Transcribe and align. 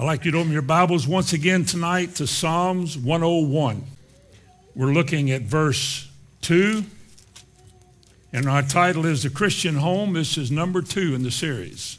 I'd 0.00 0.06
like 0.06 0.24
you 0.24 0.30
to 0.30 0.38
open 0.38 0.50
your 0.50 0.62
Bibles 0.62 1.06
once 1.06 1.34
again 1.34 1.66
tonight 1.66 2.14
to 2.14 2.26
Psalms 2.26 2.96
101. 2.96 3.84
We're 4.74 4.94
looking 4.94 5.30
at 5.30 5.42
verse 5.42 6.08
2, 6.40 6.84
and 8.32 8.48
our 8.48 8.62
title 8.62 9.04
is 9.04 9.24
The 9.24 9.28
Christian 9.28 9.74
Home. 9.74 10.14
This 10.14 10.38
is 10.38 10.50
number 10.50 10.80
two 10.80 11.14
in 11.14 11.22
the 11.22 11.30
series. 11.30 11.98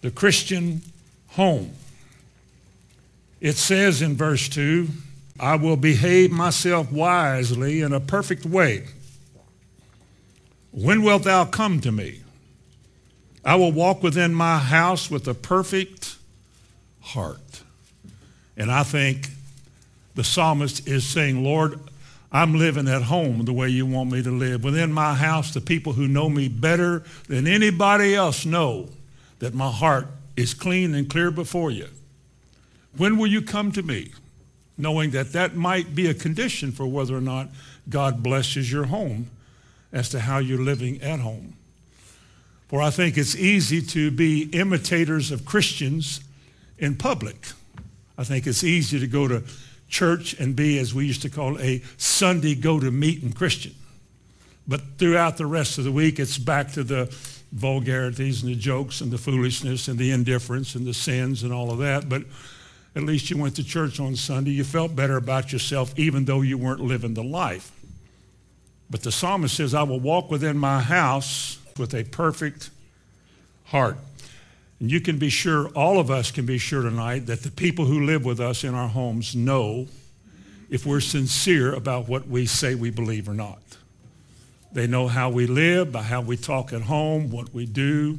The 0.00 0.10
Christian 0.10 0.80
Home. 1.32 1.72
It 3.38 3.58
says 3.58 4.00
in 4.00 4.16
verse 4.16 4.48
2 4.48 4.88
I 5.38 5.56
will 5.56 5.76
behave 5.76 6.32
myself 6.32 6.90
wisely 6.90 7.82
in 7.82 7.92
a 7.92 8.00
perfect 8.00 8.46
way. 8.46 8.86
When 10.70 11.02
wilt 11.02 11.24
thou 11.24 11.44
come 11.44 11.82
to 11.82 11.92
me? 11.92 12.22
I 13.44 13.56
will 13.56 13.72
walk 13.72 14.02
within 14.02 14.32
my 14.32 14.56
house 14.56 15.10
with 15.10 15.28
a 15.28 15.34
perfect 15.34 16.16
heart. 17.00 17.62
And 18.56 18.70
I 18.70 18.82
think 18.82 19.30
the 20.14 20.24
psalmist 20.24 20.86
is 20.86 21.04
saying, 21.04 21.42
Lord, 21.42 21.80
I'm 22.32 22.54
living 22.54 22.88
at 22.88 23.02
home 23.02 23.44
the 23.44 23.52
way 23.52 23.68
you 23.68 23.86
want 23.86 24.12
me 24.12 24.22
to 24.22 24.30
live. 24.30 24.62
Within 24.62 24.92
my 24.92 25.14
house, 25.14 25.52
the 25.52 25.60
people 25.60 25.94
who 25.94 26.06
know 26.06 26.28
me 26.28 26.48
better 26.48 27.02
than 27.28 27.46
anybody 27.46 28.14
else 28.14 28.46
know 28.46 28.88
that 29.40 29.54
my 29.54 29.70
heart 29.70 30.06
is 30.36 30.54
clean 30.54 30.94
and 30.94 31.10
clear 31.10 31.30
before 31.30 31.70
you. 31.70 31.88
When 32.96 33.18
will 33.18 33.26
you 33.26 33.42
come 33.42 33.72
to 33.72 33.82
me? 33.82 34.12
Knowing 34.78 35.10
that 35.10 35.32
that 35.32 35.56
might 35.56 35.94
be 35.94 36.06
a 36.06 36.14
condition 36.14 36.72
for 36.72 36.86
whether 36.86 37.16
or 37.16 37.20
not 37.20 37.48
God 37.88 38.22
blesses 38.22 38.70
your 38.70 38.84
home 38.84 39.28
as 39.92 40.08
to 40.10 40.20
how 40.20 40.38
you're 40.38 40.60
living 40.62 41.02
at 41.02 41.20
home. 41.20 41.54
For 42.68 42.80
I 42.80 42.90
think 42.90 43.18
it's 43.18 43.34
easy 43.34 43.82
to 43.82 44.10
be 44.10 44.44
imitators 44.52 45.30
of 45.30 45.44
Christians 45.44 46.20
in 46.80 46.96
public. 46.96 47.36
I 48.18 48.24
think 48.24 48.46
it's 48.46 48.64
easy 48.64 48.98
to 48.98 49.06
go 49.06 49.28
to 49.28 49.42
church 49.88 50.34
and 50.38 50.54
be, 50.54 50.78
as 50.78 50.94
we 50.94 51.06
used 51.06 51.22
to 51.22 51.30
call 51.30 51.58
a 51.58 51.82
Sunday 51.96 52.54
go 52.54 52.80
to 52.80 52.90
meeting 52.90 53.32
Christian. 53.32 53.74
But 54.66 54.82
throughout 54.98 55.36
the 55.36 55.46
rest 55.46 55.78
of 55.78 55.84
the 55.84 55.92
week, 55.92 56.18
it's 56.18 56.38
back 56.38 56.72
to 56.72 56.84
the 56.84 57.14
vulgarities 57.52 58.42
and 58.42 58.52
the 58.52 58.56
jokes 58.56 59.00
and 59.00 59.10
the 59.10 59.18
foolishness 59.18 59.88
and 59.88 59.98
the 59.98 60.12
indifference 60.12 60.74
and 60.74 60.86
the 60.86 60.94
sins 60.94 61.42
and 61.42 61.52
all 61.52 61.70
of 61.70 61.78
that. 61.78 62.08
But 62.08 62.22
at 62.94 63.02
least 63.02 63.30
you 63.30 63.38
went 63.38 63.56
to 63.56 63.64
church 63.64 63.98
on 64.00 64.16
Sunday. 64.16 64.52
You 64.52 64.64
felt 64.64 64.94
better 64.94 65.16
about 65.16 65.52
yourself, 65.52 65.98
even 65.98 66.24
though 66.24 66.42
you 66.42 66.58
weren't 66.58 66.80
living 66.80 67.14
the 67.14 67.22
life. 67.22 67.72
But 68.88 69.02
the 69.02 69.12
psalmist 69.12 69.56
says, 69.56 69.74
I 69.74 69.84
will 69.84 70.00
walk 70.00 70.30
within 70.30 70.58
my 70.58 70.80
house 70.80 71.58
with 71.78 71.94
a 71.94 72.04
perfect 72.04 72.70
heart. 73.66 73.96
And 74.80 74.90
you 74.90 75.00
can 75.00 75.18
be 75.18 75.28
sure, 75.28 75.68
all 75.68 76.00
of 76.00 76.10
us 76.10 76.30
can 76.30 76.46
be 76.46 76.56
sure 76.56 76.82
tonight, 76.82 77.26
that 77.26 77.42
the 77.42 77.50
people 77.50 77.84
who 77.84 78.06
live 78.06 78.24
with 78.24 78.40
us 78.40 78.64
in 78.64 78.74
our 78.74 78.88
homes 78.88 79.36
know 79.36 79.86
if 80.70 80.86
we're 80.86 81.00
sincere 81.00 81.74
about 81.74 82.08
what 82.08 82.26
we 82.26 82.46
say 82.46 82.74
we 82.74 82.90
believe 82.90 83.28
or 83.28 83.34
not. 83.34 83.60
They 84.72 84.86
know 84.86 85.08
how 85.08 85.28
we 85.30 85.46
live, 85.46 85.92
by 85.92 86.02
how 86.02 86.22
we 86.22 86.36
talk 86.36 86.72
at 86.72 86.82
home, 86.82 87.30
what 87.30 87.52
we 87.52 87.66
do. 87.66 88.18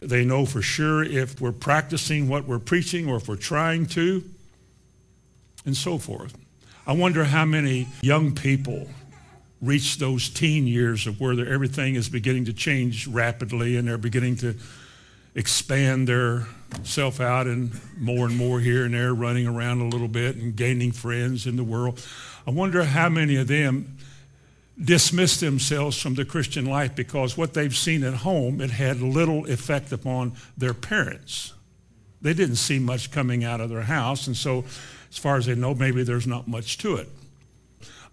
They 0.00 0.24
know 0.24 0.46
for 0.46 0.62
sure 0.62 1.04
if 1.04 1.40
we're 1.40 1.52
practicing 1.52 2.28
what 2.28 2.46
we're 2.46 2.58
preaching 2.58 3.08
or 3.08 3.16
if 3.16 3.28
we're 3.28 3.36
trying 3.36 3.86
to, 3.86 4.24
and 5.66 5.76
so 5.76 5.98
forth. 5.98 6.34
I 6.86 6.92
wonder 6.92 7.24
how 7.24 7.44
many 7.44 7.86
young 8.00 8.34
people 8.34 8.88
reach 9.60 9.98
those 9.98 10.28
teen 10.28 10.66
years 10.66 11.06
of 11.06 11.20
where 11.20 11.32
everything 11.46 11.96
is 11.96 12.08
beginning 12.08 12.46
to 12.46 12.52
change 12.52 13.06
rapidly 13.06 13.76
and 13.76 13.86
they're 13.86 13.98
beginning 13.98 14.36
to 14.36 14.56
expand 15.34 16.08
their 16.08 16.46
self 16.84 17.20
out 17.20 17.46
and 17.46 17.72
more 17.98 18.26
and 18.26 18.36
more 18.36 18.60
here 18.60 18.84
and 18.84 18.94
there, 18.94 19.14
running 19.14 19.46
around 19.46 19.80
a 19.80 19.88
little 19.88 20.08
bit 20.08 20.36
and 20.36 20.56
gaining 20.56 20.92
friends 20.92 21.46
in 21.46 21.56
the 21.56 21.64
world. 21.64 22.04
I 22.46 22.50
wonder 22.50 22.84
how 22.84 23.08
many 23.08 23.36
of 23.36 23.48
them 23.48 23.98
dismiss 24.82 25.38
themselves 25.38 26.00
from 26.00 26.14
the 26.14 26.24
Christian 26.24 26.64
life 26.64 26.96
because 26.96 27.36
what 27.36 27.54
they've 27.54 27.76
seen 27.76 28.02
at 28.04 28.14
home, 28.14 28.60
it 28.60 28.70
had 28.70 29.00
little 29.00 29.46
effect 29.46 29.92
upon 29.92 30.32
their 30.56 30.74
parents. 30.74 31.52
They 32.20 32.34
didn't 32.34 32.56
see 32.56 32.78
much 32.78 33.10
coming 33.10 33.44
out 33.44 33.60
of 33.60 33.68
their 33.68 33.82
house, 33.82 34.26
and 34.26 34.36
so 34.36 34.64
as 35.10 35.18
far 35.18 35.36
as 35.36 35.46
they 35.46 35.54
know, 35.54 35.74
maybe 35.74 36.02
there's 36.04 36.26
not 36.26 36.48
much 36.48 36.78
to 36.78 36.96
it. 36.96 37.08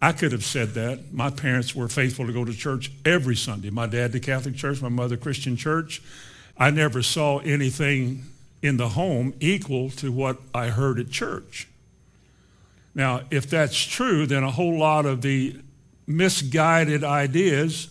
I 0.02 0.12
could 0.14 0.32
have 0.32 0.46
said 0.46 0.70
that. 0.76 1.14
My 1.14 1.30
parents 1.30 1.76
were 1.76 1.88
faithful 1.88 2.26
to 2.26 2.34
go 2.34 2.46
to 2.46 2.54
church 2.54 2.92
every 3.06 3.36
Sunday. 3.36 3.70
My 3.70 3.86
dad, 3.86 4.12
the 4.12 4.20
Catholic 4.20 4.56
Church, 4.56 4.82
my 4.82 4.90
mother, 4.90 5.18
Christian 5.18 5.58
Church. 5.58 6.02
I 6.60 6.70
never 6.72 7.02
saw 7.02 7.40
anything 7.40 8.26
in 8.62 8.78
the 8.78 8.90
home 8.90 9.34
equal 9.40 9.90
to 9.92 10.12
what 10.12 10.38
I 10.54 10.68
heard 10.68 11.00
at 11.00 11.10
church. 11.10 11.68
Now, 12.94 13.22
if 13.32 13.50
that's 13.50 13.80
true, 13.80 14.28
then 14.28 14.44
a 14.44 14.52
whole 14.52 14.78
lot 14.78 15.06
of 15.06 15.22
the 15.22 15.56
misguided 16.06 17.04
ideas 17.04 17.88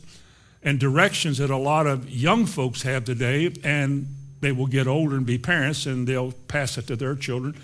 and 0.63 0.79
directions 0.79 1.39
that 1.39 1.51
a 1.51 1.57
lot 1.57 1.87
of 1.87 2.11
young 2.11 2.45
folks 2.45 2.83
have 2.83 3.05
today, 3.05 3.53
and 3.65 4.15
they 4.41 4.53
will 4.53 4.67
get 4.67 4.87
older 4.87 5.17
and 5.17 5.25
be 5.25 5.39
parents 5.39 5.87
and 5.87 6.07
they'll 6.07 6.33
pass 6.47 6.77
it 6.77 6.87
to 6.89 6.97
their 6.97 7.15
children 7.15 7.55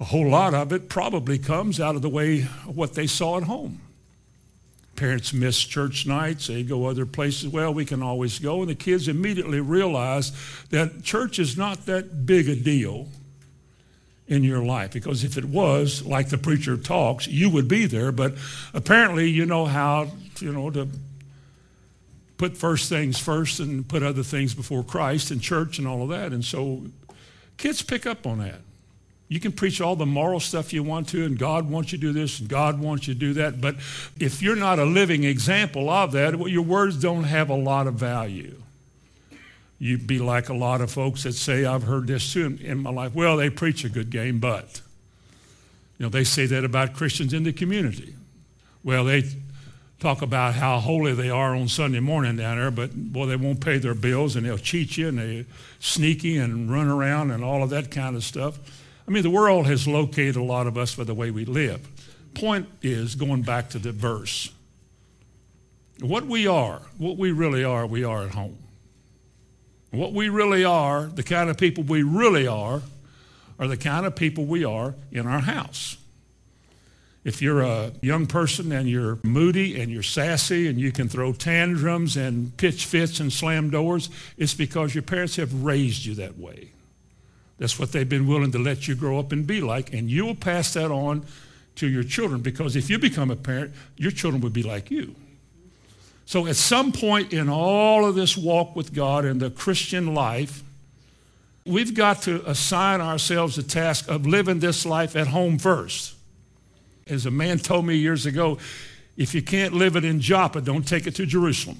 a 0.00 0.04
whole 0.04 0.28
lot 0.28 0.54
of 0.54 0.72
it 0.72 0.88
probably 0.88 1.38
comes 1.38 1.80
out 1.80 1.96
of 1.96 2.02
the 2.02 2.08
way 2.08 2.42
what 2.66 2.94
they 2.94 3.06
saw 3.06 3.36
at 3.36 3.44
home. 3.44 3.80
Parents 4.96 5.32
miss 5.32 5.58
church 5.58 6.06
nights, 6.06 6.46
they 6.46 6.62
go 6.62 6.86
other 6.86 7.06
places. 7.06 7.48
Well, 7.48 7.74
we 7.74 7.84
can 7.84 8.02
always 8.02 8.38
go. 8.38 8.60
And 8.60 8.70
the 8.70 8.74
kids 8.74 9.08
immediately 9.08 9.60
realize 9.60 10.32
that 10.70 11.02
church 11.02 11.38
is 11.38 11.56
not 11.56 11.86
that 11.86 12.26
big 12.26 12.48
a 12.48 12.54
deal 12.54 13.08
in 14.28 14.44
your 14.44 14.62
life. 14.64 14.92
Because 14.92 15.24
if 15.24 15.36
it 15.36 15.44
was, 15.44 16.04
like 16.04 16.28
the 16.28 16.38
preacher 16.38 16.76
talks, 16.76 17.26
you 17.26 17.50
would 17.50 17.68
be 17.68 17.86
there. 17.86 18.12
But 18.12 18.34
apparently, 18.72 19.28
you 19.28 19.46
know 19.46 19.66
how, 19.66 20.08
you 20.40 20.52
know, 20.52 20.70
to 20.70 20.88
put 22.36 22.56
first 22.56 22.88
things 22.88 23.18
first 23.18 23.60
and 23.60 23.86
put 23.86 24.02
other 24.02 24.22
things 24.22 24.54
before 24.54 24.82
Christ 24.82 25.30
and 25.30 25.40
church 25.40 25.78
and 25.78 25.86
all 25.86 26.02
of 26.02 26.08
that. 26.10 26.32
And 26.32 26.44
so 26.44 26.82
kids 27.56 27.82
pick 27.82 28.06
up 28.06 28.26
on 28.26 28.38
that. 28.38 28.60
You 29.34 29.40
can 29.40 29.50
preach 29.50 29.80
all 29.80 29.96
the 29.96 30.06
moral 30.06 30.38
stuff 30.38 30.72
you 30.72 30.84
want 30.84 31.08
to, 31.08 31.24
and 31.24 31.36
God 31.36 31.68
wants 31.68 31.90
you 31.90 31.98
to 31.98 32.02
do 32.02 32.12
this, 32.12 32.38
and 32.38 32.48
God 32.48 32.78
wants 32.78 33.08
you 33.08 33.14
to 33.14 33.18
do 33.18 33.32
that. 33.32 33.60
But 33.60 33.74
if 34.20 34.40
you're 34.40 34.54
not 34.54 34.78
a 34.78 34.84
living 34.84 35.24
example 35.24 35.90
of 35.90 36.12
that, 36.12 36.36
well, 36.36 36.46
your 36.46 36.62
words 36.62 37.00
don't 37.00 37.24
have 37.24 37.50
a 37.50 37.56
lot 37.56 37.88
of 37.88 37.94
value. 37.94 38.62
You'd 39.80 40.06
be 40.06 40.20
like 40.20 40.50
a 40.50 40.54
lot 40.54 40.80
of 40.80 40.92
folks 40.92 41.24
that 41.24 41.32
say, 41.32 41.64
I've 41.64 41.82
heard 41.82 42.06
this 42.06 42.32
too 42.32 42.56
in, 42.62 42.78
my 42.78 42.90
life. 42.90 43.12
Well, 43.12 43.36
they 43.36 43.50
preach 43.50 43.84
a 43.84 43.88
good 43.88 44.08
game, 44.08 44.38
but. 44.38 44.80
You 45.98 46.06
know, 46.06 46.10
they 46.10 46.22
say 46.22 46.46
that 46.46 46.64
about 46.64 46.94
Christians 46.94 47.32
in 47.32 47.42
the 47.42 47.52
community. 47.52 48.14
Well, 48.84 49.04
they 49.04 49.24
talk 49.98 50.22
about 50.22 50.54
how 50.54 50.78
holy 50.78 51.12
they 51.12 51.30
are 51.30 51.56
on 51.56 51.66
Sunday 51.66 51.98
morning 51.98 52.36
down 52.36 52.58
there, 52.58 52.70
but 52.70 52.94
boy, 52.94 53.26
they 53.26 53.36
won't 53.36 53.60
pay 53.60 53.78
their 53.78 53.94
bills 53.94 54.36
and 54.36 54.46
they'll 54.46 54.58
cheat 54.58 54.96
you 54.96 55.08
and 55.08 55.18
they're 55.18 55.44
sneaky 55.80 56.36
and 56.36 56.70
run 56.70 56.86
around 56.86 57.32
and 57.32 57.42
all 57.42 57.64
of 57.64 57.70
that 57.70 57.90
kind 57.90 58.14
of 58.14 58.22
stuff. 58.22 58.60
I 59.06 59.10
mean, 59.10 59.22
the 59.22 59.30
world 59.30 59.66
has 59.66 59.86
located 59.86 60.36
a 60.36 60.42
lot 60.42 60.66
of 60.66 60.78
us 60.78 60.94
by 60.94 61.04
the 61.04 61.14
way 61.14 61.30
we 61.30 61.44
live. 61.44 61.86
Point 62.34 62.68
is, 62.82 63.14
going 63.14 63.42
back 63.42 63.70
to 63.70 63.78
the 63.78 63.92
verse, 63.92 64.50
what 66.00 66.26
we 66.26 66.46
are, 66.46 66.80
what 66.98 67.16
we 67.16 67.30
really 67.30 67.64
are, 67.64 67.86
we 67.86 68.02
are 68.02 68.24
at 68.24 68.30
home. 68.30 68.58
What 69.90 70.12
we 70.12 70.28
really 70.28 70.64
are, 70.64 71.04
the 71.04 71.22
kind 71.22 71.48
of 71.48 71.56
people 71.56 71.84
we 71.84 72.02
really 72.02 72.46
are, 72.46 72.82
are 73.58 73.68
the 73.68 73.76
kind 73.76 74.04
of 74.06 74.16
people 74.16 74.44
we 74.44 74.64
are 74.64 74.94
in 75.12 75.26
our 75.26 75.40
house. 75.40 75.96
If 77.22 77.40
you're 77.40 77.62
a 77.62 77.92
young 78.02 78.26
person 78.26 78.72
and 78.72 78.88
you're 78.88 79.18
moody 79.22 79.80
and 79.80 79.90
you're 79.90 80.02
sassy 80.02 80.66
and 80.68 80.78
you 80.78 80.92
can 80.92 81.08
throw 81.08 81.32
tantrums 81.32 82.16
and 82.16 82.54
pitch 82.56 82.84
fits 82.84 83.20
and 83.20 83.32
slam 83.32 83.70
doors, 83.70 84.10
it's 84.36 84.52
because 84.52 84.94
your 84.94 85.02
parents 85.02 85.36
have 85.36 85.62
raised 85.62 86.04
you 86.04 86.14
that 86.16 86.38
way. 86.38 86.70
That's 87.58 87.78
what 87.78 87.92
they've 87.92 88.08
been 88.08 88.26
willing 88.26 88.52
to 88.52 88.58
let 88.58 88.88
you 88.88 88.94
grow 88.94 89.18
up 89.18 89.32
and 89.32 89.46
be 89.46 89.60
like, 89.60 89.92
and 89.92 90.10
you 90.10 90.26
will 90.26 90.34
pass 90.34 90.72
that 90.74 90.90
on 90.90 91.24
to 91.76 91.88
your 91.88 92.04
children 92.04 92.40
because 92.40 92.76
if 92.76 92.90
you 92.90 92.98
become 92.98 93.30
a 93.30 93.36
parent, 93.36 93.72
your 93.96 94.10
children 94.10 94.40
would 94.42 94.52
be 94.52 94.62
like 94.62 94.90
you. 94.90 95.14
So 96.26 96.46
at 96.46 96.56
some 96.56 96.92
point 96.92 97.32
in 97.32 97.48
all 97.48 98.06
of 98.06 98.14
this 98.14 98.36
walk 98.36 98.74
with 98.74 98.94
God 98.94 99.24
and 99.24 99.40
the 99.40 99.50
Christian 99.50 100.14
life, 100.14 100.62
we've 101.66 101.94
got 101.94 102.22
to 102.22 102.48
assign 102.48 103.00
ourselves 103.00 103.56
the 103.56 103.62
task 103.62 104.08
of 104.08 104.26
living 104.26 104.58
this 104.58 104.86
life 104.86 105.16
at 105.16 105.28
home 105.28 105.58
first. 105.58 106.14
As 107.06 107.26
a 107.26 107.30
man 107.30 107.58
told 107.58 107.84
me 107.84 107.96
years 107.96 108.24
ago, 108.24 108.58
if 109.16 109.34
you 109.34 109.42
can't 109.42 109.74
live 109.74 109.96
it 109.96 110.04
in 110.04 110.20
Joppa, 110.20 110.60
don't 110.60 110.86
take 110.86 111.06
it 111.06 111.14
to 111.16 111.26
Jerusalem, 111.26 111.78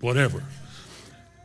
whatever. 0.00 0.42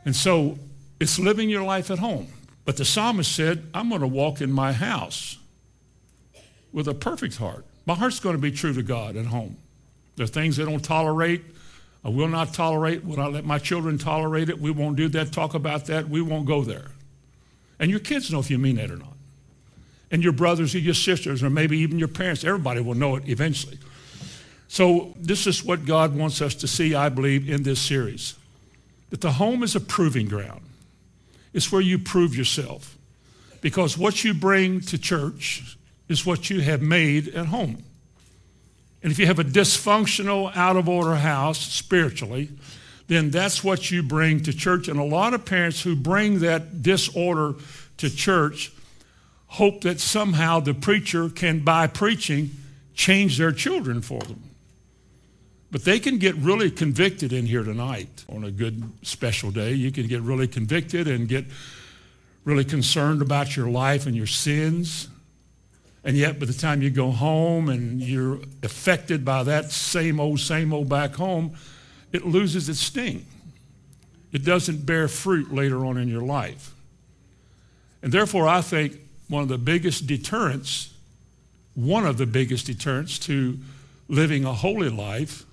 And 0.04 0.14
so 0.14 0.58
it's 0.98 1.18
living 1.18 1.48
your 1.48 1.62
life 1.62 1.90
at 1.90 1.98
home. 1.98 2.26
But 2.64 2.76
the 2.76 2.84
psalmist 2.84 3.34
said, 3.34 3.64
I'm 3.74 3.88
going 3.88 4.00
to 4.00 4.06
walk 4.06 4.40
in 4.40 4.52
my 4.52 4.72
house 4.72 5.38
with 6.72 6.88
a 6.88 6.94
perfect 6.94 7.36
heart. 7.36 7.64
My 7.86 7.94
heart's 7.94 8.20
going 8.20 8.36
to 8.36 8.40
be 8.40 8.52
true 8.52 8.72
to 8.72 8.82
God 8.82 9.16
at 9.16 9.26
home. 9.26 9.56
There 10.16 10.24
are 10.24 10.28
things 10.28 10.60
I 10.60 10.64
don't 10.64 10.84
tolerate. 10.84 11.42
I 12.04 12.08
will 12.08 12.28
not 12.28 12.54
tolerate. 12.54 13.04
Will 13.04 13.20
I 13.20 13.26
let 13.26 13.44
my 13.44 13.58
children 13.58 13.98
tolerate 13.98 14.48
it? 14.48 14.60
We 14.60 14.70
won't 14.70 14.96
do 14.96 15.08
that. 15.08 15.32
Talk 15.32 15.54
about 15.54 15.86
that. 15.86 16.08
We 16.08 16.22
won't 16.22 16.46
go 16.46 16.62
there. 16.62 16.86
And 17.78 17.90
your 17.90 18.00
kids 18.00 18.30
know 18.30 18.38
if 18.38 18.50
you 18.50 18.58
mean 18.58 18.76
that 18.76 18.90
or 18.90 18.96
not. 18.96 19.08
And 20.10 20.22
your 20.22 20.32
brothers 20.32 20.74
or 20.74 20.78
your 20.78 20.94
sisters, 20.94 21.42
or 21.42 21.50
maybe 21.50 21.78
even 21.78 21.98
your 21.98 22.08
parents, 22.08 22.44
everybody 22.44 22.80
will 22.80 22.94
know 22.94 23.16
it 23.16 23.28
eventually. 23.28 23.78
So, 24.68 25.14
this 25.18 25.46
is 25.46 25.64
what 25.64 25.84
God 25.84 26.14
wants 26.14 26.40
us 26.40 26.54
to 26.56 26.68
see, 26.68 26.94
I 26.94 27.08
believe, 27.08 27.48
in 27.48 27.62
this 27.62 27.80
series 27.80 28.34
that 29.10 29.20
the 29.20 29.32
home 29.32 29.62
is 29.62 29.76
a 29.76 29.80
proving 29.80 30.26
ground. 30.26 30.62
It's 31.52 31.70
where 31.70 31.80
you 31.80 31.98
prove 31.98 32.36
yourself. 32.36 32.96
Because 33.60 33.96
what 33.96 34.24
you 34.24 34.34
bring 34.34 34.80
to 34.82 34.98
church 34.98 35.76
is 36.08 36.26
what 36.26 36.50
you 36.50 36.60
have 36.60 36.82
made 36.82 37.28
at 37.28 37.46
home. 37.46 37.82
And 39.02 39.10
if 39.10 39.18
you 39.18 39.26
have 39.26 39.38
a 39.38 39.44
dysfunctional, 39.44 40.54
out 40.56 40.76
of 40.76 40.88
order 40.88 41.16
house 41.16 41.58
spiritually, 41.58 42.50
then 43.08 43.30
that's 43.30 43.64
what 43.64 43.90
you 43.90 44.02
bring 44.02 44.42
to 44.44 44.52
church. 44.52 44.88
And 44.88 44.98
a 44.98 45.04
lot 45.04 45.34
of 45.34 45.44
parents 45.44 45.82
who 45.82 45.96
bring 45.96 46.40
that 46.40 46.82
disorder 46.82 47.54
to 47.98 48.10
church 48.10 48.72
hope 49.48 49.82
that 49.82 50.00
somehow 50.00 50.60
the 50.60 50.72
preacher 50.72 51.28
can, 51.28 51.60
by 51.60 51.86
preaching, 51.86 52.50
change 52.94 53.38
their 53.38 53.52
children 53.52 54.00
for 54.00 54.20
them. 54.20 54.42
But 55.72 55.84
they 55.84 55.98
can 55.98 56.18
get 56.18 56.36
really 56.36 56.70
convicted 56.70 57.32
in 57.32 57.46
here 57.46 57.64
tonight 57.64 58.26
on 58.28 58.44
a 58.44 58.50
good 58.50 58.84
special 59.00 59.50
day. 59.50 59.72
You 59.72 59.90
can 59.90 60.06
get 60.06 60.20
really 60.20 60.46
convicted 60.46 61.08
and 61.08 61.26
get 61.26 61.46
really 62.44 62.64
concerned 62.64 63.22
about 63.22 63.56
your 63.56 63.70
life 63.70 64.06
and 64.06 64.14
your 64.14 64.26
sins. 64.26 65.08
And 66.04 66.14
yet, 66.14 66.38
by 66.38 66.44
the 66.44 66.52
time 66.52 66.82
you 66.82 66.90
go 66.90 67.10
home 67.10 67.70
and 67.70 68.02
you're 68.02 68.40
affected 68.62 69.24
by 69.24 69.44
that 69.44 69.72
same 69.72 70.20
old, 70.20 70.40
same 70.40 70.74
old 70.74 70.90
back 70.90 71.14
home, 71.14 71.56
it 72.12 72.26
loses 72.26 72.68
its 72.68 72.80
sting. 72.80 73.24
It 74.30 74.44
doesn't 74.44 74.84
bear 74.84 75.08
fruit 75.08 75.54
later 75.54 75.86
on 75.86 75.96
in 75.96 76.06
your 76.06 76.22
life. 76.22 76.74
And 78.02 78.12
therefore, 78.12 78.46
I 78.46 78.60
think 78.60 78.98
one 79.28 79.42
of 79.42 79.48
the 79.48 79.56
biggest 79.56 80.06
deterrents, 80.06 80.92
one 81.74 82.04
of 82.04 82.18
the 82.18 82.26
biggest 82.26 82.66
deterrents 82.66 83.18
to 83.20 83.58
living 84.08 84.44
a 84.44 84.52
holy 84.52 84.90
life 84.90 85.46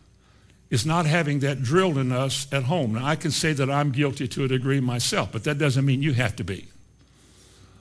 is 0.69 0.85
not 0.85 1.05
having 1.05 1.39
that 1.39 1.63
drilled 1.63 1.97
in 1.97 2.11
us 2.11 2.47
at 2.51 2.63
home. 2.63 2.93
Now, 2.93 3.05
I 3.05 3.15
can 3.15 3.31
say 3.31 3.53
that 3.53 3.69
I'm 3.69 3.91
guilty 3.91 4.27
to 4.27 4.43
a 4.43 4.47
degree 4.47 4.79
myself, 4.79 5.31
but 5.31 5.43
that 5.45 5.57
doesn't 5.57 5.85
mean 5.85 6.03
you 6.03 6.13
have 6.13 6.35
to 6.35 6.43
be. 6.43 6.67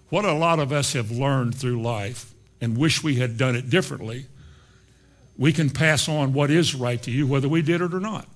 What 0.09 0.25
a 0.25 0.33
lot 0.33 0.59
of 0.59 0.73
us 0.73 0.95
have 0.95 1.11
learned 1.11 1.55
through 1.55 1.83
life 1.83 2.33
and 2.61 2.79
wish 2.79 3.03
we 3.03 3.17
had 3.17 3.37
done 3.37 3.55
it 3.55 3.69
differently, 3.69 4.27
we 5.37 5.53
can 5.53 5.71
pass 5.71 6.09
on 6.09 6.33
what 6.33 6.51
is 6.51 6.75
right 6.75 7.01
to 7.03 7.11
you, 7.11 7.27
whether 7.27 7.49
we 7.49 7.63
did 7.63 7.81
it 7.81 7.95
or 7.95 8.01
not. 8.01 8.27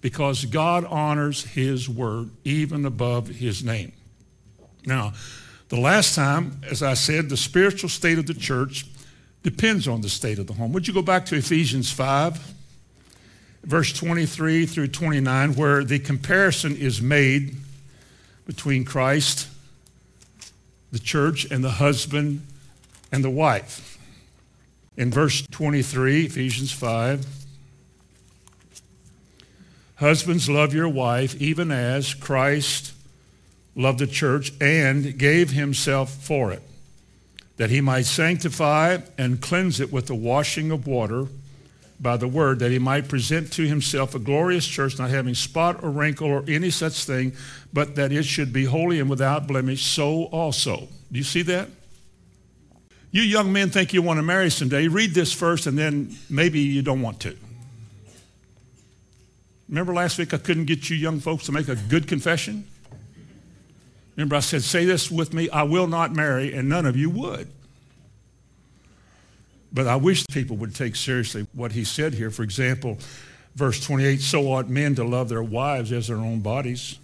Because 0.00 0.44
God 0.44 0.84
honors 0.84 1.44
his 1.44 1.88
word 1.88 2.30
even 2.44 2.84
above 2.84 3.28
his 3.28 3.62
name. 3.62 3.92
Now, 4.84 5.12
the 5.68 5.78
last 5.78 6.14
time, 6.14 6.60
as 6.68 6.82
I 6.82 6.94
said, 6.94 7.28
the 7.28 7.36
spiritual 7.36 7.88
state 7.88 8.18
of 8.18 8.26
the 8.26 8.34
church 8.34 8.86
depends 9.42 9.86
on 9.86 10.00
the 10.00 10.08
state 10.08 10.38
of 10.38 10.46
the 10.46 10.52
home. 10.52 10.72
Would 10.72 10.88
you 10.88 10.94
go 10.94 11.02
back 11.02 11.26
to 11.26 11.36
Ephesians 11.36 11.92
5? 11.92 12.54
Verse 13.62 13.92
23 13.92 14.66
through 14.66 14.88
29, 14.88 15.54
where 15.54 15.84
the 15.84 15.98
comparison 15.98 16.76
is 16.76 17.00
made 17.00 17.56
between 18.46 18.84
Christ, 18.84 19.48
the 20.92 20.98
church, 20.98 21.50
and 21.50 21.62
the 21.62 21.70
husband 21.70 22.46
and 23.12 23.22
the 23.22 23.30
wife. 23.30 23.98
In 24.96 25.10
verse 25.10 25.46
23, 25.46 26.26
Ephesians 26.26 26.72
5, 26.72 27.26
Husbands, 29.96 30.48
love 30.48 30.72
your 30.72 30.88
wife, 30.88 31.38
even 31.40 31.70
as 31.70 32.14
Christ 32.14 32.94
loved 33.76 33.98
the 33.98 34.06
church 34.06 34.50
and 34.58 35.18
gave 35.18 35.50
himself 35.50 36.10
for 36.10 36.52
it, 36.52 36.62
that 37.58 37.68
he 37.68 37.82
might 37.82 38.06
sanctify 38.06 38.98
and 39.18 39.42
cleanse 39.42 39.78
it 39.78 39.92
with 39.92 40.06
the 40.06 40.14
washing 40.14 40.70
of 40.70 40.86
water 40.86 41.26
by 42.00 42.16
the 42.16 42.26
word, 42.26 42.60
that 42.60 42.70
he 42.70 42.78
might 42.78 43.08
present 43.08 43.52
to 43.52 43.66
himself 43.66 44.14
a 44.14 44.18
glorious 44.18 44.66
church, 44.66 44.98
not 44.98 45.10
having 45.10 45.34
spot 45.34 45.82
or 45.84 45.90
wrinkle 45.90 46.28
or 46.28 46.44
any 46.48 46.70
such 46.70 47.04
thing, 47.04 47.32
but 47.72 47.94
that 47.96 48.10
it 48.10 48.24
should 48.24 48.52
be 48.52 48.64
holy 48.64 48.98
and 48.98 49.10
without 49.10 49.46
blemish, 49.46 49.82
so 49.82 50.24
also. 50.26 50.88
Do 51.12 51.18
you 51.18 51.24
see 51.24 51.42
that? 51.42 51.68
You 53.10 53.22
young 53.22 53.52
men 53.52 53.70
think 53.70 53.92
you 53.92 54.02
want 54.02 54.18
to 54.18 54.22
marry 54.22 54.50
someday. 54.50 54.88
Read 54.88 55.14
this 55.14 55.32
first, 55.32 55.66
and 55.66 55.76
then 55.76 56.16
maybe 56.30 56.60
you 56.60 56.80
don't 56.80 57.02
want 57.02 57.20
to. 57.20 57.36
Remember 59.68 59.92
last 59.92 60.18
week 60.18 60.32
I 60.32 60.38
couldn't 60.38 60.64
get 60.64 60.88
you 60.90 60.96
young 60.96 61.20
folks 61.20 61.44
to 61.46 61.52
make 61.52 61.68
a 61.68 61.76
good 61.76 62.08
confession? 62.08 62.66
Remember 64.16 64.36
I 64.36 64.40
said, 64.40 64.62
say 64.62 64.84
this 64.84 65.10
with 65.10 65.32
me, 65.32 65.50
I 65.50 65.64
will 65.64 65.86
not 65.86 66.12
marry, 66.12 66.54
and 66.54 66.68
none 66.68 66.86
of 66.86 66.96
you 66.96 67.10
would. 67.10 67.48
But 69.72 69.86
I 69.86 69.96
wish 69.96 70.26
people 70.26 70.56
would 70.58 70.74
take 70.74 70.96
seriously 70.96 71.46
what 71.52 71.72
he 71.72 71.84
said 71.84 72.14
here. 72.14 72.30
For 72.30 72.42
example, 72.42 72.98
verse 73.54 73.84
28, 73.84 74.20
so 74.20 74.52
ought 74.52 74.68
men 74.68 74.94
to 74.96 75.04
love 75.04 75.28
their 75.28 75.42
wives 75.42 75.92
as 75.92 76.08
their 76.08 76.16
own 76.16 76.40
bodies. 76.40 76.98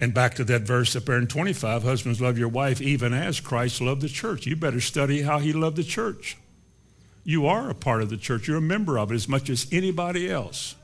And 0.00 0.14
back 0.14 0.34
to 0.34 0.44
that 0.44 0.62
verse 0.62 0.94
up 0.94 1.04
there 1.04 1.18
in 1.18 1.26
25, 1.26 1.82
husbands 1.82 2.20
love 2.20 2.38
your 2.38 2.48
wife 2.48 2.80
even 2.80 3.12
as 3.12 3.40
Christ 3.40 3.80
loved 3.80 4.02
the 4.02 4.08
church. 4.08 4.46
You 4.46 4.54
better 4.54 4.80
study 4.80 5.22
how 5.22 5.40
he 5.40 5.52
loved 5.52 5.76
the 5.76 5.82
church. 5.82 6.36
You 7.24 7.46
are 7.46 7.68
a 7.68 7.74
part 7.74 8.02
of 8.02 8.08
the 8.08 8.16
church. 8.16 8.46
You're 8.46 8.58
a 8.58 8.62
member 8.62 8.98
of 8.98 9.10
it 9.10 9.16
as 9.16 9.28
much 9.28 9.50
as 9.50 9.66
anybody 9.72 10.30
else. 10.30 10.76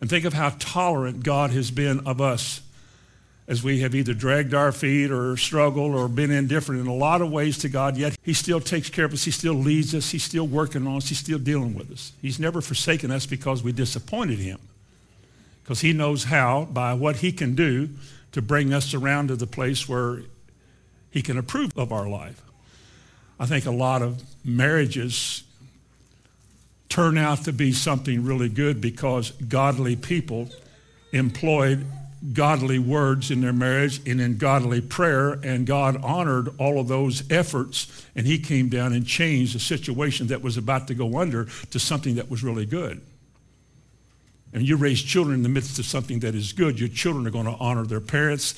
And 0.00 0.08
think 0.08 0.24
of 0.24 0.32
how 0.32 0.54
tolerant 0.58 1.22
God 1.22 1.50
has 1.50 1.70
been 1.70 2.06
of 2.06 2.20
us 2.20 2.62
as 3.48 3.62
we 3.62 3.80
have 3.80 3.94
either 3.94 4.12
dragged 4.12 4.54
our 4.54 4.72
feet 4.72 5.10
or 5.10 5.36
struggled 5.36 5.94
or 5.94 6.08
been 6.08 6.30
indifferent 6.32 6.80
in 6.80 6.86
a 6.86 6.94
lot 6.94 7.22
of 7.22 7.30
ways 7.30 7.58
to 7.58 7.68
God, 7.68 7.96
yet 7.96 8.16
He 8.22 8.32
still 8.32 8.60
takes 8.60 8.90
care 8.90 9.04
of 9.04 9.12
us. 9.12 9.24
He 9.24 9.30
still 9.30 9.54
leads 9.54 9.94
us. 9.94 10.10
He's 10.10 10.24
still 10.24 10.46
working 10.46 10.86
on 10.86 10.96
us. 10.96 11.08
He's 11.08 11.18
still 11.18 11.38
dealing 11.38 11.74
with 11.74 11.90
us. 11.92 12.12
He's 12.20 12.40
never 12.40 12.60
forsaken 12.60 13.10
us 13.10 13.24
because 13.24 13.62
we 13.62 13.72
disappointed 13.72 14.38
Him. 14.38 14.58
Because 15.62 15.80
He 15.80 15.92
knows 15.92 16.24
how, 16.24 16.64
by 16.72 16.94
what 16.94 17.16
He 17.16 17.30
can 17.30 17.54
do, 17.54 17.90
to 18.32 18.42
bring 18.42 18.74
us 18.74 18.94
around 18.94 19.28
to 19.28 19.36
the 19.36 19.46
place 19.46 19.88
where 19.88 20.22
He 21.10 21.22
can 21.22 21.38
approve 21.38 21.76
of 21.78 21.92
our 21.92 22.08
life. 22.08 22.42
I 23.38 23.46
think 23.46 23.64
a 23.66 23.70
lot 23.70 24.02
of 24.02 24.22
marriages 24.44 25.44
turn 26.88 27.18
out 27.18 27.44
to 27.44 27.52
be 27.52 27.72
something 27.72 28.24
really 28.24 28.48
good 28.48 28.80
because 28.80 29.30
godly 29.30 29.94
people 29.94 30.48
employed 31.12 31.86
godly 32.32 32.78
words 32.78 33.30
in 33.30 33.40
their 33.40 33.52
marriage 33.52 34.00
and 34.08 34.20
in 34.20 34.36
godly 34.36 34.80
prayer, 34.80 35.32
and 35.32 35.66
God 35.66 36.02
honored 36.02 36.48
all 36.58 36.80
of 36.80 36.88
those 36.88 37.30
efforts, 37.30 38.06
and 38.14 38.26
He 38.26 38.38
came 38.38 38.68
down 38.68 38.92
and 38.92 39.06
changed 39.06 39.54
a 39.54 39.60
situation 39.60 40.28
that 40.28 40.42
was 40.42 40.56
about 40.56 40.88
to 40.88 40.94
go 40.94 41.18
under 41.18 41.46
to 41.70 41.78
something 41.78 42.16
that 42.16 42.30
was 42.30 42.42
really 42.42 42.66
good. 42.66 43.00
And 44.52 44.66
you 44.66 44.76
raise 44.76 45.02
children 45.02 45.36
in 45.36 45.42
the 45.42 45.48
midst 45.48 45.78
of 45.78 45.84
something 45.84 46.20
that 46.20 46.34
is 46.34 46.52
good, 46.52 46.80
your 46.80 46.88
children 46.88 47.26
are 47.26 47.30
going 47.30 47.46
to 47.46 47.56
honor 47.60 47.84
their 47.84 48.00
parents 48.00 48.54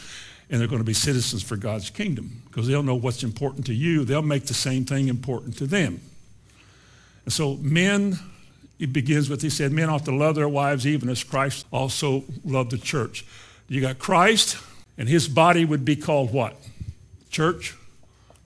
and 0.50 0.60
they're 0.60 0.68
going 0.68 0.80
to 0.80 0.84
be 0.84 0.94
citizens 0.94 1.42
for 1.42 1.56
God's 1.56 1.90
kingdom 1.90 2.42
because 2.46 2.66
they'll 2.66 2.82
know 2.82 2.94
what's 2.94 3.22
important 3.22 3.66
to 3.66 3.74
you. 3.74 4.04
They'll 4.04 4.22
make 4.22 4.46
the 4.46 4.54
same 4.54 4.84
thing 4.84 5.08
important 5.08 5.58
to 5.58 5.66
them. 5.66 6.00
And 7.24 7.32
so, 7.32 7.56
men, 7.56 8.18
it 8.78 8.92
begins 8.92 9.28
with, 9.28 9.42
he 9.42 9.50
said, 9.50 9.72
men 9.72 9.90
ought 9.90 10.06
to 10.06 10.16
love 10.16 10.36
their 10.36 10.48
wives 10.48 10.86
even 10.86 11.10
as 11.10 11.22
Christ 11.22 11.66
also 11.70 12.24
loved 12.44 12.70
the 12.70 12.78
church. 12.78 13.26
You 13.68 13.82
got 13.82 13.98
Christ, 13.98 14.56
and 14.96 15.08
his 15.08 15.28
body 15.28 15.64
would 15.64 15.84
be 15.84 15.94
called 15.94 16.32
what? 16.32 16.56
Church? 17.30 17.76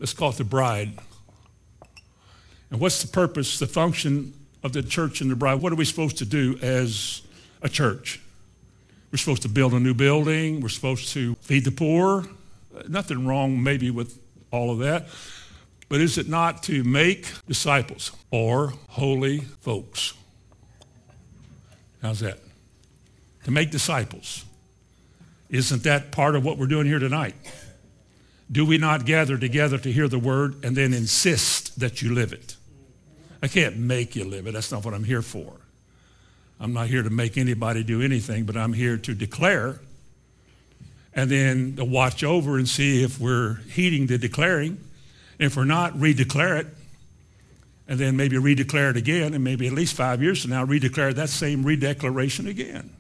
Let's 0.00 0.12
call 0.12 0.30
it 0.30 0.36
the 0.36 0.44
bride. 0.44 0.98
And 2.70 2.80
what's 2.80 3.02
the 3.02 3.08
purpose, 3.08 3.60
the 3.60 3.68
function 3.68 4.34
of 4.64 4.72
the 4.72 4.82
church 4.82 5.20
and 5.20 5.30
the 5.30 5.36
bride? 5.36 5.62
What 5.62 5.72
are 5.72 5.76
we 5.76 5.84
supposed 5.84 6.18
to 6.18 6.24
do 6.24 6.58
as 6.60 7.22
a 7.62 7.68
church? 7.68 8.20
We're 9.12 9.18
supposed 9.18 9.42
to 9.42 9.48
build 9.48 9.74
a 9.74 9.80
new 9.80 9.94
building. 9.94 10.60
We're 10.60 10.70
supposed 10.70 11.10
to 11.10 11.36
feed 11.36 11.64
the 11.64 11.70
poor. 11.70 12.24
Nothing 12.88 13.24
wrong, 13.24 13.62
maybe, 13.62 13.90
with 13.90 14.18
all 14.50 14.72
of 14.72 14.78
that. 14.78 15.06
But 15.88 16.00
is 16.00 16.18
it 16.18 16.28
not 16.28 16.62
to 16.64 16.82
make 16.82 17.30
disciples 17.46 18.10
or 18.30 18.72
holy 18.88 19.40
folks? 19.40 20.14
How's 22.00 22.20
that? 22.20 22.38
To 23.44 23.50
make 23.50 23.70
disciples. 23.70 24.46
Isn't 25.52 25.82
that 25.82 26.10
part 26.10 26.34
of 26.34 26.44
what 26.44 26.56
we're 26.56 26.66
doing 26.66 26.86
here 26.86 26.98
tonight? 26.98 27.34
Do 28.50 28.64
we 28.64 28.78
not 28.78 29.04
gather 29.04 29.36
together 29.36 29.76
to 29.78 29.92
hear 29.92 30.08
the 30.08 30.18
word 30.18 30.64
and 30.64 30.74
then 30.74 30.94
insist 30.94 31.78
that 31.78 32.00
you 32.00 32.14
live 32.14 32.32
it? 32.32 32.56
I 33.42 33.48
can't 33.48 33.76
make 33.76 34.16
you 34.16 34.24
live 34.24 34.46
it. 34.46 34.54
That's 34.54 34.72
not 34.72 34.82
what 34.82 34.94
I'm 34.94 35.04
here 35.04 35.20
for. 35.20 35.52
I'm 36.58 36.72
not 36.72 36.86
here 36.86 37.02
to 37.02 37.10
make 37.10 37.36
anybody 37.36 37.84
do 37.84 38.00
anything, 38.00 38.44
but 38.44 38.56
I'm 38.56 38.72
here 38.72 38.96
to 38.96 39.14
declare 39.14 39.80
and 41.12 41.30
then 41.30 41.76
to 41.76 41.84
watch 41.84 42.24
over 42.24 42.56
and 42.56 42.66
see 42.66 43.02
if 43.02 43.20
we're 43.20 43.56
heeding 43.68 44.06
the 44.06 44.16
declaring. 44.16 44.78
If 45.38 45.56
we're 45.56 45.64
not, 45.64 45.92
redeclare 45.94 46.60
it. 46.60 46.66
And 47.86 47.98
then 47.98 48.16
maybe 48.16 48.36
redeclare 48.36 48.90
it 48.90 48.96
again, 48.96 49.34
and 49.34 49.44
maybe 49.44 49.66
at 49.66 49.74
least 49.74 49.96
five 49.96 50.22
years 50.22 50.40
from 50.40 50.52
now, 50.52 50.64
redeclare 50.64 51.14
that 51.14 51.28
same 51.28 51.62
redeclaration 51.62 52.48
again 52.48 52.96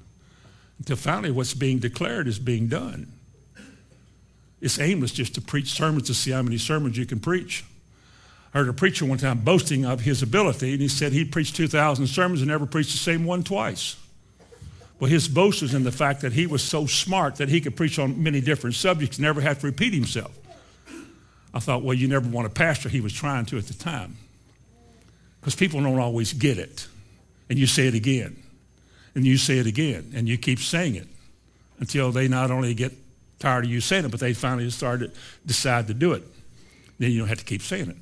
until 0.82 0.96
finally 0.96 1.30
what's 1.30 1.54
being 1.54 1.78
declared 1.78 2.26
is 2.26 2.40
being 2.40 2.66
done. 2.66 3.06
It's 4.60 4.80
aimless 4.80 5.12
just 5.12 5.36
to 5.36 5.40
preach 5.40 5.68
sermons 5.68 6.08
to 6.08 6.14
see 6.14 6.32
how 6.32 6.42
many 6.42 6.58
sermons 6.58 6.98
you 6.98 7.06
can 7.06 7.20
preach. 7.20 7.64
I 8.52 8.58
heard 8.58 8.68
a 8.68 8.72
preacher 8.72 9.04
one 9.04 9.18
time 9.18 9.38
boasting 9.44 9.84
of 9.84 10.00
his 10.00 10.24
ability, 10.24 10.72
and 10.72 10.82
he 10.82 10.88
said 10.88 11.12
he 11.12 11.24
preached 11.24 11.54
2,000 11.54 12.08
sermons 12.08 12.40
and 12.40 12.50
never 12.50 12.66
preached 12.66 12.90
the 12.90 12.98
same 12.98 13.24
one 13.24 13.44
twice. 13.44 13.94
Well, 14.98 15.08
his 15.08 15.28
boast 15.28 15.62
was 15.62 15.72
in 15.72 15.84
the 15.84 15.92
fact 15.92 16.20
that 16.22 16.32
he 16.32 16.48
was 16.48 16.64
so 16.64 16.86
smart 16.86 17.36
that 17.36 17.48
he 17.48 17.60
could 17.60 17.76
preach 17.76 18.00
on 18.00 18.20
many 18.20 18.40
different 18.40 18.74
subjects 18.74 19.18
and 19.18 19.22
never 19.22 19.40
have 19.40 19.60
to 19.60 19.66
repeat 19.66 19.94
himself. 19.94 20.36
I 21.54 21.60
thought, 21.60 21.84
well, 21.84 21.94
you 21.94 22.08
never 22.08 22.28
want 22.28 22.48
a 22.48 22.50
pastor. 22.50 22.88
He 22.88 23.00
was 23.00 23.12
trying 23.12 23.46
to 23.46 23.58
at 23.58 23.66
the 23.66 23.74
time. 23.74 24.16
Because 25.40 25.54
people 25.54 25.80
don't 25.80 26.00
always 26.00 26.32
get 26.32 26.58
it. 26.58 26.88
And 27.48 27.56
you 27.56 27.68
say 27.68 27.86
it 27.86 27.94
again. 27.94 28.41
And 29.14 29.26
you 29.26 29.36
say 29.36 29.58
it 29.58 29.66
again. 29.66 30.12
And 30.14 30.28
you 30.28 30.38
keep 30.38 30.58
saying 30.58 30.94
it 30.94 31.08
until 31.78 32.12
they 32.12 32.28
not 32.28 32.50
only 32.50 32.74
get 32.74 32.92
tired 33.38 33.64
of 33.64 33.70
you 33.70 33.80
saying 33.80 34.04
it, 34.04 34.10
but 34.10 34.20
they 34.20 34.32
finally 34.32 34.70
start 34.70 35.00
to 35.00 35.10
decide 35.44 35.86
to 35.88 35.94
do 35.94 36.12
it. 36.12 36.22
Then 36.98 37.10
you 37.10 37.18
don't 37.18 37.28
have 37.28 37.38
to 37.38 37.44
keep 37.44 37.62
saying 37.62 37.90
it. 37.90 37.96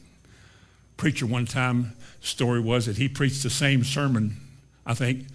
Preacher 0.97 1.27
one 1.27 1.47
time 1.47 1.93
story 2.21 2.61
was 2.61 2.87
that 2.87 2.99
he 2.99 3.09
preached 3.09 3.43
the 3.43 3.51
same 3.51 3.83
sermon, 3.83 4.37
I 4.85 4.95
think, 4.95 5.27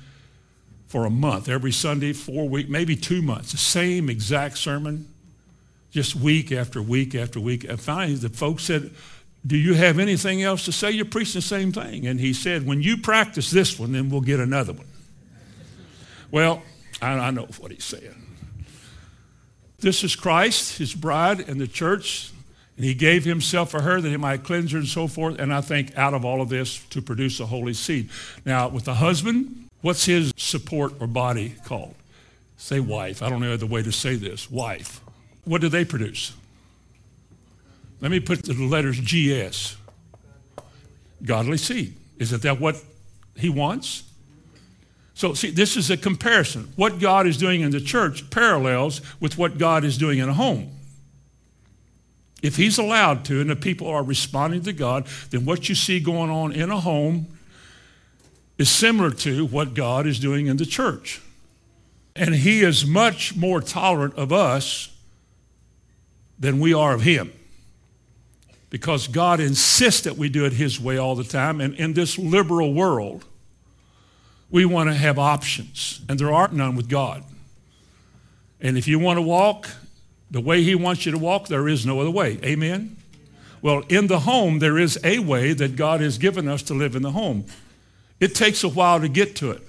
for 0.87 1.05
a 1.05 1.09
month, 1.09 1.49
every 1.49 1.71
Sunday, 1.71 2.13
four 2.13 2.47
weeks, 2.47 2.69
maybe 2.69 2.95
two 2.95 3.21
months, 3.21 3.51
the 3.51 3.57
same 3.57 4.09
exact 4.09 4.57
sermon, 4.57 5.07
just 5.91 6.15
week 6.15 6.51
after 6.51 6.81
week 6.81 7.15
after 7.15 7.39
week. 7.39 7.63
And 7.63 7.79
finally, 7.79 8.15
the 8.15 8.29
folks 8.29 8.63
said, 8.63 8.91
do 9.45 9.57
you 9.57 9.73
have 9.73 9.99
anything 9.99 10.43
else 10.43 10.65
to 10.65 10.71
say? 10.71 10.91
You're 10.91 11.05
preaching 11.05 11.39
the 11.39 11.41
same 11.41 11.71
thing. 11.71 12.07
And 12.07 12.19
he 12.19 12.33
said, 12.33 12.65
when 12.65 12.81
you 12.81 12.97
practice 12.97 13.49
this 13.51 13.79
one, 13.79 13.91
then 13.91 14.09
we'll 14.09 14.21
get 14.21 14.39
another 14.39 14.73
one. 14.73 14.87
Well, 16.31 16.63
I, 17.01 17.13
I 17.13 17.31
know 17.31 17.47
what 17.59 17.71
he's 17.71 17.83
saying. 17.83 18.15
This 19.79 20.03
is 20.03 20.15
Christ, 20.15 20.77
his 20.77 20.93
bride, 20.93 21.41
and 21.41 21.59
the 21.59 21.67
church. 21.67 22.31
And 22.77 22.85
he 22.85 22.93
gave 22.93 23.23
himself 23.23 23.71
for 23.71 23.81
her 23.81 24.01
that 24.01 24.09
he 24.09 24.17
might 24.17 24.43
cleanse 24.43 24.71
her 24.71 24.77
and 24.77 24.87
so 24.87 25.07
forth. 25.07 25.39
And 25.39 25.53
I 25.53 25.61
think 25.61 25.97
out 25.97 26.13
of 26.13 26.25
all 26.25 26.41
of 26.41 26.49
this 26.49 26.83
to 26.89 27.01
produce 27.01 27.39
a 27.39 27.45
holy 27.45 27.73
seed. 27.73 28.09
Now, 28.45 28.67
with 28.67 28.85
the 28.85 28.95
husband, 28.95 29.67
what's 29.81 30.05
his 30.05 30.33
support 30.35 30.93
or 30.99 31.07
body 31.07 31.55
called? 31.65 31.95
Say 32.57 32.79
wife. 32.79 33.21
I 33.21 33.29
don't 33.29 33.41
know 33.41 33.55
the 33.57 33.65
way 33.65 33.83
to 33.83 33.91
say 33.91 34.15
this. 34.15 34.49
Wife. 34.49 35.01
What 35.45 35.61
do 35.61 35.69
they 35.69 35.85
produce? 35.85 36.33
Let 38.01 38.11
me 38.11 38.19
put 38.19 38.43
the 38.43 38.53
letters 38.53 38.99
GS. 38.99 39.77
Godly 41.23 41.57
seed. 41.57 41.95
Isn't 42.17 42.41
that 42.43 42.59
what 42.59 42.81
he 43.35 43.49
wants? 43.49 44.03
So, 45.15 45.33
see, 45.33 45.49
this 45.49 45.77
is 45.77 45.89
a 45.89 45.95
comparison. 45.95 46.73
What 46.75 46.99
God 46.99 47.25
is 47.25 47.37
doing 47.37 47.61
in 47.61 47.71
the 47.71 47.79
church 47.79 48.29
parallels 48.29 49.01
with 49.21 49.37
what 49.37 49.57
God 49.57 49.85
is 49.85 49.97
doing 49.97 50.19
in 50.19 50.27
a 50.27 50.33
home. 50.33 50.69
If 52.43 52.57
He's 52.57 52.77
allowed 52.77 53.23
to, 53.25 53.39
and 53.39 53.49
the 53.49 53.55
people 53.55 53.87
are 53.87 54.03
responding 54.03 54.63
to 54.63 54.73
God, 54.73 55.07
then 55.29 55.45
what 55.45 55.69
you 55.69 55.73
see 55.73 56.01
going 56.01 56.29
on 56.29 56.51
in 56.51 56.69
a 56.69 56.81
home 56.81 57.27
is 58.57 58.69
similar 58.69 59.09
to 59.09 59.45
what 59.45 59.73
God 59.73 60.05
is 60.05 60.19
doing 60.19 60.47
in 60.47 60.57
the 60.57 60.65
church. 60.65 61.21
And 62.13 62.35
He 62.35 62.61
is 62.61 62.85
much 62.85 63.37
more 63.37 63.61
tolerant 63.61 64.15
of 64.15 64.33
us 64.33 64.89
than 66.37 66.59
we 66.59 66.73
are 66.73 66.93
of 66.93 67.03
Him. 67.03 67.31
Because 68.69 69.07
God 69.07 69.39
insists 69.39 70.01
that 70.01 70.17
we 70.17 70.27
do 70.27 70.43
it 70.43 70.51
His 70.51 70.77
way 70.77 70.97
all 70.97 71.15
the 71.15 71.23
time. 71.23 71.61
And 71.61 71.73
in 71.75 71.93
this 71.93 72.19
liberal 72.19 72.73
world, 72.73 73.23
we 74.55 74.63
want 74.63 74.89
to 74.89 74.95
have 74.95 75.19
options, 75.19 75.99
and 76.07 76.17
there 76.17 76.33
aren't 76.33 76.53
none 76.53 76.77
with 76.77 76.87
God. 76.87 77.25
And 78.61 78.77
if 78.77 78.87
you 78.87 78.97
want 78.99 79.17
to 79.17 79.21
walk 79.21 79.69
the 80.31 80.39
way 80.39 80.63
He 80.63 80.75
wants 80.75 81.05
you 81.05 81.11
to 81.11 81.17
walk, 81.17 81.49
there 81.49 81.67
is 81.67 81.85
no 81.85 81.99
other 81.99 82.09
way. 82.09 82.39
Amen? 82.41 82.95
Well, 83.61 83.83
in 83.89 84.07
the 84.07 84.19
home, 84.19 84.59
there 84.59 84.77
is 84.77 84.97
a 85.03 85.19
way 85.19 85.51
that 85.51 85.75
God 85.75 85.99
has 85.99 86.17
given 86.17 86.47
us 86.47 86.63
to 86.63 86.73
live 86.73 86.95
in 86.95 87.01
the 87.01 87.11
home. 87.11 87.43
It 88.21 88.33
takes 88.33 88.63
a 88.63 88.69
while 88.69 89.01
to 89.01 89.09
get 89.09 89.35
to 89.35 89.51
it 89.51 89.61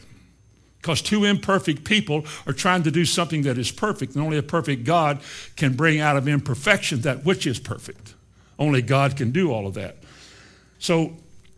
because 0.81 1.03
two 1.03 1.25
imperfect 1.25 1.83
people 1.83 2.25
are 2.47 2.53
trying 2.53 2.85
to 2.85 2.93
do 2.93 3.05
something 3.05 3.43
that 3.43 3.59
is 3.59 3.73
perfect, 3.73 4.15
and 4.15 4.23
only 4.23 4.39
a 4.39 4.43
perfect 4.45 4.85
God 4.85 5.19
can 5.57 5.75
bring 5.75 5.99
out 5.99 6.17
of 6.17 6.29
imperfection 6.29 7.01
that 7.01 7.25
which 7.25 7.45
is 7.45 7.59
perfect. 7.59 8.15
Only 8.57 8.83
God 8.83 9.17
can 9.17 9.33
do 9.33 9.51
all 9.51 9.67
of 9.67 9.75
that. 9.75 9.97
So 10.79 11.17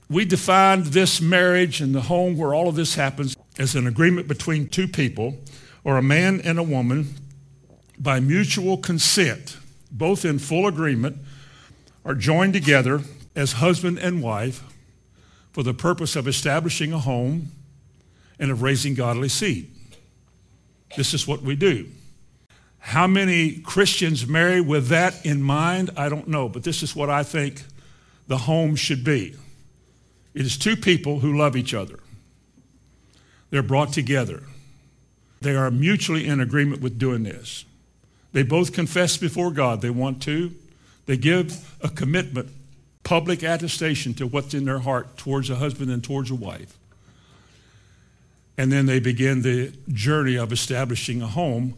we 0.09 0.25
defined 0.25 0.87
this 0.87 1.21
marriage 1.21 1.81
and 1.81 1.95
the 1.95 2.03
home 2.03 2.37
where 2.37 2.55
all 2.55 2.69
of 2.69 2.75
this 2.75 2.95
happens 2.95 3.37
as 3.59 3.75
an 3.75 3.87
agreement 3.87 4.27
between 4.27 4.69
two 4.69 4.89
people 4.89 5.37
or 5.85 5.97
a 5.97 6.03
man 6.03 6.41
and 6.41 6.59
a 6.59 6.63
woman 6.63 7.15
by 7.99 8.21
mutual 8.21 8.79
consent, 8.79 9.59
both 9.91 10.25
in 10.25 10.39
full 10.39 10.67
agreement, 10.67 11.19
are 12.05 12.15
joined 12.15 12.53
together 12.53 13.03
as 13.37 13.55
husband 13.55 13.99
and 13.99 14.23
wife 14.23 14.63
for 15.53 15.63
the 15.63 15.75
purpose 15.75 16.17
of 16.17 16.27
establishing 16.27 16.93
a 16.93 16.99
home 16.99 17.49
and 18.39 18.51
of 18.51 18.63
raising 18.63 18.95
godly 18.95 19.29
seed. 19.29 19.71
This 20.97 21.13
is 21.13 21.27
what 21.27 21.43
we 21.43 21.55
do. 21.55 21.89
How 22.79 23.07
many 23.07 23.59
Christians 23.59 24.27
marry 24.27 24.61
with 24.61 24.89
that 24.89 25.27
in 25.27 25.43
mind? 25.43 25.91
I 25.97 26.09
don't 26.09 26.29
know, 26.29 26.49
but 26.49 26.63
this 26.63 26.83
is 26.83 26.97
what 26.97 27.11
I 27.11 27.23
think 27.25 27.63
the 28.27 28.39
home 28.39 28.77
should 28.77 29.05
be. 29.05 29.35
It 30.35 30.43
is 30.43 30.57
two 30.57 30.77
people 30.77 31.21
who 31.21 31.37
love 31.37 31.57
each 31.57 31.75
other. 31.75 31.99
They're 33.51 33.63
brought 33.63 33.93
together. 33.93 34.43
They 35.41 35.55
are 35.55 35.71
mutually 35.71 36.27
in 36.27 36.41
agreement 36.41 36.83
with 36.83 36.99
doing 36.99 37.23
this. 37.23 37.65
They 38.33 38.43
both 38.43 38.73
confess 38.73 39.17
before 39.17 39.51
God 39.51 39.81
they 39.81 39.91
want 39.91 40.23
to. 40.23 40.53
They 41.07 41.17
give 41.17 41.77
a 41.83 41.89
commitment, 41.89 42.51
public 43.03 43.43
attestation 43.43 44.15
to 44.15 44.27
what's 44.27 44.53
in 44.53 44.65
their 44.65 44.81
heart 44.81 45.17
towards 45.17 45.49
a 45.49 45.57
husband 45.57 45.91
and 45.91 46.05
towards 46.05 46.31
a 46.31 46.35
wife. 46.35 46.77
And 48.59 48.71
then 48.71 48.87
they 48.87 49.01
begin 49.01 49.43
the 49.43 49.73
journey 49.89 50.37
of 50.37 50.53
establishing 50.53 51.23
a 51.23 51.27
home 51.27 51.75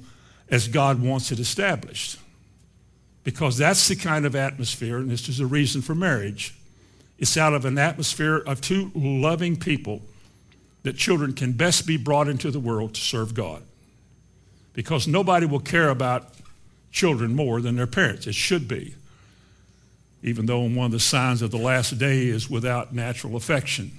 as 0.49 0.66
God 0.66 1.00
wants 1.00 1.30
it 1.30 1.38
established. 1.38 2.19
Because 3.23 3.59
that's 3.59 3.87
the 3.87 3.97
kind 3.97 4.25
of 4.25 4.35
atmosphere, 4.35 4.97
and 4.97 5.11
this 5.11 5.28
is 5.28 5.38
the 5.38 5.47
reason 5.47 5.83
for 5.83 5.95
marriage 5.95 6.54
it's 7.21 7.37
out 7.37 7.53
of 7.53 7.67
an 7.67 7.77
atmosphere 7.77 8.39
of 8.39 8.62
two 8.62 8.91
loving 8.95 9.57
people 9.57 10.00
that 10.83 10.97
children 10.97 11.35
can 11.35 11.53
best 11.53 11.87
be 11.87 11.99
brought 11.99 12.29
into 12.29 12.50
the 12.50 12.59
world 12.59 12.95
to 12.95 13.00
serve 13.00 13.35
God. 13.35 13.62
Because 14.73 15.07
nobody 15.07 15.45
will 15.45 15.61
care 15.61 15.91
about 15.91 16.33
children 16.91 17.37
more 17.37 17.61
than 17.61 17.77
their 17.77 17.87
parents. 17.87 18.27
It 18.27 18.35
should 18.35 18.67
be. 18.67 18.95
Even 20.23 20.47
though 20.47 20.61
one 20.61 20.87
of 20.87 20.93
the 20.93 21.00
signs 21.00 21.43
of 21.43 21.50
the 21.50 21.59
last 21.59 21.99
day 21.99 22.27
is 22.27 22.49
without 22.49 22.95
natural 22.95 23.37
affection. 23.37 23.93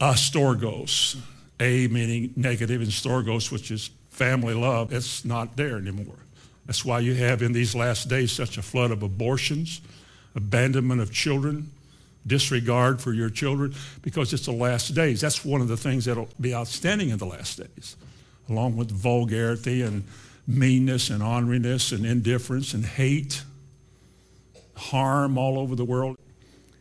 Astorgos, 0.00 1.18
A 1.60 1.86
meaning 1.88 2.32
negative, 2.34 2.80
and 2.80 2.90
storgos, 2.90 3.52
which 3.52 3.70
is 3.70 3.90
family 4.08 4.54
love, 4.54 4.92
it's 4.92 5.24
not 5.24 5.56
there 5.56 5.76
anymore. 5.76 6.16
That's 6.66 6.84
why 6.84 7.00
you 7.00 7.14
have 7.14 7.42
in 7.42 7.52
these 7.52 7.74
last 7.74 8.08
days 8.08 8.32
such 8.32 8.56
a 8.56 8.62
flood 8.62 8.90
of 8.90 9.02
abortions, 9.02 9.82
abandonment 10.34 11.00
of 11.00 11.12
children, 11.12 11.72
disregard 12.26 13.00
for 13.00 13.12
your 13.12 13.30
children 13.30 13.74
because 14.02 14.32
it's 14.32 14.46
the 14.46 14.52
last 14.52 14.94
days. 14.94 15.20
That's 15.20 15.44
one 15.44 15.60
of 15.60 15.68
the 15.68 15.76
things 15.76 16.04
that'll 16.04 16.28
be 16.40 16.54
outstanding 16.54 17.10
in 17.10 17.18
the 17.18 17.26
last 17.26 17.58
days, 17.58 17.96
along 18.48 18.76
with 18.76 18.90
vulgarity 18.90 19.82
and 19.82 20.04
meanness 20.46 21.10
and 21.10 21.22
orneriness 21.22 21.92
and 21.92 22.06
indifference 22.06 22.74
and 22.74 22.84
hate, 22.84 23.42
harm 24.76 25.36
all 25.36 25.58
over 25.58 25.74
the 25.74 25.84
world. 25.84 26.16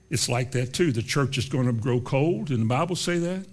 It's 0.10 0.30
like 0.30 0.52
that 0.52 0.74
too. 0.74 0.92
The 0.92 1.04
church 1.04 1.38
is 1.38 1.50
going 1.50 1.66
to 1.66 1.74
grow 1.74 2.00
cold. 2.00 2.48
Didn't 2.48 2.68
the 2.68 2.74
Bible 2.74 2.96
say 2.96 3.20
that? 3.20 3.46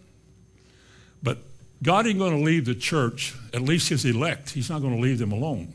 But 1.23 1.39
God 1.83 2.07
ain't 2.07 2.19
going 2.19 2.37
to 2.39 2.45
leave 2.45 2.65
the 2.65 2.75
church, 2.75 3.35
at 3.53 3.63
least 3.63 3.89
his 3.89 4.05
elect. 4.05 4.51
He's 4.51 4.71
not 4.71 4.81
going 4.81 4.95
to 4.95 5.03
leave 5.03 5.19
them 5.19 5.33
alone. 5.33 5.73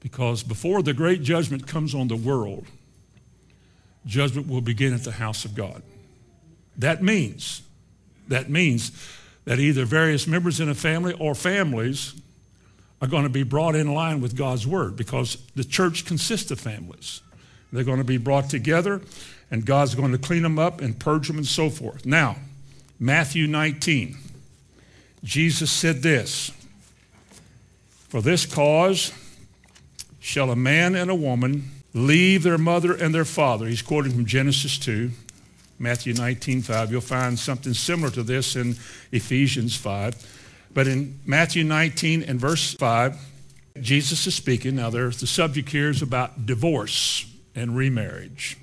Because 0.00 0.42
before 0.42 0.82
the 0.82 0.92
great 0.92 1.22
judgment 1.22 1.66
comes 1.66 1.94
on 1.94 2.08
the 2.08 2.16
world, 2.16 2.66
judgment 4.06 4.48
will 4.48 4.60
begin 4.60 4.92
at 4.92 5.04
the 5.04 5.12
house 5.12 5.44
of 5.44 5.54
God. 5.54 5.82
That 6.76 7.02
means, 7.02 7.62
that 8.28 8.48
means 8.48 8.92
that 9.44 9.58
either 9.58 9.84
various 9.84 10.26
members 10.26 10.60
in 10.60 10.68
a 10.68 10.74
family 10.74 11.14
or 11.18 11.34
families 11.34 12.14
are 13.02 13.08
going 13.08 13.24
to 13.24 13.30
be 13.30 13.42
brought 13.42 13.74
in 13.74 13.92
line 13.94 14.20
with 14.20 14.36
God's 14.36 14.66
word 14.66 14.96
because 14.96 15.36
the 15.54 15.64
church 15.64 16.04
consists 16.04 16.50
of 16.50 16.60
families. 16.60 17.22
They're 17.72 17.84
going 17.84 17.98
to 17.98 18.04
be 18.04 18.18
brought 18.18 18.50
together 18.50 19.00
and 19.50 19.64
God's 19.64 19.94
going 19.94 20.12
to 20.12 20.18
clean 20.18 20.42
them 20.42 20.58
up 20.58 20.80
and 20.80 20.98
purge 20.98 21.28
them 21.28 21.38
and 21.38 21.46
so 21.46 21.70
forth. 21.70 22.06
Now, 22.06 22.36
Matthew 22.98 23.46
19. 23.46 24.16
Jesus 25.24 25.70
said 25.70 26.02
this 26.02 26.50
For 28.08 28.22
this 28.22 28.46
cause 28.46 29.12
shall 30.18 30.50
a 30.50 30.56
man 30.56 30.94
and 30.94 31.10
a 31.10 31.14
woman 31.14 31.70
leave 31.94 32.42
their 32.42 32.58
mother 32.58 32.92
and 32.94 33.14
their 33.14 33.24
father. 33.24 33.66
He's 33.66 33.82
quoting 33.82 34.12
from 34.12 34.26
Genesis 34.26 34.78
2, 34.78 35.10
Matthew 35.78 36.14
19, 36.14 36.62
5. 36.62 36.90
You'll 36.92 37.00
find 37.00 37.38
something 37.38 37.74
similar 37.74 38.10
to 38.10 38.22
this 38.22 38.56
in 38.56 38.76
Ephesians 39.12 39.76
5. 39.76 40.68
But 40.72 40.86
in 40.86 41.18
Matthew 41.26 41.64
19 41.64 42.22
and 42.22 42.38
verse 42.38 42.74
5, 42.74 43.16
Jesus 43.80 44.26
is 44.26 44.34
speaking. 44.34 44.76
Now, 44.76 44.90
there's 44.90 45.20
the 45.20 45.26
subject 45.26 45.70
here 45.70 45.90
is 45.90 46.02
about 46.02 46.46
divorce 46.46 47.26
and 47.54 47.76
remarriage, 47.76 48.56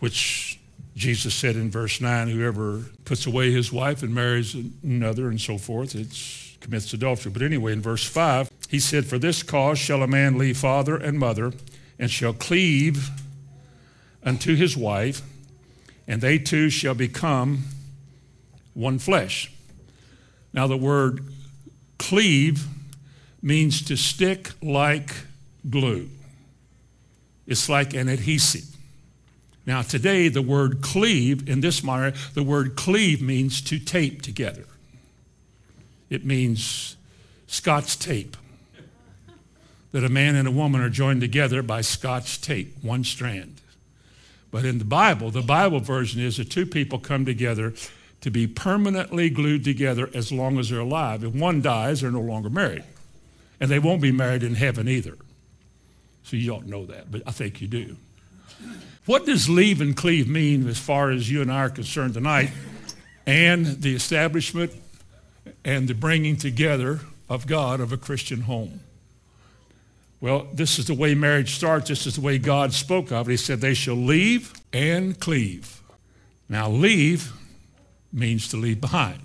which 0.00 0.58
Jesus 0.96 1.34
said 1.34 1.56
in 1.56 1.70
verse 1.70 2.00
9, 2.00 2.28
whoever 2.28 2.84
puts 3.04 3.26
away 3.26 3.52
his 3.52 3.72
wife 3.72 4.02
and 4.02 4.14
marries 4.14 4.56
another 4.82 5.28
and 5.28 5.40
so 5.40 5.56
forth, 5.56 5.94
it 5.94 6.08
commits 6.60 6.92
adultery. 6.92 7.30
But 7.30 7.42
anyway, 7.42 7.72
in 7.72 7.80
verse 7.80 8.04
5, 8.04 8.49
he 8.70 8.78
said, 8.78 9.04
For 9.04 9.18
this 9.18 9.42
cause 9.42 9.80
shall 9.80 10.00
a 10.00 10.06
man 10.06 10.38
leave 10.38 10.56
father 10.56 10.96
and 10.96 11.18
mother, 11.18 11.52
and 11.98 12.08
shall 12.08 12.32
cleave 12.32 13.10
unto 14.22 14.54
his 14.54 14.76
wife, 14.76 15.22
and 16.06 16.20
they 16.20 16.38
two 16.38 16.70
shall 16.70 16.94
become 16.94 17.64
one 18.72 19.00
flesh. 19.00 19.50
Now, 20.52 20.68
the 20.68 20.76
word 20.76 21.20
cleave 21.98 22.64
means 23.42 23.82
to 23.82 23.96
stick 23.96 24.52
like 24.62 25.16
glue, 25.68 26.08
it's 27.48 27.68
like 27.68 27.92
an 27.92 28.08
adhesive. 28.08 28.76
Now, 29.66 29.82
today, 29.82 30.28
the 30.28 30.42
word 30.42 30.80
cleave, 30.80 31.48
in 31.48 31.60
this 31.60 31.82
manner, 31.82 32.12
the 32.34 32.44
word 32.44 32.76
cleave 32.76 33.20
means 33.20 33.60
to 33.62 33.80
tape 33.80 34.22
together. 34.22 34.64
It 36.08 36.24
means 36.24 36.96
Scotch 37.48 37.98
tape. 37.98 38.36
That 39.92 40.04
a 40.04 40.08
man 40.08 40.36
and 40.36 40.46
a 40.46 40.52
woman 40.52 40.80
are 40.80 40.88
joined 40.88 41.20
together 41.20 41.62
by 41.62 41.80
Scotch 41.80 42.40
tape, 42.40 42.76
one 42.82 43.02
strand. 43.02 43.60
But 44.50 44.64
in 44.64 44.78
the 44.78 44.84
Bible, 44.84 45.30
the 45.30 45.42
Bible 45.42 45.80
version 45.80 46.20
is 46.20 46.36
that 46.36 46.50
two 46.50 46.66
people 46.66 46.98
come 46.98 47.24
together 47.24 47.72
to 48.20 48.30
be 48.30 48.46
permanently 48.46 49.30
glued 49.30 49.64
together 49.64 50.10
as 50.12 50.30
long 50.30 50.58
as 50.58 50.70
they're 50.70 50.80
alive. 50.80 51.24
If 51.24 51.34
one 51.34 51.62
dies, 51.62 52.00
they're 52.00 52.10
no 52.10 52.20
longer 52.20 52.50
married. 52.50 52.84
And 53.60 53.70
they 53.70 53.78
won't 53.78 54.02
be 54.02 54.12
married 54.12 54.42
in 54.42 54.54
heaven 54.54 54.88
either. 54.88 55.16
So 56.22 56.36
you 56.36 56.46
don't 56.46 56.66
know 56.66 56.86
that, 56.86 57.10
but 57.10 57.22
I 57.26 57.30
think 57.30 57.60
you 57.60 57.68
do. 57.68 57.96
What 59.06 59.26
does 59.26 59.48
leave 59.48 59.80
and 59.80 59.96
cleave 59.96 60.28
mean 60.28 60.68
as 60.68 60.78
far 60.78 61.10
as 61.10 61.30
you 61.30 61.40
and 61.42 61.50
I 61.50 61.60
are 61.60 61.70
concerned 61.70 62.14
tonight 62.14 62.50
and 63.26 63.66
the 63.66 63.94
establishment 63.94 64.72
and 65.64 65.88
the 65.88 65.94
bringing 65.94 66.36
together 66.36 67.00
of 67.28 67.46
God 67.46 67.80
of 67.80 67.92
a 67.92 67.96
Christian 67.96 68.42
home? 68.42 68.80
Well, 70.20 70.48
this 70.52 70.78
is 70.78 70.86
the 70.86 70.94
way 70.94 71.14
marriage 71.14 71.54
starts. 71.54 71.88
This 71.88 72.06
is 72.06 72.16
the 72.16 72.20
way 72.20 72.38
God 72.38 72.72
spoke 72.72 73.10
of 73.10 73.28
it. 73.28 73.32
He 73.32 73.36
said, 73.36 73.60
They 73.60 73.74
shall 73.74 73.94
leave 73.94 74.52
and 74.72 75.18
cleave. 75.18 75.80
Now, 76.48 76.68
leave 76.68 77.32
means 78.12 78.48
to 78.48 78.56
leave 78.56 78.80
behind. 78.80 79.22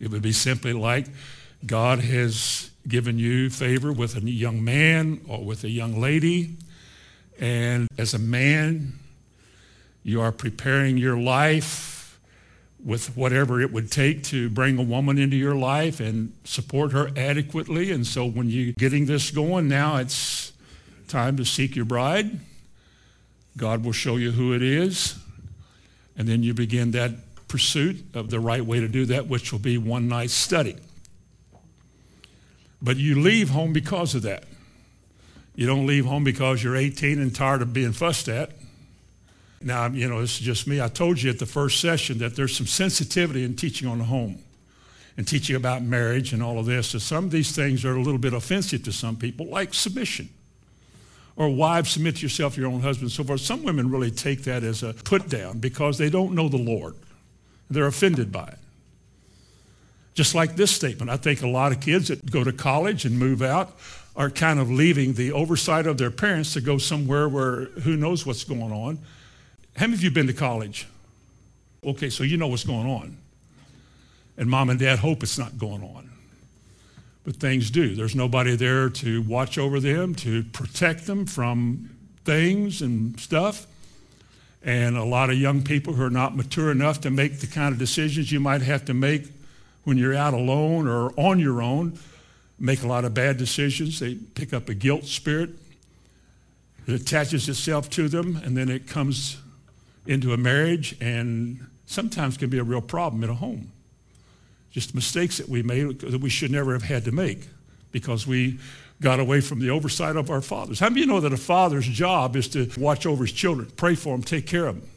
It 0.00 0.10
would 0.10 0.22
be 0.22 0.32
simply 0.32 0.72
like 0.72 1.06
God 1.64 2.00
has 2.00 2.70
given 2.88 3.18
you 3.18 3.50
favor 3.50 3.92
with 3.92 4.16
a 4.16 4.20
young 4.20 4.64
man 4.64 5.20
or 5.28 5.44
with 5.44 5.64
a 5.64 5.70
young 5.70 6.00
lady, 6.00 6.56
and 7.40 7.88
as 7.98 8.14
a 8.14 8.18
man, 8.18 8.94
you 10.02 10.20
are 10.20 10.32
preparing 10.32 10.96
your 10.96 11.18
life 11.18 11.95
with 12.86 13.16
whatever 13.16 13.60
it 13.60 13.72
would 13.72 13.90
take 13.90 14.22
to 14.22 14.48
bring 14.48 14.78
a 14.78 14.82
woman 14.82 15.18
into 15.18 15.36
your 15.36 15.56
life 15.56 15.98
and 15.98 16.32
support 16.44 16.92
her 16.92 17.10
adequately. 17.16 17.90
And 17.90 18.06
so 18.06 18.24
when 18.24 18.48
you're 18.48 18.74
getting 18.74 19.06
this 19.06 19.32
going, 19.32 19.66
now 19.66 19.96
it's 19.96 20.52
time 21.08 21.36
to 21.38 21.44
seek 21.44 21.74
your 21.74 21.84
bride. 21.84 22.38
God 23.56 23.84
will 23.84 23.92
show 23.92 24.16
you 24.16 24.30
who 24.30 24.54
it 24.54 24.62
is. 24.62 25.18
And 26.16 26.28
then 26.28 26.44
you 26.44 26.54
begin 26.54 26.92
that 26.92 27.10
pursuit 27.48 27.96
of 28.14 28.30
the 28.30 28.38
right 28.38 28.64
way 28.64 28.78
to 28.78 28.86
do 28.86 29.04
that, 29.06 29.26
which 29.26 29.50
will 29.50 29.58
be 29.58 29.78
one 29.78 30.06
night 30.06 30.30
study. 30.30 30.76
But 32.80 32.98
you 32.98 33.20
leave 33.20 33.50
home 33.50 33.72
because 33.72 34.14
of 34.14 34.22
that. 34.22 34.44
You 35.56 35.66
don't 35.66 35.88
leave 35.88 36.06
home 36.06 36.22
because 36.22 36.62
you're 36.62 36.76
18 36.76 37.18
and 37.18 37.34
tired 37.34 37.62
of 37.62 37.72
being 37.72 37.92
fussed 37.92 38.28
at. 38.28 38.52
Now, 39.66 39.88
you 39.88 40.08
know, 40.08 40.20
this 40.20 40.38
is 40.38 40.46
just 40.46 40.68
me. 40.68 40.80
I 40.80 40.86
told 40.86 41.20
you 41.20 41.28
at 41.28 41.40
the 41.40 41.44
first 41.44 41.80
session 41.80 42.18
that 42.18 42.36
there's 42.36 42.56
some 42.56 42.68
sensitivity 42.68 43.42
in 43.42 43.56
teaching 43.56 43.88
on 43.88 43.98
the 43.98 44.04
home 44.04 44.38
and 45.16 45.26
teaching 45.26 45.56
about 45.56 45.82
marriage 45.82 46.32
and 46.32 46.40
all 46.40 46.60
of 46.60 46.66
this. 46.66 46.86
So 46.86 47.00
some 47.00 47.24
of 47.24 47.30
these 47.32 47.50
things 47.50 47.84
are 47.84 47.96
a 47.96 48.00
little 48.00 48.20
bit 48.20 48.32
offensive 48.32 48.84
to 48.84 48.92
some 48.92 49.16
people, 49.16 49.46
like 49.46 49.74
submission. 49.74 50.28
Or 51.34 51.48
wives, 51.48 51.90
submit 51.90 52.14
to 52.16 52.22
yourself, 52.22 52.56
your 52.56 52.68
own 52.68 52.80
husband, 52.80 53.06
and 53.06 53.12
so 53.12 53.24
forth. 53.24 53.40
Some 53.40 53.64
women 53.64 53.90
really 53.90 54.12
take 54.12 54.44
that 54.44 54.62
as 54.62 54.84
a 54.84 54.92
put 54.92 55.28
down 55.28 55.58
because 55.58 55.98
they 55.98 56.10
don't 56.10 56.32
know 56.32 56.48
the 56.48 56.56
Lord. 56.56 56.94
They're 57.68 57.86
offended 57.86 58.30
by 58.30 58.46
it. 58.46 58.58
Just 60.14 60.36
like 60.36 60.54
this 60.54 60.70
statement, 60.70 61.10
I 61.10 61.16
think 61.16 61.42
a 61.42 61.48
lot 61.48 61.72
of 61.72 61.80
kids 61.80 62.06
that 62.06 62.30
go 62.30 62.44
to 62.44 62.52
college 62.52 63.04
and 63.04 63.18
move 63.18 63.42
out 63.42 63.76
are 64.14 64.30
kind 64.30 64.60
of 64.60 64.70
leaving 64.70 65.14
the 65.14 65.32
oversight 65.32 65.88
of 65.88 65.98
their 65.98 66.12
parents 66.12 66.52
to 66.52 66.60
go 66.60 66.78
somewhere 66.78 67.28
where 67.28 67.64
who 67.82 67.96
knows 67.96 68.24
what's 68.24 68.44
going 68.44 68.70
on. 68.70 69.00
How 69.76 69.86
many 69.86 69.94
of 69.94 70.02
you 70.02 70.10
been 70.10 70.26
to 70.26 70.32
college? 70.32 70.86
Okay, 71.84 72.08
so 72.08 72.24
you 72.24 72.38
know 72.38 72.46
what's 72.46 72.64
going 72.64 72.88
on. 72.88 73.18
And 74.38 74.48
mom 74.48 74.70
and 74.70 74.80
dad 74.80 75.00
hope 75.00 75.22
it's 75.22 75.38
not 75.38 75.58
going 75.58 75.82
on. 75.82 76.10
But 77.24 77.36
things 77.36 77.70
do. 77.70 77.94
There's 77.94 78.14
nobody 78.14 78.56
there 78.56 78.88
to 78.88 79.20
watch 79.22 79.58
over 79.58 79.78
them, 79.78 80.14
to 80.16 80.44
protect 80.44 81.06
them 81.06 81.26
from 81.26 81.90
things 82.24 82.80
and 82.80 83.20
stuff. 83.20 83.66
And 84.64 84.96
a 84.96 85.04
lot 85.04 85.28
of 85.28 85.36
young 85.36 85.62
people 85.62 85.92
who 85.92 86.02
are 86.02 86.10
not 86.10 86.34
mature 86.34 86.70
enough 86.70 87.02
to 87.02 87.10
make 87.10 87.40
the 87.40 87.46
kind 87.46 87.72
of 87.72 87.78
decisions 87.78 88.32
you 88.32 88.40
might 88.40 88.62
have 88.62 88.86
to 88.86 88.94
make 88.94 89.26
when 89.84 89.98
you're 89.98 90.14
out 90.14 90.32
alone 90.32 90.88
or 90.88 91.12
on 91.18 91.38
your 91.38 91.60
own 91.60 91.98
make 92.58 92.82
a 92.82 92.86
lot 92.86 93.04
of 93.04 93.12
bad 93.12 93.36
decisions. 93.36 94.00
They 94.00 94.14
pick 94.14 94.54
up 94.54 94.70
a 94.70 94.74
guilt 94.74 95.04
spirit. 95.04 95.50
It 96.86 96.94
attaches 96.94 97.48
itself 97.48 97.90
to 97.90 98.08
them, 98.08 98.40
and 98.42 98.56
then 98.56 98.70
it 98.70 98.86
comes 98.86 99.36
into 100.06 100.32
a 100.32 100.36
marriage 100.36 100.96
and 101.00 101.66
sometimes 101.86 102.36
can 102.36 102.50
be 102.50 102.58
a 102.58 102.64
real 102.64 102.80
problem 102.80 103.24
in 103.24 103.30
a 103.30 103.34
home. 103.34 103.72
Just 104.70 104.94
mistakes 104.94 105.38
that 105.38 105.48
we 105.48 105.62
made 105.62 106.00
that 106.00 106.20
we 106.20 106.28
should 106.28 106.50
never 106.50 106.72
have 106.72 106.82
had 106.82 107.04
to 107.04 107.12
make 107.12 107.48
because 107.92 108.26
we 108.26 108.58
got 109.00 109.20
away 109.20 109.40
from 109.40 109.60
the 109.60 109.70
oversight 109.70 110.16
of 110.16 110.30
our 110.30 110.40
fathers. 110.40 110.80
How 110.80 110.88
many 110.88 111.02
of 111.02 111.06
you 111.06 111.12
know 111.12 111.20
that 111.20 111.32
a 111.32 111.38
father's 111.38 111.86
job 111.86 112.36
is 112.36 112.48
to 112.48 112.70
watch 112.78 113.06
over 113.06 113.24
his 113.24 113.32
children, 113.32 113.70
pray 113.76 113.94
for 113.94 114.10
them, 114.14 114.22
take 114.22 114.46
care 114.46 114.66
of 114.66 114.80
them? 114.80 114.88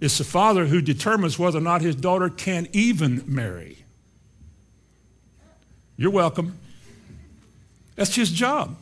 It's 0.00 0.18
the 0.18 0.24
father 0.24 0.66
who 0.66 0.80
determines 0.80 1.38
whether 1.38 1.58
or 1.58 1.62
not 1.62 1.80
his 1.80 1.96
daughter 1.96 2.28
can 2.28 2.68
even 2.72 3.24
marry. 3.26 3.84
You're 5.96 6.10
welcome. 6.10 6.58
That's 7.96 8.14
his 8.14 8.30
job. 8.30 8.76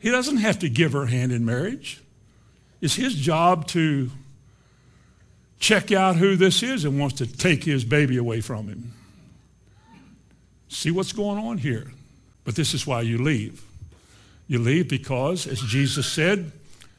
He 0.00 0.10
doesn't 0.10 0.36
have 0.36 0.58
to 0.60 0.68
give 0.68 0.92
her 0.92 1.06
hand 1.06 1.32
in 1.32 1.44
marriage. 1.44 2.02
It's 2.80 2.94
his 2.94 3.14
job 3.14 3.66
to 3.68 4.10
check 5.58 5.92
out 5.92 6.16
who 6.16 6.36
this 6.36 6.62
is 6.62 6.84
and 6.84 6.98
wants 6.98 7.16
to 7.16 7.26
take 7.26 7.64
his 7.64 7.84
baby 7.84 8.16
away 8.16 8.40
from 8.40 8.68
him. 8.68 8.92
See 10.68 10.90
what's 10.90 11.12
going 11.12 11.38
on 11.38 11.58
here. 11.58 11.92
But 12.44 12.54
this 12.54 12.74
is 12.74 12.86
why 12.86 13.02
you 13.02 13.18
leave. 13.18 13.62
You 14.46 14.58
leave 14.60 14.88
because, 14.88 15.46
as 15.46 15.60
Jesus 15.60 16.06
said, 16.06 16.52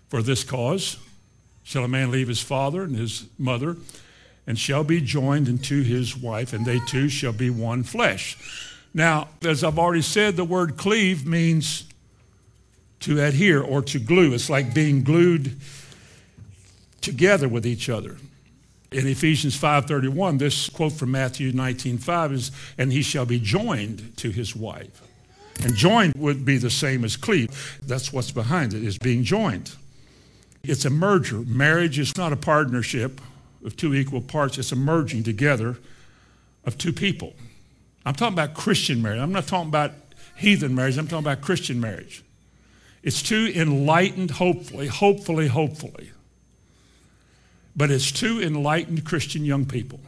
for 0.09 0.21
this 0.21 0.43
cause 0.43 0.97
shall 1.63 1.83
a 1.83 1.87
man 1.87 2.11
leave 2.11 2.27
his 2.27 2.41
father 2.41 2.83
and 2.83 2.95
his 2.95 3.25
mother 3.37 3.77
and 4.45 4.57
shall 4.57 4.83
be 4.83 5.01
joined 5.01 5.49
unto 5.49 5.83
his 5.83 6.15
wife, 6.15 6.53
and 6.53 6.65
they 6.65 6.79
two 6.87 7.09
shall 7.09 7.33
be 7.33 7.49
one 7.49 7.83
flesh. 7.83 8.37
Now, 8.93 9.27
as 9.43 9.63
I've 9.63 9.77
already 9.77 10.01
said, 10.01 10.37
the 10.37 10.45
word 10.45 10.77
cleave 10.77 11.27
means 11.27 11.83
to 13.01 13.21
adhere 13.21 13.61
or 13.61 13.81
to 13.83 13.99
glue. 13.99 14.33
It's 14.33 14.49
like 14.49 14.73
being 14.73 15.03
glued 15.03 15.57
together 17.01 17.49
with 17.49 17.65
each 17.65 17.89
other. 17.89 18.17
In 18.91 19.05
Ephesians 19.05 19.55
5:31, 19.55 20.37
this 20.37 20.69
quote 20.69 20.93
from 20.93 21.11
Matthew 21.11 21.51
19:5 21.51 22.31
is, 22.31 22.51
"And 22.77 22.93
he 22.93 23.01
shall 23.01 23.25
be 23.25 23.39
joined 23.39 24.13
to 24.17 24.31
his 24.31 24.55
wife." 24.55 25.01
And 25.63 25.75
joined 25.75 26.13
would 26.15 26.45
be 26.45 26.57
the 26.57 26.69
same 26.69 27.03
as 27.03 27.17
cleave. 27.17 27.79
That's 27.85 28.13
what's 28.13 28.31
behind 28.31 28.73
it, 28.73 28.83
is 28.83 28.97
being 28.97 29.23
joined. 29.23 29.71
It's 30.63 30.85
a 30.85 30.89
merger. 30.89 31.41
Marriage 31.41 31.99
is 31.99 32.15
not 32.15 32.31
a 32.31 32.37
partnership 32.37 33.19
of 33.65 33.75
two 33.75 33.93
equal 33.93 34.21
parts. 34.21 34.57
It's 34.57 34.71
a 34.71 34.75
merging 34.75 35.23
together 35.23 35.77
of 36.65 36.77
two 36.77 36.93
people. 36.93 37.35
I'm 38.05 38.13
talking 38.13 38.33
about 38.33 38.53
Christian 38.53 39.01
marriage. 39.01 39.19
I'm 39.19 39.31
not 39.33 39.47
talking 39.47 39.69
about 39.69 39.93
heathen 40.37 40.75
marriage. 40.75 40.97
I'm 40.97 41.07
talking 41.07 41.25
about 41.25 41.41
Christian 41.41 41.81
marriage. 41.81 42.23
It's 43.03 43.21
two 43.21 43.51
enlightened, 43.55 44.31
hopefully, 44.31 44.87
hopefully, 44.87 45.47
hopefully. 45.47 46.11
But 47.77 47.91
it's 47.91 48.11
two 48.11 48.41
enlightened 48.41 49.05
Christian 49.05 49.45
young 49.45 49.65
people 49.65 49.99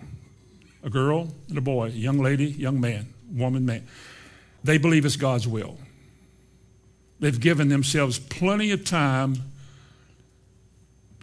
a 0.84 0.90
girl 0.90 1.28
and 1.50 1.58
a 1.58 1.62
boy, 1.62 1.88
a 1.88 1.90
young 1.90 2.20
lady, 2.20 2.46
young 2.46 2.80
man, 2.80 3.14
woman, 3.34 3.66
man. 3.66 3.86
They 4.64 4.78
believe 4.78 5.06
it's 5.06 5.18
God's 5.18 5.48
will. 5.48 5.78
They've 7.20 7.40
given 7.40 7.70
themselves 7.70 8.18
plenty 8.18 8.72
of 8.72 8.86
time 8.86 9.36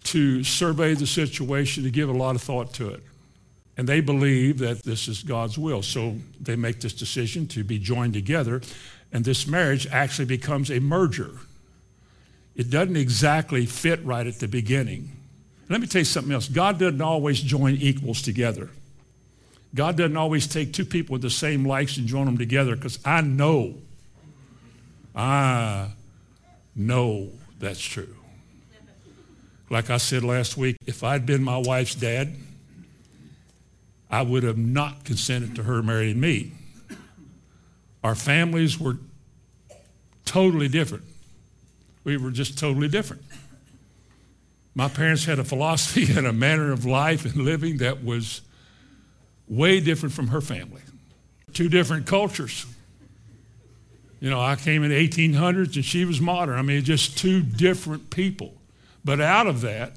to 0.05 0.45
survey 0.45 0.95
the 0.95 1.07
situation, 1.07 1.85
to 1.85 1.91
give 1.91 2.09
a 2.09 2.13
lot 2.13 2.37
of 2.37 2.43
thought 2.43 2.75
to 2.75 2.91
it. 2.91 3.03
And 3.79 3.89
they 3.89 4.01
believe 4.01 4.59
that 4.59 4.85
this 4.85 5.09
is 5.09 5.23
God's 5.23 5.59
will. 5.59 5.83
So 5.83 6.17
they 6.41 6.55
make 6.55 6.81
this 6.81 6.93
decision 6.93 7.47
to 7.49 7.65
be 7.65 7.79
joined 7.79 8.13
together 8.13 8.61
and 9.13 9.25
this 9.25 9.47
marriage 9.47 9.87
actually 9.87 10.27
becomes 10.27 10.71
a 10.71 10.81
merger. 10.81 11.31
It 12.55 12.71
doesn't 12.71 12.97
exactly 12.97 13.67
fit 13.67 14.05
right 14.05 14.27
at 14.27 14.41
the 14.41 14.49
beginning. 14.49 15.16
Let 15.69 15.81
me 15.81 15.87
tell 15.87 16.01
you 16.01 16.05
something 16.05 16.33
else. 16.33 16.49
God 16.49 16.79
doesn't 16.79 17.01
always 17.01 17.41
join 17.41 17.75
equals 17.75 18.23
together. 18.23 18.71
God 19.75 19.97
doesn't 19.97 20.17
always 20.17 20.47
take 20.47 20.73
two 20.73 20.85
people 20.85 21.15
with 21.15 21.23
the 21.23 21.31
same 21.31 21.67
likes 21.67 21.97
and 21.97 22.07
join 22.07 22.27
them 22.27 22.39
together 22.39 22.77
because 22.77 22.99
I 23.05 23.21
know, 23.21 23.75
I 25.15 25.89
know 26.75 27.31
that's 27.59 27.81
true. 27.81 28.15
Like 29.69 29.91
I 29.91 29.97
said 29.97 30.23
last 30.23 30.57
week, 30.57 30.77
if 30.87 31.03
I'd 31.03 31.27
been 31.27 31.43
my 31.43 31.59
wife's 31.59 31.97
dad, 31.97 32.37
I 34.09 34.23
would 34.23 34.45
have 34.45 34.57
not 34.57 35.05
consented 35.05 35.57
to 35.57 35.65
her 35.65 35.83
marrying 35.83 36.21
me. 36.21 36.53
Our 38.05 38.15
families 38.15 38.79
were 38.79 38.99
totally 40.25 40.69
different. 40.69 41.05
We 42.05 42.17
were 42.17 42.31
just 42.31 42.57
totally 42.57 42.87
different. 42.87 43.23
My 44.77 44.89
parents 44.89 45.25
had 45.25 45.39
a 45.39 45.45
philosophy 45.45 46.13
and 46.17 46.27
a 46.27 46.33
manner 46.33 46.71
of 46.71 46.85
life 46.85 47.25
and 47.25 47.35
living 47.35 47.79
that 47.79 48.05
was 48.05 48.43
way 49.49 49.81
different 49.81 50.15
from 50.15 50.29
her 50.29 50.43
family. 50.43 50.83
Two 51.55 51.71
different 51.71 52.07
cultures. 52.07 52.67
You 54.21 54.29
know, 54.29 54.41
I 54.41 54.57
came 54.57 54.85
in 54.85 54.91
the 54.91 55.09
1800s 55.09 55.77
and 55.77 55.85
she 55.85 56.05
was 56.05 56.21
modern. 56.21 56.59
I 56.59 56.63
mean, 56.63 56.85
just 56.85 57.17
two 57.17 57.41
different 57.41 58.11
people. 58.11 58.53
But 59.05 59.21
out 59.21 59.47
of 59.47 59.63
that, 59.63 59.93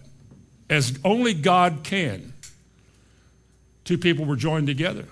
as 0.69 0.97
only 1.03 1.33
God 1.33 1.79
can, 1.83 2.33
two 3.83 3.97
people 3.97 4.25
were 4.25 4.35
joined 4.35 4.67
together 4.67 5.05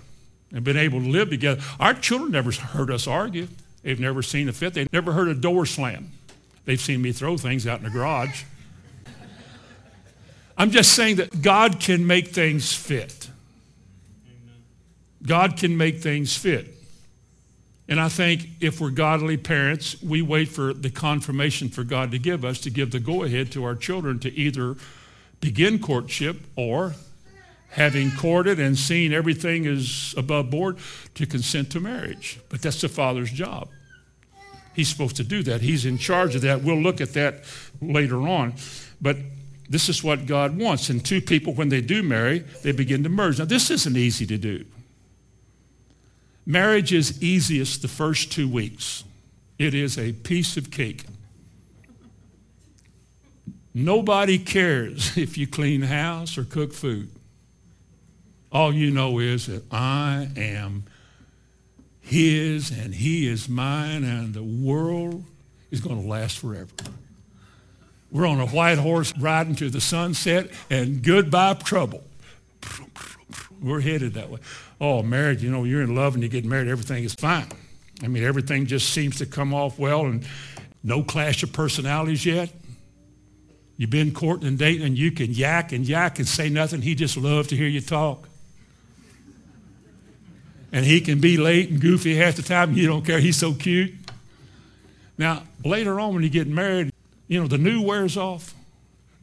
and 0.54 0.64
been 0.64 0.78
able 0.78 1.02
to 1.02 1.10
live 1.10 1.30
together. 1.30 1.62
Our 1.80 1.94
children 1.94 2.32
never 2.32 2.52
heard 2.52 2.90
us 2.90 3.06
argue. 3.06 3.50
They've 3.82 4.00
never 4.00 4.22
seen 4.22 4.48
a 4.48 4.54
fit. 4.54 4.76
They've 4.76 4.92
never 4.94 5.12
heard 5.12 5.28
a 5.28 5.36
door 5.36 5.66
slam. 5.66 6.12
They've 6.64 6.80
seen 6.80 7.02
me 7.02 7.12
throw 7.12 7.38
things 7.38 7.68
out 7.68 7.80
in 7.80 7.86
the 7.86 7.90
garage. 7.90 8.44
I'm 10.58 10.72
just 10.72 10.94
saying 10.94 11.18
that 11.18 11.42
God 11.42 11.80
can 11.80 12.08
make 12.08 12.30
things 12.30 12.74
fit. 12.74 13.30
God 15.24 15.58
can 15.58 15.78
make 15.78 16.00
things 16.00 16.36
fit. 16.36 16.74
And 17.90 18.02
I 18.02 18.10
think 18.10 18.48
if 18.60 18.82
we're 18.82 18.90
godly 18.90 19.38
parents, 19.38 20.02
we 20.02 20.22
wait 20.22 20.50
for 20.50 20.74
the 20.74 20.90
confirmation 20.90 21.70
for 21.70 21.84
God 21.84 22.12
to 22.12 22.20
give 22.20 22.44
us 22.44 22.60
to 22.62 22.70
give 22.70 22.92
the 22.92 23.00
go 23.00 23.24
ahead 23.24 23.52
to 23.54 23.64
our 23.64 23.76
children 23.76 24.20
to 24.20 24.34
either 24.34 24.76
begin 25.40 25.80
courtship 25.80 26.38
or, 26.56 26.96
having 27.70 28.12
courted 28.12 28.60
and 28.60 28.78
seen 28.78 29.14
everything 29.14 29.66
is 29.66 30.14
above 30.18 30.50
board, 30.50 30.78
to 31.14 31.26
consent 31.26 31.72
to 31.72 31.80
marriage. 31.80 32.40
But 32.50 32.62
that's 32.62 32.82
the 32.82 32.90
father's 32.90 33.32
job. 33.32 33.70
He's 34.74 34.90
supposed 34.90 35.16
to 35.18 35.24
do 35.24 35.44
that. 35.44 35.62
He's 35.62 35.86
in 35.86 35.98
charge 35.98 36.36
of 36.36 36.42
that. 36.42 36.64
We'll 36.64 36.82
look 36.82 37.02
at 37.02 37.14
that 37.14 37.44
later 37.82 38.28
on. 38.28 38.54
But 39.02 39.18
this 39.70 39.90
is 39.90 40.04
what 40.04 40.26
God 40.26 40.58
wants. 40.58 40.90
And 40.90 41.04
two 41.04 41.22
people, 41.22 41.54
when 41.54 41.70
they 41.70 41.82
do 41.82 42.02
marry, 42.04 42.40
they 42.64 42.72
begin 42.72 43.04
to 43.04 43.10
merge. 43.10 43.40
Now, 43.40 43.46
this 43.46 43.70
isn't 43.70 43.98
easy 43.98 44.26
to 44.26 44.38
do. 44.38 44.66
Marriage 46.46 46.94
is 46.94 47.22
easiest 47.22 47.82
the 47.82 47.90
first 47.90 48.32
two 48.32 48.48
weeks. 48.48 49.04
It 49.60 49.74
is 49.74 49.98
a 49.98 50.14
piece 50.14 50.56
of 50.56 50.72
cake. 50.72 51.06
Nobody 53.74 54.40
cares 54.40 55.18
if 55.18 55.38
you 55.38 55.46
clean 55.46 55.82
the 55.82 55.88
house 55.88 56.38
or 56.38 56.46
cook 56.46 56.74
food. 56.74 57.10
All 58.52 58.74
you 58.74 58.92
know 58.92 59.20
is 59.20 59.48
that 59.48 59.64
I 59.72 60.30
am 60.38 60.86
his 62.00 62.72
and 62.72 62.96
he 62.96 63.28
is 63.28 63.50
mine 63.50 64.06
and 64.06 64.34
the 64.34 64.42
world 64.42 65.26
is 65.70 65.82
going 65.82 66.02
to 66.02 66.08
last 66.08 66.40
forever. 66.40 66.72
We're 68.12 68.28
on 68.28 68.40
a 68.40 68.48
white 68.48 68.78
horse 68.78 69.14
riding 69.18 69.56
to 69.56 69.70
the 69.70 69.82
sunset 69.82 70.50
and 70.70 71.04
goodbye 71.04 71.56
trouble. 71.56 72.04
We're 73.62 73.82
headed 73.82 74.14
that 74.14 74.30
way 74.30 74.40
oh, 74.80 75.02
marriage, 75.02 75.44
you 75.44 75.52
know, 75.52 75.64
you're 75.64 75.82
in 75.82 75.96
love 75.96 76.14
and 76.14 76.24
you 76.24 76.30
get 76.30 76.46
married, 76.46 76.68
everything 76.68 77.04
is 77.04 77.14
fine. 77.14 77.48
I 78.04 78.08
mean, 78.08 78.24
everything 78.24 78.68
just 78.68 78.90
seems 78.90 79.18
to 79.18 79.26
come 79.26 79.54
off 79.54 79.80
well 79.80 80.06
and 80.06 80.26
no 80.84 81.04
clash 81.04 81.44
of 81.44 81.52
personalities 81.52 82.26
yet. 82.26 82.52
You've 83.76 83.90
been 83.90 84.12
courting 84.12 84.48
and 84.48 84.58
dating 84.58 84.86
and 84.86 84.98
you 84.98 85.12
can 85.12 85.32
yak 85.32 85.72
and 85.72 85.88
yak 85.88 86.20
and 86.20 86.28
say 86.28 86.50
nothing. 86.50 86.82
He 86.82 86.96
just 86.96 87.18
loves 87.18 87.48
to 87.50 87.56
hear 87.56 87.68
you 87.68 87.82
talk. 87.82 88.28
And 90.72 90.86
he 90.86 91.00
can 91.02 91.20
be 91.20 91.38
late 91.38 91.70
and 91.70 91.80
goofy 91.80 92.16
half 92.16 92.36
the 92.36 92.42
time. 92.42 92.74
You 92.74 92.88
don't 92.88 93.06
care. 93.06 93.20
He's 93.20 93.38
so 93.38 93.54
cute. 93.54 93.94
Now, 95.18 95.44
later 95.64 96.00
on 96.00 96.14
when 96.14 96.24
you 96.24 96.30
get 96.30 96.48
married, 96.48 96.92
you 97.28 97.40
know, 97.40 97.48
the 97.48 97.58
new 97.58 97.82
wears 97.82 98.18
off. 98.18 98.54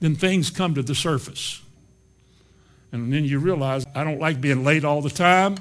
Then 0.00 0.14
things 0.14 0.50
come 0.50 0.74
to 0.74 0.82
the 0.82 0.94
surface. 0.94 1.62
And 2.92 3.12
then 3.12 3.24
you 3.24 3.38
realize, 3.38 3.84
I 3.94 4.04
don't 4.04 4.20
like 4.20 4.40
being 4.40 4.64
late 4.64 4.84
all 4.84 5.00
the 5.00 5.10
time. 5.10 5.56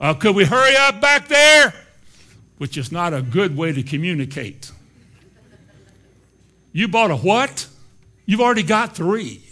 Uh, 0.00 0.14
could 0.14 0.36
we 0.36 0.44
hurry 0.44 0.76
up 0.76 1.00
back 1.00 1.28
there? 1.28 1.72
Which 2.58 2.76
is 2.76 2.92
not 2.92 3.14
a 3.14 3.22
good 3.22 3.56
way 3.56 3.72
to 3.72 3.82
communicate. 3.82 4.70
You 6.72 6.88
bought 6.88 7.10
a 7.10 7.16
what? 7.16 7.66
You've 8.26 8.40
already 8.40 8.62
got 8.62 8.94
three. 8.94 9.42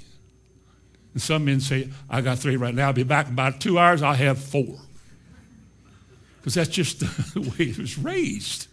And 1.14 1.22
some 1.22 1.44
men 1.44 1.60
say, 1.60 1.88
I 2.10 2.20
got 2.20 2.38
three 2.38 2.56
right 2.56 2.74
now. 2.74 2.88
I'll 2.88 2.92
be 2.92 3.02
back 3.02 3.26
in 3.26 3.32
about 3.32 3.60
two 3.60 3.78
hours. 3.78 4.02
I'll 4.02 4.14
have 4.14 4.38
four. 4.38 4.78
Because 6.38 6.54
that's 6.54 6.70
just 6.70 7.00
the 7.34 7.40
way 7.40 7.70
it 7.70 7.78
was 7.78 7.98
raised. 7.98 8.66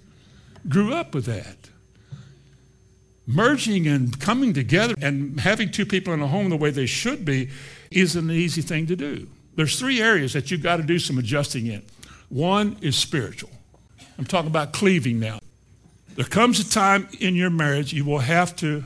Grew 0.67 0.93
up 0.93 1.15
with 1.15 1.25
that 1.25 1.69
merging 3.29 3.87
and 3.87 4.19
coming 4.19 4.53
together 4.53 4.95
and 5.01 5.39
having 5.39 5.69
two 5.69 5.85
people 5.85 6.13
in 6.13 6.21
a 6.21 6.27
home 6.27 6.49
the 6.49 6.57
way 6.57 6.71
they 6.71 6.87
should 6.87 7.23
be 7.23 7.49
isn't 7.91 8.29
an 8.29 8.35
easy 8.35 8.61
thing 8.61 8.87
to 8.87 8.95
do. 8.95 9.27
There's 9.55 9.77
three 9.77 10.01
areas 10.01 10.33
that 10.33 10.49
you've 10.49 10.63
got 10.63 10.77
to 10.77 10.83
do 10.83 10.97
some 10.97 11.19
adjusting 11.19 11.67
in. 11.67 11.83
One 12.29 12.77
is 12.81 12.97
spiritual. 12.97 13.51
I'm 14.17 14.25
talking 14.25 14.49
about 14.49 14.73
cleaving 14.73 15.19
now. 15.19 15.39
There 16.15 16.25
comes 16.25 16.59
a 16.59 16.69
time 16.69 17.07
in 17.19 17.35
your 17.35 17.51
marriage 17.51 17.93
you 17.93 18.03
will 18.03 18.19
have 18.19 18.55
to 18.57 18.83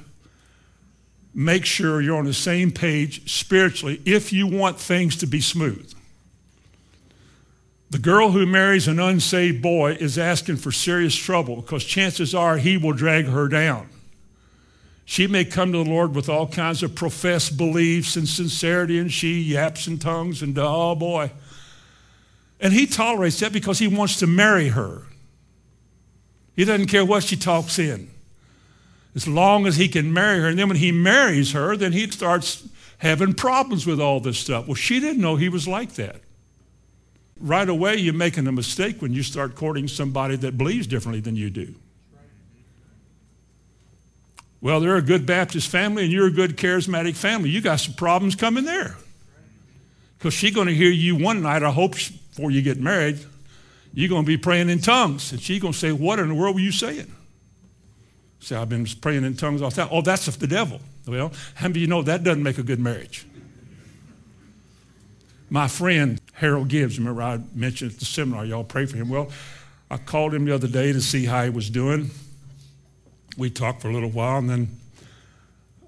make 1.34 1.66
sure 1.66 2.02
you're 2.02 2.18
on 2.18 2.26
the 2.26 2.34
same 2.34 2.70
page 2.70 3.32
spiritually 3.32 4.02
if 4.06 4.34
you 4.34 4.46
want 4.46 4.78
things 4.78 5.16
to 5.18 5.26
be 5.26 5.40
smooth. 5.40 5.92
The 7.90 7.98
girl 8.00 8.32
who 8.32 8.46
marries 8.46 8.88
an 8.88 9.00
unsaved 9.00 9.62
boy 9.62 9.94
is 9.94 10.18
asking 10.18 10.58
for 10.58 10.72
serious 10.72 11.16
trouble 11.16 11.58
because 11.58 11.86
chances 11.86 12.36
are 12.36 12.58
he 12.58 12.76
will 12.76 12.94
drag 12.94 13.26
her 13.26 13.48
down. 13.48 13.90
She 15.06 15.28
may 15.28 15.44
come 15.46 15.72
to 15.74 15.84
the 15.84 15.90
Lord 15.90 16.16
with 16.16 16.30
all 16.30 16.48
kinds 16.48 16.82
of 16.82 16.96
professed 16.96 17.58
beliefs 17.58 18.16
and 18.16 18.28
sincerity, 18.28 18.98
and 19.00 19.12
she 19.12 19.42
yaps 19.42 19.88
in 19.88 20.00
tongues, 20.00 20.42
and 20.42 20.58
oh 20.58 20.96
boy. 20.96 21.32
And 22.60 22.72
he 22.72 22.88
tolerates 22.88 23.40
that 23.42 23.52
because 23.52 23.80
he 23.80 23.88
wants 23.88 24.20
to 24.20 24.28
marry 24.28 24.70
her. 24.70 25.04
He 26.56 26.64
doesn't 26.66 26.88
care 26.88 27.04
what 27.04 27.24
she 27.24 27.36
talks 27.36 27.78
in. 27.80 28.10
As 29.16 29.28
long 29.28 29.68
as 29.68 29.76
he 29.76 29.88
can 29.88 30.14
marry 30.14 30.40
her. 30.40 30.48
And 30.48 30.58
then 30.58 30.70
when 30.70 30.78
he 30.78 30.92
marries 30.92 31.52
her, 31.52 31.76
then 31.76 31.92
he 31.92 32.10
starts 32.10 32.68
having 33.00 33.34
problems 33.34 33.86
with 33.86 34.00
all 34.00 34.20
this 34.20 34.40
stuff. 34.40 34.68
Well, 34.68 34.76
she 34.76 35.00
didn't 35.00 35.22
know 35.22 35.36
he 35.36 35.50
was 35.50 35.68
like 35.68 35.94
that. 35.96 36.22
Right 37.40 37.68
away, 37.68 37.98
you're 37.98 38.14
making 38.14 38.48
a 38.48 38.52
mistake 38.52 39.02
when 39.02 39.14
you 39.14 39.22
start 39.22 39.56
courting 39.56 39.88
somebody 39.88 40.38
that 40.38 40.58
believes 40.58 40.88
differently 40.88 41.20
than 41.20 41.36
you 41.36 41.50
do. 41.50 41.76
Well, 44.64 44.80
they're 44.80 44.96
a 44.96 45.02
good 45.02 45.26
Baptist 45.26 45.68
family 45.68 46.04
and 46.04 46.12
you're 46.12 46.28
a 46.28 46.32
good 46.32 46.56
charismatic 46.56 47.18
family. 47.18 47.50
You 47.50 47.60
got 47.60 47.82
some 47.82 47.96
problems 47.96 48.34
coming 48.34 48.64
there. 48.64 48.96
Because 50.18 50.34
she's 50.34 50.56
going 50.56 50.68
to 50.68 50.74
hear 50.74 50.90
you 50.90 51.18
one 51.18 51.42
night, 51.42 51.64
I 51.64 51.70
hope, 51.70 51.96
before 51.96 52.50
you 52.50 52.62
get 52.62 52.80
married, 52.80 53.20
you're 53.94 54.08
going 54.08 54.24
to 54.24 54.26
be 54.26 54.38
praying 54.38 54.70
in 54.70 54.80
tongues. 54.80 55.34
And 55.34 55.42
she's 55.42 55.62
going 55.62 55.74
to 55.74 55.78
say, 55.78 55.92
What 55.92 56.18
in 56.20 56.30
the 56.30 56.34
world 56.34 56.56
were 56.56 56.62
you 56.62 56.72
saying? 56.72 57.14
Say, 58.40 58.56
I've 58.56 58.70
been 58.70 58.86
praying 58.86 59.26
in 59.26 59.36
tongues 59.36 59.62
all 59.62 59.70
the 59.70 59.76
time. 59.76 59.90
Oh, 59.92 60.02
that's 60.02 60.34
the 60.34 60.48
devil. 60.48 60.80
Well, 61.06 61.34
how 61.56 61.68
of 61.68 61.76
you 61.76 61.88
know 61.88 62.02
that 62.02 62.24
doesn't 62.24 62.42
make 62.42 62.58
a 62.58 62.64
good 62.64 62.80
marriage? 62.80 63.26
My 65.50 65.68
friend 65.68 66.22
Harold 66.32 66.70
Gibbs, 66.70 66.98
remember 66.98 67.22
I 67.22 67.42
mentioned 67.54 67.92
at 67.92 68.00
the 68.00 68.06
seminar, 68.06 68.46
y'all 68.46 68.64
pray 68.64 68.86
for 68.86 68.96
him. 68.96 69.10
Well, 69.10 69.30
I 69.92 69.98
called 69.98 70.34
him 70.34 70.46
the 70.46 70.56
other 70.56 70.70
day 70.70 70.94
to 70.94 71.02
see 71.02 71.26
how 71.26 71.44
he 71.44 71.50
was 71.50 71.70
doing 71.70 72.12
we 73.38 73.50
talked 73.50 73.82
for 73.82 73.90
a 73.90 73.94
little 73.94 74.12
while, 74.12 74.38
and 74.38 74.50
then 74.50 74.80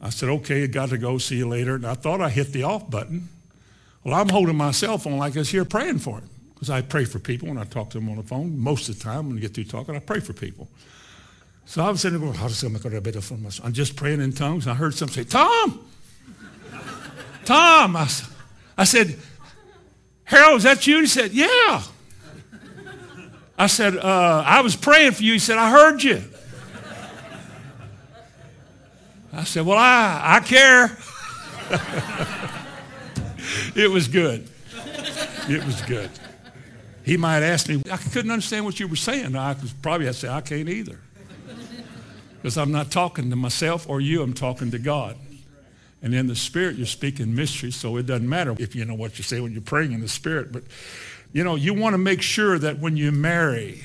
I 0.01 0.09
said, 0.09 0.29
okay, 0.29 0.67
got 0.67 0.89
to 0.89 0.97
go. 0.97 1.17
See 1.17 1.37
you 1.37 1.47
later. 1.47 1.75
And 1.75 1.85
I 1.85 1.95
thought 1.95 2.21
I 2.21 2.29
hit 2.29 2.53
the 2.53 2.63
off 2.63 2.89
button. 2.89 3.29
Well, 4.03 4.13
I'm 4.13 4.29
holding 4.29 4.55
my 4.55 4.71
cell 4.71 4.97
phone 4.97 5.17
like 5.17 5.33
this 5.33 5.49
here 5.49 5.65
praying 5.65 5.99
for 5.99 6.19
him 6.19 6.29
because 6.53 6.69
I 6.69 6.81
pray 6.81 7.05
for 7.05 7.17
people 7.17 7.47
when 7.47 7.57
I 7.57 7.63
talk 7.63 7.89
to 7.91 7.99
them 7.99 8.09
on 8.09 8.17
the 8.17 8.23
phone. 8.23 8.57
Most 8.57 8.87
of 8.87 8.97
the 8.97 9.03
time, 9.03 9.29
when 9.29 9.37
I 9.37 9.41
get 9.41 9.55
through 9.55 9.63
talking, 9.63 9.95
I 9.95 9.99
pray 9.99 10.19
for 10.19 10.33
people. 10.33 10.67
So 11.65 11.83
I 11.83 11.89
was 11.89 12.01
sitting 12.01 12.19
there 12.19 12.31
going, 12.31 12.39
I'm 13.63 13.73
just 13.73 13.95
praying 13.95 14.21
in 14.21 14.31
tongues. 14.31 14.67
I 14.67 14.75
heard 14.75 14.93
somebody 14.93 15.23
say, 15.23 15.29
Tom! 15.29 15.87
Tom! 17.45 17.95
I, 17.95 18.07
I 18.77 18.83
said, 18.83 19.17
Harold, 20.25 20.57
is 20.57 20.63
that 20.63 20.85
you? 20.85 20.97
And 20.97 21.03
he 21.05 21.09
said, 21.09 21.31
Yeah. 21.31 21.81
I 23.57 23.67
said, 23.67 23.97
uh, 23.97 24.43
I 24.45 24.61
was 24.61 24.75
praying 24.75 25.13
for 25.13 25.23
you. 25.23 25.33
He 25.33 25.39
said, 25.39 25.57
I 25.57 25.71
heard 25.71 26.03
you. 26.03 26.21
I 29.35 29.43
said, 29.43 29.65
Well, 29.65 29.77
I, 29.77 30.37
I 30.37 30.39
care. 30.39 30.97
it 33.75 33.91
was 33.91 34.07
good. 34.07 34.49
It 35.49 35.63
was 35.65 35.81
good. 35.81 36.09
He 37.03 37.17
might 37.17 37.43
ask 37.43 37.67
me, 37.69 37.81
I 37.91 37.97
couldn't 37.97 38.31
understand 38.31 38.65
what 38.65 38.79
you 38.79 38.87
were 38.87 38.95
saying. 38.95 39.35
I 39.35 39.53
could 39.53 39.71
probably 39.81 40.07
I'd 40.07 40.15
say, 40.15 40.29
I 40.29 40.41
can't 40.41 40.69
either. 40.69 40.99
Because 42.41 42.57
I'm 42.57 42.71
not 42.71 42.91
talking 42.91 43.29
to 43.29 43.35
myself 43.35 43.89
or 43.89 44.01
you, 44.01 44.23
I'm 44.23 44.33
talking 44.33 44.71
to 44.71 44.79
God. 44.79 45.17
And 46.01 46.13
in 46.13 46.27
the 46.27 46.35
Spirit, 46.35 46.77
you're 46.77 46.85
speaking 46.85 47.33
mystery, 47.33 47.71
so 47.71 47.97
it 47.97 48.05
doesn't 48.05 48.29
matter 48.29 48.55
if 48.59 48.75
you 48.75 48.85
know 48.85 48.93
what 48.93 49.17
you 49.17 49.23
say 49.23 49.39
when 49.39 49.51
you're 49.51 49.61
praying 49.61 49.91
in 49.91 50.01
the 50.01 50.07
Spirit. 50.07 50.51
But, 50.51 50.63
you 51.33 51.43
know, 51.43 51.55
you 51.55 51.73
want 51.73 51.93
to 51.93 51.97
make 51.97 52.21
sure 52.21 52.59
that 52.59 52.79
when 52.79 52.95
you 52.95 53.11
marry, 53.11 53.83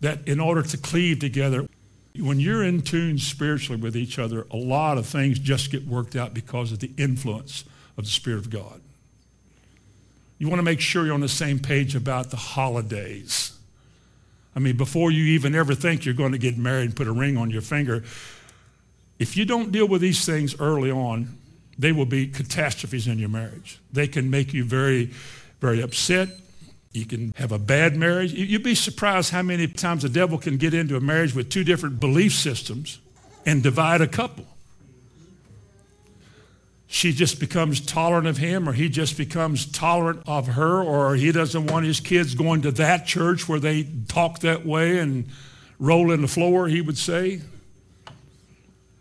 that 0.00 0.26
in 0.26 0.40
order 0.40 0.62
to 0.62 0.76
cleave 0.76 1.18
together, 1.18 1.68
when 2.20 2.40
you're 2.40 2.62
in 2.62 2.82
tune 2.82 3.18
spiritually 3.18 3.80
with 3.80 3.96
each 3.96 4.18
other, 4.18 4.46
a 4.50 4.56
lot 4.56 4.98
of 4.98 5.06
things 5.06 5.38
just 5.38 5.70
get 5.70 5.86
worked 5.86 6.16
out 6.16 6.34
because 6.34 6.72
of 6.72 6.80
the 6.80 6.90
influence 6.96 7.64
of 7.96 8.04
the 8.04 8.10
Spirit 8.10 8.38
of 8.38 8.50
God. 8.50 8.80
You 10.38 10.48
want 10.48 10.58
to 10.58 10.64
make 10.64 10.80
sure 10.80 11.04
you're 11.04 11.14
on 11.14 11.20
the 11.20 11.28
same 11.28 11.58
page 11.58 11.96
about 11.96 12.30
the 12.30 12.36
holidays. 12.36 13.56
I 14.54 14.60
mean, 14.60 14.76
before 14.76 15.10
you 15.10 15.24
even 15.24 15.54
ever 15.54 15.74
think 15.74 16.04
you're 16.04 16.14
going 16.14 16.32
to 16.32 16.38
get 16.38 16.56
married 16.56 16.86
and 16.86 16.96
put 16.96 17.06
a 17.06 17.12
ring 17.12 17.36
on 17.36 17.50
your 17.50 17.62
finger, 17.62 18.04
if 19.18 19.36
you 19.36 19.44
don't 19.44 19.72
deal 19.72 19.88
with 19.88 20.00
these 20.00 20.24
things 20.24 20.58
early 20.60 20.90
on, 20.90 21.36
they 21.78 21.92
will 21.92 22.06
be 22.06 22.26
catastrophes 22.26 23.06
in 23.06 23.18
your 23.18 23.28
marriage. 23.28 23.80
They 23.92 24.08
can 24.08 24.30
make 24.30 24.52
you 24.52 24.64
very, 24.64 25.12
very 25.60 25.80
upset. 25.80 26.28
You 26.98 27.06
can 27.06 27.32
have 27.36 27.52
a 27.52 27.58
bad 27.58 27.96
marriage. 27.96 28.32
You'd 28.32 28.64
be 28.64 28.74
surprised 28.74 29.30
how 29.30 29.42
many 29.42 29.68
times 29.68 30.02
the 30.02 30.08
devil 30.08 30.36
can 30.36 30.56
get 30.56 30.74
into 30.74 30.96
a 30.96 31.00
marriage 31.00 31.34
with 31.34 31.48
two 31.48 31.62
different 31.62 32.00
belief 32.00 32.34
systems 32.34 32.98
and 33.46 33.62
divide 33.62 34.00
a 34.00 34.08
couple. 34.08 34.44
She 36.88 37.12
just 37.12 37.38
becomes 37.38 37.80
tolerant 37.80 38.26
of 38.26 38.38
him, 38.38 38.68
or 38.68 38.72
he 38.72 38.88
just 38.88 39.16
becomes 39.16 39.66
tolerant 39.66 40.22
of 40.26 40.48
her, 40.48 40.82
or 40.82 41.14
he 41.14 41.30
doesn't 41.30 41.66
want 41.66 41.86
his 41.86 42.00
kids 42.00 42.34
going 42.34 42.62
to 42.62 42.72
that 42.72 43.06
church 43.06 43.48
where 43.48 43.60
they 43.60 43.86
talk 44.08 44.40
that 44.40 44.66
way 44.66 44.98
and 44.98 45.26
roll 45.78 46.10
in 46.10 46.22
the 46.22 46.28
floor, 46.28 46.66
he 46.66 46.80
would 46.80 46.98
say. 46.98 47.42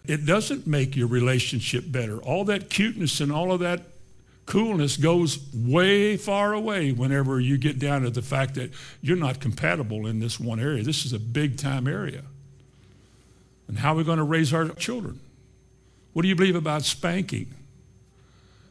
It 0.06 0.26
doesn't 0.26 0.68
make 0.68 0.96
your 0.96 1.08
relationship 1.08 1.86
better. 1.88 2.18
All 2.18 2.46
that 2.46 2.70
cuteness 2.70 3.20
and 3.22 3.32
all 3.32 3.52
of 3.52 3.62
that 3.62 3.82
coolness 4.48 4.98
goes 4.98 5.40
way 5.54 6.18
far 6.18 6.54
away 6.54 6.92
whenever 6.92 7.40
you 7.40 7.58
get 7.58 7.78
down 7.78 8.02
to 8.02 8.10
the 8.10 8.24
fact 8.24 8.56
that 8.56 8.72
you're 9.02 9.18
not 9.18 9.40
compatible 9.40 10.08
in 10.08 10.20
this 10.20 10.40
one 10.40 10.60
area. 10.60 10.82
This 10.84 11.06
is 11.06 11.14
a 11.14 11.20
big 11.20 11.58
time 11.58 11.88
area. 11.88 12.24
And 13.68 13.78
how 13.78 13.94
are 13.94 13.98
we 13.98 14.04
going 14.04 14.18
to 14.18 14.24
raise 14.24 14.54
our 14.54 14.70
children? 14.70 15.20
What 16.14 16.22
do 16.22 16.30
you 16.30 16.36
believe 16.36 16.56
about 16.56 16.84
spanking? 16.84 17.54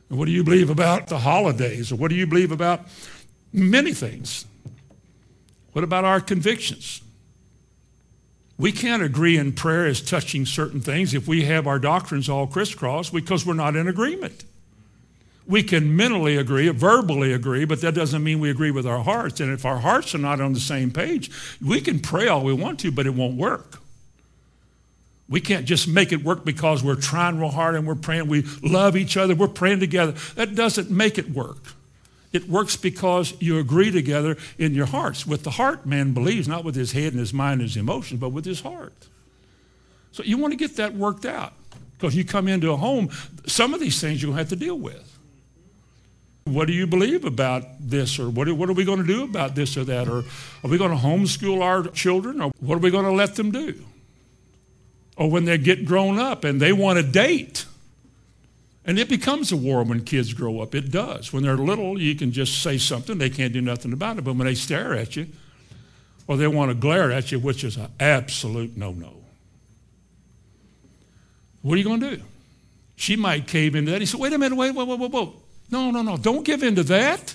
And 0.08 0.18
what 0.18 0.24
do 0.24 0.32
you 0.32 0.42
believe 0.42 0.70
about 0.70 1.08
the 1.08 1.18
holidays? 1.18 1.92
Or 1.92 1.96
what 1.96 2.08
do 2.08 2.14
you 2.14 2.26
believe 2.26 2.50
about 2.50 2.86
many 3.52 3.92
things? 3.92 4.46
What 5.72 5.84
about 5.84 6.06
our 6.06 6.20
convictions? 6.20 7.02
We 8.56 8.72
can't 8.72 9.02
agree 9.02 9.36
in 9.36 9.52
prayer 9.52 9.84
as 9.84 10.00
touching 10.00 10.46
certain 10.46 10.80
things 10.80 11.12
if 11.12 11.28
we 11.28 11.44
have 11.44 11.66
our 11.66 11.78
doctrines 11.78 12.30
all 12.30 12.46
crisscrossed 12.46 13.12
because 13.12 13.44
we're 13.44 13.52
not 13.52 13.76
in 13.76 13.86
agreement. 13.86 14.44
We 15.48 15.62
can 15.62 15.94
mentally 15.94 16.37
agree, 16.37 16.68
verbally 16.70 17.32
agree, 17.32 17.64
but 17.64 17.80
that 17.82 17.94
doesn't 17.94 18.22
mean 18.24 18.40
we 18.40 18.50
agree 18.50 18.72
with 18.72 18.87
our 18.87 19.04
hearts. 19.04 19.40
And 19.40 19.52
if 19.52 19.64
our 19.64 19.78
hearts 19.78 20.14
are 20.14 20.18
not 20.18 20.40
on 20.40 20.52
the 20.52 20.61
same 20.61 20.90
page, 20.90 21.30
we 21.64 21.80
can 21.80 22.00
pray 22.00 22.26
all 22.26 22.42
we 22.42 22.52
want 22.52 22.80
to, 22.80 22.90
but 22.90 23.06
it 23.06 23.14
won't 23.14 23.37
work. 23.37 23.78
We 25.28 25.40
can't 25.40 25.66
just 25.66 25.88
make 25.88 26.12
it 26.12 26.22
work 26.22 26.44
because 26.44 26.82
we're 26.82 26.94
trying 26.96 27.38
real 27.38 27.50
hard 27.50 27.74
and 27.74 27.87
we're 27.87 27.96
praying. 27.96 28.28
We 28.28 28.42
love 28.62 28.96
each 28.96 29.16
other. 29.16 29.35
We're 29.35 29.48
praying 29.48 29.80
together. 29.80 30.12
That 30.35 30.54
doesn't 30.54 30.90
make 30.90 31.18
it 31.18 31.30
work. 31.30 31.59
It 32.32 32.48
works 32.48 32.76
because 32.76 33.35
you 33.40 33.59
agree 33.59 33.90
together 33.90 34.37
in 34.59 34.74
your 34.74 34.87
hearts. 34.87 35.26
With 35.26 35.42
the 35.42 35.52
heart, 35.52 35.87
man 35.87 36.12
believes, 36.12 36.46
not 36.46 36.64
with 36.64 36.74
his 36.74 36.92
head 36.92 37.12
and 37.12 37.18
his 37.18 37.32
mind 37.32 37.61
and 37.61 37.68
his 37.68 37.76
emotions, 37.76 38.20
but 38.20 38.28
with 38.28 38.44
his 38.44 38.61
heart. 38.61 38.92
So 40.12 40.22
you 40.22 40.38
want 40.38 40.52
to 40.52 40.56
get 40.56 40.76
that 40.76 40.94
worked 40.94 41.24
out 41.24 41.54
because 41.92 42.14
you 42.14 42.24
come 42.24 42.46
into 42.46 42.72
a 42.72 42.76
home, 42.76 43.11
some 43.46 43.74
of 43.74 43.80
these 43.80 44.00
things 44.00 44.20
you're 44.20 44.28
going 44.28 44.37
to 44.37 44.42
have 44.42 44.48
to 44.50 44.56
deal 44.56 44.78
with. 44.78 45.15
What 46.46 46.68
do 46.68 46.72
you 46.72 46.87
believe 46.87 47.24
about 47.24 47.64
this? 47.80 48.20
Or 48.20 48.30
what, 48.30 48.50
what 48.52 48.68
are 48.68 48.72
we 48.72 48.85
going 48.85 49.00
to 49.00 49.06
do 49.06 49.24
about 49.24 49.56
this 49.56 49.76
or 49.76 49.82
that? 49.85 50.09
Or 50.09 50.18
are 50.18 50.70
we 50.70 50.78
going 50.78 50.92
to 50.92 50.96
homeschool 50.96 51.61
our 51.61 51.88
children? 51.88 52.40
Or 52.40 52.52
what 52.61 52.76
are 52.76 52.80
we 52.80 52.92
going 52.92 53.04
to 53.04 53.11
let 53.11 53.35
them 53.35 53.50
do? 53.50 53.85
Or 55.16 55.28
when 55.28 55.44
they 55.44 55.59
get 55.59 55.85
grown 55.85 56.20
up 56.20 56.44
and 56.44 56.61
they 56.61 56.72
want 56.72 56.98
to 56.98 57.02
date. 57.02 57.66
And 58.85 58.96
it 58.96 59.09
becomes 59.09 59.50
a 59.50 59.56
war 59.56 59.82
when 59.82 60.04
kids 60.04 60.35
grow 60.35 60.61
up. 60.61 60.72
It 60.72 60.92
does. 60.92 61.32
When 61.32 61.42
they're 61.42 61.56
little, 61.56 62.00
you 62.00 62.14
can 62.14 62.30
just 62.30 62.62
say 62.62 62.78
something, 62.78 63.18
they 63.18 63.30
can't 63.30 63.52
do 63.52 63.61
nothing 63.61 63.92
about 63.92 64.18
it. 64.18 64.22
But 64.22 64.37
when 64.37 64.46
they 64.46 64.54
stare 64.54 64.94
at 64.94 65.16
you, 65.16 65.26
or 66.28 66.37
they 66.37 66.46
want 66.46 66.70
to 66.70 66.76
glare 66.76 67.11
at 67.11 67.32
you, 67.32 67.40
which 67.40 67.64
is 67.64 67.76
an 67.76 67.88
absolute 67.98 68.76
no 68.76 68.92
no. 68.92 69.14
What 71.62 71.74
are 71.74 71.78
you 71.78 71.85
going 71.85 72.00
to 72.00 72.16
do? 72.16 72.22
She 72.94 73.16
might 73.16 73.48
cave 73.48 73.74
into 73.74 73.90
that. 73.90 74.00
He 74.00 74.06
said, 74.06 74.20
wait 74.20 74.32
a 74.32 74.38
minute, 74.38 74.54
wait, 74.54 74.72
wait, 74.72 74.87
wait, 74.87 74.98
wait, 75.00 75.11
wait. 75.11 75.28
No, 75.70 75.90
no, 75.90 76.02
no. 76.02 76.16
Don't 76.16 76.44
give 76.44 76.62
in 76.62 76.76
to 76.76 76.83
that. 76.85 77.35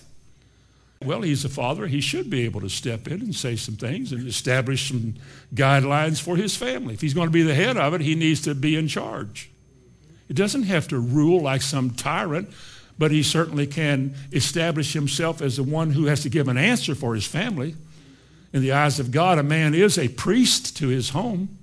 Well, 1.03 1.21
he's 1.21 1.43
a 1.43 1.49
father. 1.49 1.87
He 1.87 1.99
should 1.99 2.29
be 2.29 2.45
able 2.45 2.61
to 2.61 2.69
step 2.69 3.07
in 3.07 3.21
and 3.21 3.35
say 3.35 3.55
some 3.55 3.75
things 3.75 4.11
and 4.11 4.27
establish 4.27 4.89
some 4.89 5.15
guidelines 5.53 6.21
for 6.21 6.35
his 6.35 6.55
family. 6.55 6.93
If 6.93 7.01
he's 7.01 7.15
going 7.15 7.27
to 7.27 7.31
be 7.31 7.41
the 7.41 7.55
head 7.55 7.75
of 7.75 7.93
it, 7.95 8.01
he 8.01 8.13
needs 8.13 8.41
to 8.41 8.53
be 8.53 8.75
in 8.75 8.87
charge. 8.87 9.49
He 10.27 10.33
doesn't 10.35 10.63
have 10.63 10.87
to 10.89 10.99
rule 10.99 11.41
like 11.41 11.63
some 11.63 11.89
tyrant, 11.89 12.49
but 12.99 13.09
he 13.09 13.23
certainly 13.23 13.65
can 13.65 14.13
establish 14.31 14.93
himself 14.93 15.41
as 15.41 15.57
the 15.57 15.63
one 15.63 15.91
who 15.91 16.05
has 16.05 16.21
to 16.21 16.29
give 16.29 16.47
an 16.47 16.57
answer 16.57 16.93
for 16.93 17.15
his 17.15 17.25
family. 17.25 17.75
In 18.53 18.61
the 18.61 18.73
eyes 18.73 18.99
of 18.99 19.11
God, 19.11 19.39
a 19.39 19.43
man 19.43 19.73
is 19.73 19.97
a 19.97 20.07
priest 20.07 20.77
to 20.77 20.87
his 20.87 21.09
home. 21.09 21.57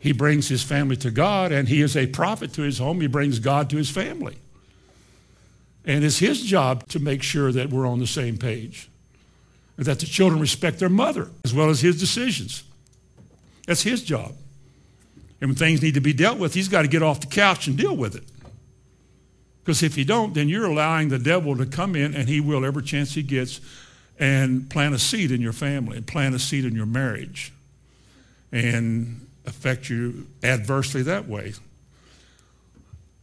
He 0.00 0.12
brings 0.12 0.48
his 0.48 0.62
family 0.62 0.96
to 0.96 1.10
God, 1.10 1.52
and 1.52 1.68
he 1.68 1.80
is 1.80 1.96
a 1.96 2.08
prophet 2.08 2.52
to 2.54 2.62
his 2.62 2.78
home. 2.78 3.00
He 3.00 3.06
brings 3.06 3.38
God 3.38 3.70
to 3.70 3.76
his 3.76 3.88
family. 3.88 4.36
And 5.84 6.04
it's 6.04 6.18
his 6.18 6.42
job 6.42 6.88
to 6.88 6.98
make 6.98 7.22
sure 7.22 7.52
that 7.52 7.70
we're 7.70 7.86
on 7.86 7.98
the 7.98 8.06
same 8.06 8.38
page, 8.38 8.88
that 9.76 10.00
the 10.00 10.06
children 10.06 10.40
respect 10.40 10.78
their 10.78 10.88
mother 10.88 11.28
as 11.44 11.52
well 11.52 11.68
as 11.68 11.80
his 11.80 12.00
decisions. 12.00 12.64
That's 13.66 13.82
his 13.82 14.02
job. 14.02 14.34
And 15.40 15.50
when 15.50 15.56
things 15.56 15.82
need 15.82 15.94
to 15.94 16.00
be 16.00 16.12
dealt 16.12 16.38
with, 16.38 16.54
he's 16.54 16.68
got 16.68 16.82
to 16.82 16.88
get 16.88 17.02
off 17.02 17.20
the 17.20 17.26
couch 17.26 17.66
and 17.66 17.76
deal 17.76 17.96
with 17.96 18.14
it. 18.14 18.24
Because 19.62 19.82
if 19.82 19.96
you 19.98 20.04
don't, 20.04 20.34
then 20.34 20.48
you're 20.48 20.66
allowing 20.66 21.08
the 21.08 21.18
devil 21.18 21.56
to 21.56 21.66
come 21.66 21.96
in, 21.96 22.14
and 22.14 22.28
he 22.28 22.40
will 22.40 22.64
every 22.64 22.82
chance 22.82 23.14
he 23.14 23.22
gets, 23.22 23.60
and 24.18 24.68
plant 24.70 24.94
a 24.94 24.98
seed 24.98 25.30
in 25.30 25.40
your 25.40 25.52
family, 25.52 25.96
and 25.96 26.06
plant 26.06 26.34
a 26.34 26.38
seed 26.38 26.64
in 26.64 26.74
your 26.74 26.86
marriage, 26.86 27.52
and 28.52 29.26
affect 29.46 29.88
you 29.88 30.26
adversely 30.42 31.02
that 31.02 31.26
way. 31.26 31.54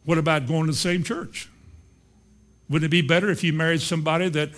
What 0.04 0.18
about 0.18 0.48
going 0.48 0.66
to 0.66 0.72
the 0.72 0.78
same 0.78 1.04
church? 1.04 1.48
Wouldn't 2.72 2.86
it 2.86 2.90
be 2.90 3.02
better 3.02 3.30
if 3.30 3.44
you 3.44 3.52
married 3.52 3.82
somebody 3.82 4.30
that 4.30 4.50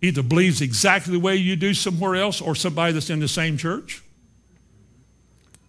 either 0.00 0.22
believes 0.22 0.60
exactly 0.60 1.12
the 1.12 1.18
way 1.18 1.34
you 1.34 1.56
do 1.56 1.74
somewhere 1.74 2.14
else 2.14 2.40
or 2.40 2.54
somebody 2.54 2.92
that's 2.92 3.10
in 3.10 3.18
the 3.18 3.26
same 3.26 3.56
church? 3.56 4.04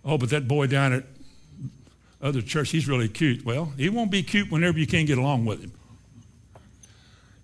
Oh, 0.06 0.20
but 0.20 0.30
that 0.30 0.48
boy 0.48 0.68
down 0.68 0.94
at 0.94 1.06
other 2.22 2.44
church, 2.44 2.70
he's 2.70 2.88
really 2.88 3.08
cute. 3.08 3.44
Well, 3.44 3.74
he 3.78 3.90
won't 3.90 4.12
be 4.12 4.22
cute 4.22 4.52
whenever 4.52 4.78
you 4.78 4.86
can't 4.86 5.08
get 5.08 5.18
along 5.18 5.46
with 5.46 5.60
him. 5.60 5.72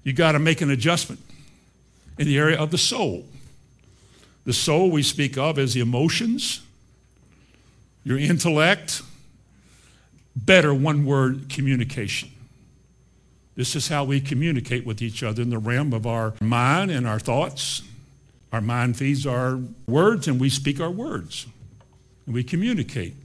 You 0.04 0.14
got 0.14 0.34
to 0.34 0.40
make 0.40 0.62
an 0.62 0.70
adjustment 0.70 1.22
in 2.20 2.28
the 2.28 2.38
area 2.38 2.60
of 2.60 2.70
the 2.70 2.78
soul. 2.78 3.26
The 4.46 4.54
soul 4.54 4.92
we 4.92 5.02
speak 5.02 5.36
of 5.36 5.58
as 5.58 5.74
the 5.74 5.80
emotions, 5.80 6.62
your 8.04 8.20
intellect, 8.20 9.02
better 10.36 10.76
one 10.76 11.06
word 11.06 11.50
communication. 11.50 12.33
This 13.56 13.76
is 13.76 13.88
how 13.88 14.04
we 14.04 14.20
communicate 14.20 14.86
with 14.86 15.02
each 15.02 15.22
other 15.22 15.42
in 15.42 15.50
the 15.50 15.60
realm 15.60 15.94
of 15.94 16.08
our 16.08 16.34
mind 16.42 16.90
and 16.92 17.08
our 17.08 17.20
thoughts. 17.20 17.84
Our 18.52 18.62
mind 18.62 18.98
feeds 18.98 19.26
our 19.26 19.60
words, 19.88 20.28
and 20.28 20.40
we 20.40 20.50
speak 20.50 20.80
our 20.80 20.92
words. 20.92 21.48
And 22.26 22.36
we 22.36 22.44
communicate. 22.44 23.16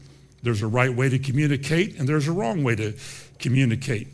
There's 0.43 0.63
a 0.63 0.67
right 0.67 0.95
way 0.95 1.09
to 1.09 1.19
communicate, 1.19 1.99
and 1.99 2.09
there's 2.09 2.29
a 2.29 2.33
wrong 2.33 2.63
way 2.63 2.77
to 2.77 2.95
communicate. 3.39 4.09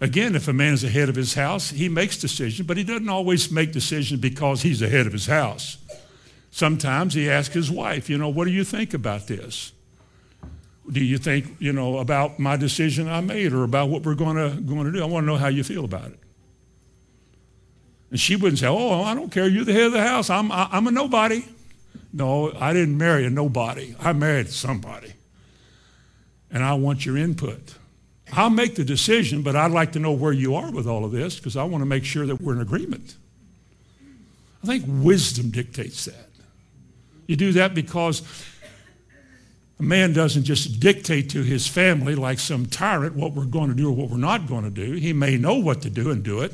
Again, 0.00 0.34
if 0.34 0.48
a 0.48 0.52
man 0.52 0.74
is 0.74 0.82
the 0.82 0.88
head 0.88 1.08
of 1.08 1.14
his 1.14 1.34
house, 1.34 1.70
he 1.70 1.88
makes 1.88 2.18
decisions, 2.18 2.66
but 2.66 2.76
he 2.76 2.84
doesn't 2.84 3.08
always 3.08 3.50
make 3.50 3.72
decisions 3.72 4.20
because 4.20 4.62
he's 4.62 4.80
the 4.80 4.88
head 4.88 5.06
of 5.06 5.12
his 5.12 5.26
house. 5.26 5.78
Sometimes 6.50 7.14
he 7.14 7.30
asks 7.30 7.54
his 7.54 7.70
wife, 7.70 8.08
you 8.08 8.18
know, 8.18 8.28
what 8.28 8.46
do 8.46 8.52
you 8.52 8.64
think 8.64 8.94
about 8.94 9.26
this? 9.26 9.72
Do 10.90 11.02
you 11.02 11.18
think, 11.18 11.56
you 11.58 11.72
know, 11.72 11.98
about 11.98 12.38
my 12.38 12.56
decision 12.56 13.08
I 13.08 13.20
made 13.20 13.52
or 13.52 13.64
about 13.64 13.88
what 13.88 14.02
we're 14.02 14.14
going 14.14 14.36
to, 14.36 14.60
going 14.60 14.84
to 14.84 14.92
do? 14.92 15.02
I 15.02 15.06
want 15.06 15.24
to 15.24 15.26
know 15.26 15.36
how 15.36 15.48
you 15.48 15.64
feel 15.64 15.84
about 15.84 16.10
it. 16.10 16.18
And 18.10 18.20
she 18.20 18.36
wouldn't 18.36 18.58
say, 18.58 18.66
oh, 18.66 19.02
I 19.02 19.14
don't 19.14 19.30
care. 19.30 19.48
You're 19.48 19.64
the 19.64 19.72
head 19.72 19.86
of 19.86 19.92
the 19.92 20.02
house. 20.02 20.30
I'm, 20.30 20.52
I, 20.52 20.68
I'm 20.70 20.86
a 20.86 20.90
nobody. 20.90 21.44
No, 22.12 22.52
I 22.60 22.72
didn't 22.72 22.96
marry 22.96 23.24
a 23.24 23.30
nobody. 23.30 23.96
I 23.98 24.12
married 24.12 24.50
somebody. 24.50 25.12
And 26.50 26.62
I 26.62 26.74
want 26.74 27.04
your 27.04 27.16
input. 27.16 27.74
I'll 28.32 28.50
make 28.50 28.76
the 28.76 28.84
decision, 28.84 29.42
but 29.42 29.56
I'd 29.56 29.72
like 29.72 29.92
to 29.92 29.98
know 29.98 30.12
where 30.12 30.32
you 30.32 30.54
are 30.54 30.70
with 30.70 30.86
all 30.86 31.04
of 31.04 31.12
this 31.12 31.36
because 31.36 31.56
I 31.56 31.64
want 31.64 31.82
to 31.82 31.86
make 31.86 32.04
sure 32.04 32.26
that 32.26 32.40
we're 32.40 32.54
in 32.54 32.60
agreement. 32.60 33.16
I 34.62 34.66
think 34.66 34.84
wisdom 34.86 35.50
dictates 35.50 36.04
that. 36.04 36.30
You 37.26 37.36
do 37.36 37.52
that 37.52 37.74
because 37.74 38.22
a 39.78 39.82
man 39.82 40.12
doesn't 40.12 40.44
just 40.44 40.78
dictate 40.78 41.30
to 41.30 41.42
his 41.42 41.66
family 41.66 42.14
like 42.14 42.38
some 42.38 42.66
tyrant 42.66 43.16
what 43.16 43.32
we're 43.32 43.44
going 43.44 43.70
to 43.70 43.74
do 43.74 43.88
or 43.88 43.92
what 43.92 44.08
we're 44.08 44.16
not 44.16 44.46
going 44.46 44.64
to 44.64 44.70
do. 44.70 44.92
He 44.92 45.12
may 45.12 45.36
know 45.36 45.54
what 45.54 45.82
to 45.82 45.90
do 45.90 46.10
and 46.10 46.22
do 46.22 46.40
it, 46.40 46.52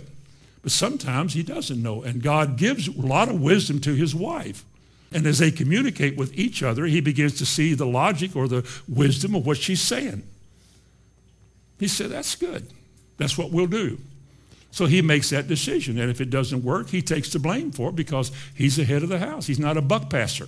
but 0.63 0.73
sometimes 0.73 1.35
he 1.35 1.43
doesn't 1.43 1.83
know. 1.83 2.03
And 2.03 2.23
God 2.23 2.57
gives 2.57 2.89
a 2.89 2.93
lot 2.93 3.29
of 3.29 3.41
wisdom 3.41 3.79
to 3.81 3.95
his 3.95 4.15
wife. 4.15 4.65
And 5.13 5.27
as 5.27 5.39
they 5.39 5.51
communicate 5.51 6.17
with 6.17 6.33
each 6.39 6.63
other, 6.63 6.87
he 6.87 7.01
begins 7.01 7.37
to 7.39 7.47
see 7.47 7.75
the 7.75 7.87
logic 7.87 8.37
or 8.37 8.49
the 8.49 8.69
wisdom 8.89 9.35
of 9.35 9.45
what 9.45 9.59
she's 9.59 9.81
saying. 9.83 10.23
He 11.79 11.89
said, 11.89 12.11
That's 12.11 12.37
good. 12.37 12.69
That's 13.19 13.37
what 13.37 13.51
we'll 13.51 13.67
do. 13.67 13.99
So 14.71 14.87
he 14.87 15.03
makes 15.03 15.31
that 15.31 15.49
decision. 15.49 15.99
And 15.99 16.11
if 16.11 16.21
it 16.21 16.31
doesn't 16.31 16.63
work, 16.63 16.89
he 16.91 17.03
takes 17.03 17.33
the 17.33 17.39
blame 17.39 17.73
for 17.73 17.91
it 17.91 17.97
because 17.97 18.31
he's 18.55 18.77
the 18.77 18.85
head 18.85 19.03
of 19.03 19.09
the 19.09 19.19
house. 19.19 19.47
He's 19.47 19.59
not 19.59 19.77
a 19.77 19.83
buck 19.83 20.09
passer. 20.09 20.47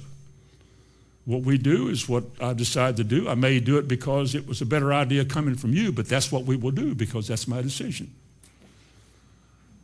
What 1.24 1.42
we 1.42 1.56
do 1.56 1.88
is 1.88 2.08
what 2.08 2.24
I 2.40 2.52
decide 2.52 2.96
to 2.96 3.04
do. 3.04 3.28
I 3.28 3.34
may 3.34 3.60
do 3.60 3.78
it 3.78 3.86
because 3.86 4.34
it 4.34 4.46
was 4.46 4.60
a 4.60 4.66
better 4.66 4.92
idea 4.92 5.24
coming 5.24 5.54
from 5.54 5.72
you, 5.72 5.92
but 5.92 6.08
that's 6.08 6.32
what 6.32 6.44
we 6.44 6.56
will 6.56 6.72
do 6.72 6.94
because 6.94 7.28
that's 7.28 7.46
my 7.46 7.62
decision. 7.62 8.12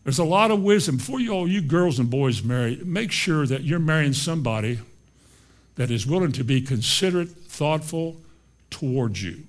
There's 0.02 0.18
a 0.18 0.24
lot 0.24 0.50
of 0.50 0.62
wisdom. 0.62 0.96
Before 0.96 1.20
you 1.20 1.32
all 1.32 1.46
you 1.46 1.60
girls 1.60 1.98
and 1.98 2.10
boys 2.10 2.42
marry, 2.42 2.80
make 2.84 3.12
sure 3.12 3.46
that 3.46 3.62
you're 3.62 3.78
marrying 3.78 4.14
somebody 4.14 4.80
that 5.76 5.90
is 5.90 6.06
willing 6.06 6.32
to 6.32 6.44
be 6.44 6.60
considerate, 6.60 7.28
thoughtful 7.28 8.16
towards 8.70 9.22
you. 9.22 9.42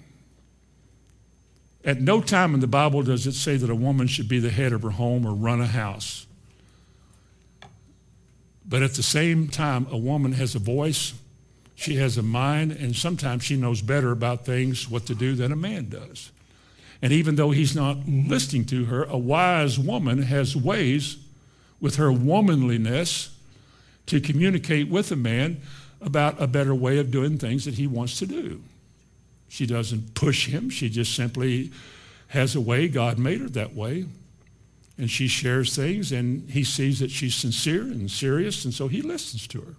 At 1.84 2.02
no 2.02 2.22
time 2.22 2.54
in 2.54 2.60
the 2.60 2.68
Bible 2.68 3.04
does 3.04 3.26
it 3.26 3.34
say 3.34 3.58
that 3.58 3.70
a 3.70 3.76
woman 3.76 4.08
should 4.08 4.28
be 4.28 4.40
the 4.40 4.50
head 4.50 4.74
of 4.74 4.84
her 4.84 4.92
home 4.92 5.26
or 5.26 5.34
run 5.34 5.62
a 5.62 5.66
house. 5.66 6.28
But 8.68 8.84
at 8.84 8.94
the 8.94 9.04
same 9.04 9.48
time, 9.48 9.88
a 9.90 9.98
woman 9.98 10.34
has 10.34 10.54
a 10.54 10.60
voice, 10.60 11.14
she 11.80 11.96
has 11.96 12.18
a 12.18 12.22
mind, 12.22 12.74
and 12.74 12.94
sometimes 12.94 13.46
she 13.46 13.56
knows 13.56 13.82
better 13.82 14.12
about 14.12 14.46
things, 14.46 14.90
what 14.90 15.06
to 15.06 15.16
do, 15.16 15.34
than 15.34 15.54
a 15.54 15.56
man 15.56 15.88
does. 15.88 16.30
And 17.02 17.14
even 17.14 17.38
though 17.38 17.52
he's 17.52 17.74
not 17.74 18.06
listening 18.06 18.66
to 18.66 18.84
her, 18.84 19.06
a 19.06 19.18
wise 19.18 19.80
woman 19.80 20.24
has 20.24 20.58
ways 20.58 21.16
with 21.80 21.96
her 21.96 22.12
womanliness 22.12 23.34
to 24.08 24.20
communicate 24.20 24.90
with 24.90 25.10
a 25.14 25.16
man 25.16 25.62
about 26.02 26.42
a 26.42 26.48
better 26.48 26.76
way 26.76 26.98
of 26.98 27.12
doing 27.12 27.38
things 27.38 27.64
that 27.64 27.76
he 27.76 27.88
wants 27.88 28.20
to 28.20 28.26
do. 28.26 28.62
She 29.48 29.66
doesn't 29.66 30.16
push 30.16 30.48
him, 30.48 30.70
she 30.70 30.90
just 30.90 31.16
simply 31.16 31.72
has 32.28 32.58
a 32.58 32.62
way. 32.62 32.90
God 32.90 33.18
made 33.18 33.40
her 33.40 33.50
that 33.52 33.74
way. 33.74 34.06
And 34.98 35.10
she 35.10 35.30
shares 35.30 35.78
things, 35.78 36.12
and 36.12 36.50
he 36.50 36.66
sees 36.66 37.00
that 37.00 37.10
she's 37.10 37.36
sincere 37.36 37.84
and 37.84 38.12
serious, 38.12 38.66
and 38.66 38.74
so 38.74 38.90
he 38.90 39.02
listens 39.02 39.48
to 39.48 39.62
her. 39.62 39.76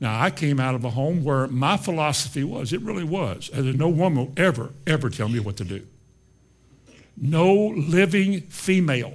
Now, 0.00 0.18
I 0.18 0.30
came 0.30 0.58
out 0.58 0.74
of 0.74 0.84
a 0.84 0.90
home 0.90 1.24
where 1.24 1.46
my 1.46 1.76
philosophy 1.76 2.42
was, 2.42 2.72
it 2.72 2.80
really 2.80 3.04
was, 3.04 3.50
and 3.52 3.78
no 3.78 3.88
woman 3.88 4.26
will 4.26 4.32
ever, 4.36 4.70
ever 4.86 5.10
tell 5.10 5.28
me 5.28 5.40
what 5.40 5.58
to 5.58 5.64
do. 5.64 5.86
No 7.18 7.54
living 7.54 8.40
female 8.42 9.12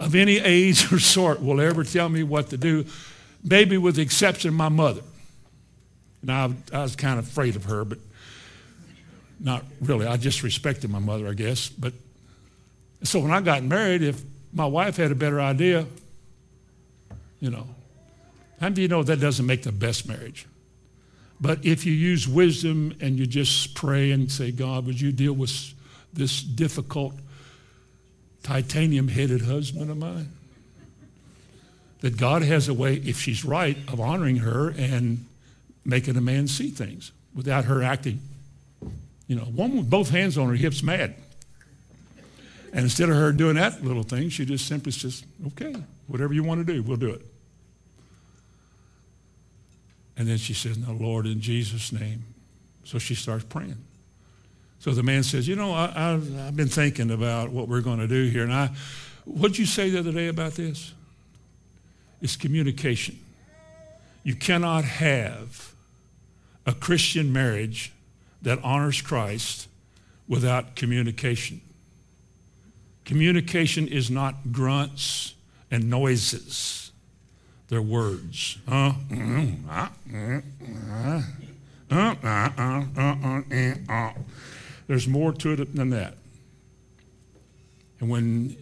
of 0.00 0.14
any 0.14 0.38
age 0.38 0.90
or 0.90 0.98
sort 0.98 1.42
will 1.42 1.60
ever 1.60 1.84
tell 1.84 2.08
me 2.08 2.22
what 2.22 2.48
to 2.50 2.56
do, 2.56 2.86
maybe 3.44 3.76
with 3.76 3.96
the 3.96 4.02
exception 4.02 4.48
of 4.48 4.54
my 4.54 4.70
mother. 4.70 5.02
Now, 6.22 6.54
I, 6.72 6.78
I 6.78 6.82
was 6.82 6.96
kind 6.96 7.18
of 7.18 7.26
afraid 7.26 7.54
of 7.54 7.64
her, 7.64 7.84
but 7.84 7.98
not 9.38 9.64
really. 9.82 10.06
I 10.06 10.16
just 10.16 10.42
respected 10.42 10.90
my 10.90 10.98
mother, 10.98 11.28
I 11.28 11.34
guess. 11.34 11.68
But 11.68 11.92
so 13.02 13.20
when 13.20 13.30
I 13.30 13.42
got 13.42 13.62
married, 13.62 14.02
if 14.02 14.22
my 14.52 14.66
wife 14.66 14.96
had 14.96 15.12
a 15.12 15.14
better 15.14 15.40
idea, 15.40 15.86
you 17.38 17.50
know, 17.50 17.66
how 18.60 18.68
do 18.70 18.80
you 18.80 18.88
know 18.88 19.02
that 19.02 19.20
doesn't 19.20 19.46
make 19.46 19.62
the 19.62 19.72
best 19.72 20.08
marriage? 20.08 20.46
But 21.40 21.64
if 21.64 21.84
you 21.84 21.92
use 21.92 22.26
wisdom 22.26 22.94
and 23.00 23.18
you 23.18 23.26
just 23.26 23.74
pray 23.74 24.10
and 24.10 24.30
say, 24.30 24.50
God, 24.50 24.86
would 24.86 25.00
you 25.00 25.12
deal 25.12 25.34
with 25.34 25.74
this 26.12 26.42
difficult 26.42 27.14
titanium 28.42 29.08
headed 29.08 29.42
husband 29.42 29.90
of 29.90 29.98
mine? 29.98 30.30
That 32.00 32.16
God 32.16 32.42
has 32.42 32.68
a 32.68 32.74
way, 32.74 32.94
if 32.94 33.20
she's 33.20 33.44
right, 33.44 33.76
of 33.88 34.00
honoring 34.00 34.36
her 34.36 34.70
and 34.70 35.26
making 35.84 36.16
a 36.16 36.20
man 36.20 36.48
see 36.48 36.70
things 36.70 37.12
without 37.34 37.66
her 37.66 37.82
acting. 37.82 38.20
You 39.26 39.36
know, 39.36 39.42
one 39.42 39.76
with 39.76 39.90
both 39.90 40.10
hands 40.10 40.38
on 40.38 40.48
her 40.48 40.54
hips 40.54 40.82
mad. 40.82 41.14
And 42.72 42.84
instead 42.84 43.08
of 43.08 43.16
her 43.16 43.32
doing 43.32 43.56
that 43.56 43.84
little 43.84 44.02
thing, 44.02 44.28
she 44.28 44.44
just 44.44 44.66
simply 44.66 44.92
says, 44.92 45.24
okay, 45.48 45.74
whatever 46.06 46.32
you 46.32 46.44
want 46.44 46.66
to 46.66 46.72
do, 46.72 46.82
we'll 46.82 46.96
do 46.96 47.10
it. 47.10 47.22
And 50.16 50.26
then 50.26 50.38
she 50.38 50.54
says, 50.54 50.78
No, 50.78 50.92
Lord, 50.92 51.26
in 51.26 51.40
Jesus' 51.40 51.92
name. 51.92 52.24
So 52.84 52.98
she 52.98 53.14
starts 53.14 53.44
praying. 53.44 53.76
So 54.78 54.92
the 54.92 55.02
man 55.02 55.22
says, 55.22 55.46
You 55.46 55.56
know, 55.56 55.72
I, 55.72 55.88
have 55.88 56.56
been 56.56 56.68
thinking 56.68 57.10
about 57.10 57.50
what 57.50 57.68
we're 57.68 57.80
going 57.80 57.98
to 57.98 58.08
do 58.08 58.28
here. 58.28 58.42
And 58.42 58.52
I, 58.52 58.70
what'd 59.24 59.58
you 59.58 59.66
say 59.66 59.90
the 59.90 59.98
other 59.98 60.12
day 60.12 60.28
about 60.28 60.52
this? 60.52 60.92
It's 62.22 62.36
communication. 62.36 63.18
You 64.22 64.34
cannot 64.34 64.84
have 64.84 65.72
a 66.64 66.72
Christian 66.72 67.32
marriage 67.32 67.92
that 68.42 68.58
honors 68.62 69.00
Christ 69.00 69.68
without 70.28 70.74
communication. 70.74 71.60
Communication 73.04 73.86
is 73.86 74.10
not 74.10 74.52
grunts 74.52 75.34
and 75.70 75.88
noises 75.88 76.85
their 77.68 77.82
words. 77.82 78.58
There's 84.86 85.08
more 85.08 85.32
to 85.32 85.52
it 85.52 85.74
than 85.74 85.90
that. 85.90 86.14
And 88.00 88.10
when 88.10 88.56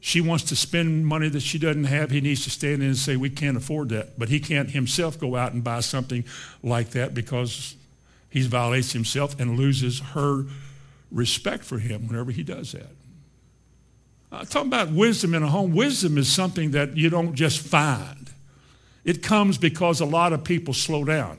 she 0.00 0.20
wants 0.20 0.44
to 0.44 0.56
spend 0.56 1.06
money 1.06 1.28
that 1.28 1.40
she 1.40 1.58
doesn't 1.58 1.84
have, 1.84 2.10
he 2.10 2.20
needs 2.20 2.44
to 2.44 2.50
stand 2.50 2.82
in 2.82 2.88
and 2.88 2.96
say, 2.96 3.16
We 3.16 3.30
can't 3.30 3.56
afford 3.56 3.90
that. 3.90 4.18
But 4.18 4.30
he 4.30 4.40
can't 4.40 4.70
himself 4.70 5.18
go 5.18 5.36
out 5.36 5.52
and 5.52 5.62
buy 5.62 5.80
something 5.80 6.24
like 6.62 6.90
that 6.90 7.14
because 7.14 7.76
he 8.30 8.42
violates 8.42 8.92
himself 8.92 9.38
and 9.38 9.58
loses 9.58 10.00
her 10.00 10.44
respect 11.10 11.64
for 11.64 11.78
him 11.78 12.08
whenever 12.08 12.30
he 12.30 12.42
does 12.42 12.72
that. 12.72 12.90
Uh, 14.32 14.44
talking 14.44 14.68
about 14.68 14.90
wisdom 14.90 15.34
in 15.34 15.42
a 15.42 15.48
home, 15.48 15.74
wisdom 15.74 16.16
is 16.16 16.32
something 16.32 16.70
that 16.70 16.96
you 16.96 17.10
don't 17.10 17.34
just 17.34 17.60
find. 17.60 18.19
It 19.10 19.24
comes 19.24 19.58
because 19.58 20.00
a 20.00 20.04
lot 20.04 20.32
of 20.32 20.44
people 20.44 20.72
slow 20.72 21.02
down. 21.02 21.36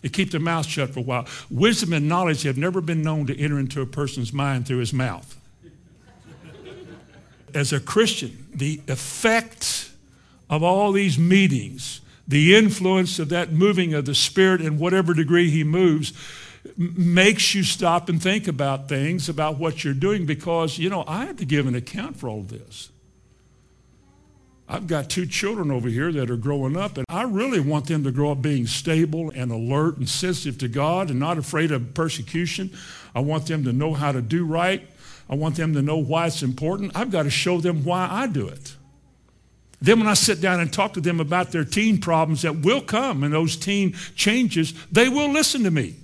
They 0.00 0.08
keep 0.08 0.30
their 0.30 0.40
mouth 0.40 0.64
shut 0.64 0.88
for 0.88 1.00
a 1.00 1.02
while. 1.02 1.26
Wisdom 1.50 1.92
and 1.92 2.08
knowledge 2.08 2.44
have 2.44 2.56
never 2.56 2.80
been 2.80 3.02
known 3.02 3.26
to 3.26 3.38
enter 3.38 3.58
into 3.58 3.82
a 3.82 3.86
person's 3.86 4.32
mind 4.32 4.66
through 4.66 4.78
his 4.78 4.94
mouth. 4.94 5.36
As 7.52 7.74
a 7.74 7.78
Christian, 7.78 8.46
the 8.54 8.80
effect 8.88 9.90
of 10.48 10.62
all 10.62 10.92
these 10.92 11.18
meetings, 11.18 12.00
the 12.26 12.56
influence 12.56 13.18
of 13.18 13.28
that 13.28 13.52
moving 13.52 13.92
of 13.92 14.06
the 14.06 14.14
Spirit 14.14 14.62
in 14.62 14.78
whatever 14.78 15.12
degree 15.12 15.50
he 15.50 15.62
moves, 15.62 16.14
makes 16.78 17.54
you 17.54 17.64
stop 17.64 18.08
and 18.08 18.22
think 18.22 18.48
about 18.48 18.88
things, 18.88 19.28
about 19.28 19.58
what 19.58 19.84
you're 19.84 19.92
doing, 19.92 20.24
because, 20.24 20.78
you 20.78 20.88
know, 20.88 21.04
I 21.06 21.26
have 21.26 21.36
to 21.36 21.44
give 21.44 21.66
an 21.66 21.74
account 21.74 22.16
for 22.16 22.30
all 22.30 22.40
this. 22.40 22.88
I've 24.72 24.86
got 24.86 25.10
two 25.10 25.26
children 25.26 25.72
over 25.72 25.88
here 25.88 26.12
that 26.12 26.30
are 26.30 26.36
growing 26.36 26.76
up, 26.76 26.96
and 26.96 27.04
I 27.08 27.24
really 27.24 27.58
want 27.58 27.88
them 27.88 28.04
to 28.04 28.12
grow 28.12 28.30
up 28.30 28.40
being 28.40 28.68
stable 28.68 29.32
and 29.34 29.50
alert 29.50 29.96
and 29.96 30.08
sensitive 30.08 30.58
to 30.58 30.68
God 30.68 31.10
and 31.10 31.18
not 31.18 31.38
afraid 31.38 31.72
of 31.72 31.92
persecution. 31.92 32.70
I 33.12 33.18
want 33.18 33.46
them 33.46 33.64
to 33.64 33.72
know 33.72 33.94
how 33.94 34.12
to 34.12 34.22
do 34.22 34.46
right. 34.46 34.88
I 35.28 35.34
want 35.34 35.56
them 35.56 35.74
to 35.74 35.82
know 35.82 35.96
why 35.96 36.28
it's 36.28 36.44
important. 36.44 36.92
I've 36.94 37.10
got 37.10 37.24
to 37.24 37.30
show 37.30 37.60
them 37.60 37.82
why 37.82 38.06
I 38.08 38.28
do 38.28 38.46
it. 38.46 38.76
Then, 39.82 39.98
when 39.98 40.08
I 40.08 40.14
sit 40.14 40.40
down 40.40 40.60
and 40.60 40.72
talk 40.72 40.94
to 40.94 41.00
them 41.00 41.18
about 41.18 41.50
their 41.50 41.64
teen 41.64 42.00
problems 42.00 42.42
that 42.42 42.60
will 42.60 42.80
come 42.80 43.24
and 43.24 43.34
those 43.34 43.56
teen 43.56 43.94
changes, 44.14 44.72
they 44.92 45.08
will 45.08 45.32
listen 45.32 45.64
to 45.64 45.72
me 45.72 45.96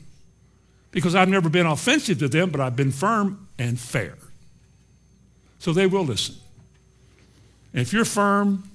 because 0.91 1.15
I've 1.15 1.29
never 1.29 1.49
been 1.49 1.67
offensive 1.67 2.19
to 2.19 2.27
them, 2.27 2.51
but 2.51 2.61
I've 2.61 2.75
been 2.75 2.91
firm 2.91 3.47
and 3.61 3.79
fair. 3.79 4.17
So 5.61 5.73
they 5.73 5.87
will 5.87 6.05
listen. 6.05 6.35
And 7.77 7.83
if 7.83 7.93
you're 7.93 8.07
firm 8.07 8.71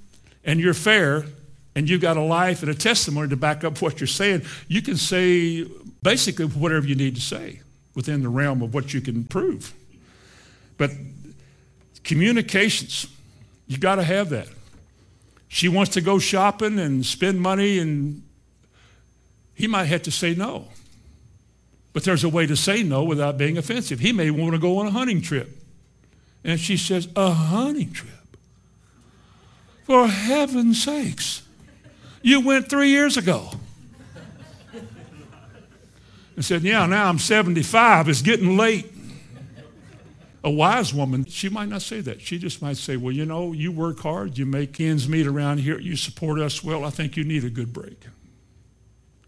and 0.45 0.59
you're 0.59 0.75
fair 0.75 1.25
and 1.73 1.89
you've 1.89 2.01
got 2.01 2.17
a 2.17 2.21
life 2.21 2.61
and 2.61 2.69
a 2.69 2.75
testimony 2.75 3.29
to 3.29 3.35
back 3.35 3.63
up 3.63 3.81
what 3.81 3.99
you're 3.99 4.05
saying, 4.05 4.43
you 4.67 4.83
can 4.83 4.95
say 4.95 5.65
basically 6.03 6.45
whatever 6.45 6.85
you 6.85 6.93
need 6.93 7.15
to 7.15 7.21
say 7.21 7.61
within 7.95 8.21
the 8.21 8.29
realm 8.29 8.61
of 8.61 8.75
what 8.75 8.93
you 8.93 9.01
can 9.01 9.23
prove. 9.23 9.73
But 10.77 10.91
communications—you've 12.03 13.79
got 13.79 13.95
to 13.95 14.03
have 14.03 14.29
that. 14.29 14.47
She 15.47 15.67
wants 15.67 15.93
to 15.93 16.01
go 16.01 16.19
shopping 16.19 16.77
and 16.77 17.03
spend 17.03 17.41
money, 17.41 17.79
and 17.79 18.21
he 19.55 19.65
might 19.65 19.85
have 19.85 20.03
to 20.03 20.11
say 20.11 20.35
no. 20.35 20.67
But 21.91 22.03
there's 22.03 22.23
a 22.23 22.29
way 22.29 22.45
to 22.45 22.55
say 22.55 22.83
no 22.83 23.03
without 23.03 23.39
being 23.39 23.57
offensive. 23.57 23.99
He 23.99 24.11
may 24.11 24.29
want 24.29 24.53
to 24.53 24.59
go 24.59 24.77
on 24.77 24.85
a 24.85 24.91
hunting 24.91 25.21
trip. 25.21 25.49
And 26.43 26.59
she 26.59 26.77
says, 26.77 27.07
A 27.15 27.31
hunting 27.31 27.91
trip? 27.91 28.20
For 29.83 30.07
heaven's 30.07 30.83
sakes. 30.83 31.41
You 32.21 32.41
went 32.41 32.69
three 32.69 32.89
years 32.89 33.17
ago. 33.17 33.49
And 36.35 36.45
said, 36.45 36.61
Yeah, 36.61 36.85
now 36.85 37.09
I'm 37.09 37.19
75. 37.19 38.09
It's 38.09 38.21
getting 38.21 38.57
late. 38.57 38.91
A 40.43 40.49
wise 40.49 40.91
woman, 40.91 41.25
she 41.25 41.49
might 41.49 41.69
not 41.69 41.83
say 41.83 42.01
that. 42.01 42.19
She 42.19 42.39
just 42.39 42.61
might 42.61 42.77
say, 42.77 42.97
Well, 42.97 43.13
you 43.13 43.25
know, 43.25 43.51
you 43.51 43.71
work 43.71 43.99
hard, 43.99 44.37
you 44.37 44.45
make 44.45 44.79
ends 44.79 45.07
meet 45.07 45.27
around 45.27 45.59
here, 45.59 45.79
you 45.79 45.95
support 45.95 46.39
us 46.39 46.63
well. 46.63 46.83
I 46.83 46.89
think 46.89 47.15
you 47.15 47.23
need 47.23 47.43
a 47.43 47.49
good 47.49 47.73
break. 47.73 48.05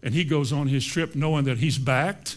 And 0.02 0.12
he 0.12 0.24
goes 0.24 0.52
on 0.52 0.66
his 0.68 0.84
trip 0.84 1.14
knowing 1.14 1.44
that 1.44 1.58
he's 1.58 1.78
backed, 1.78 2.36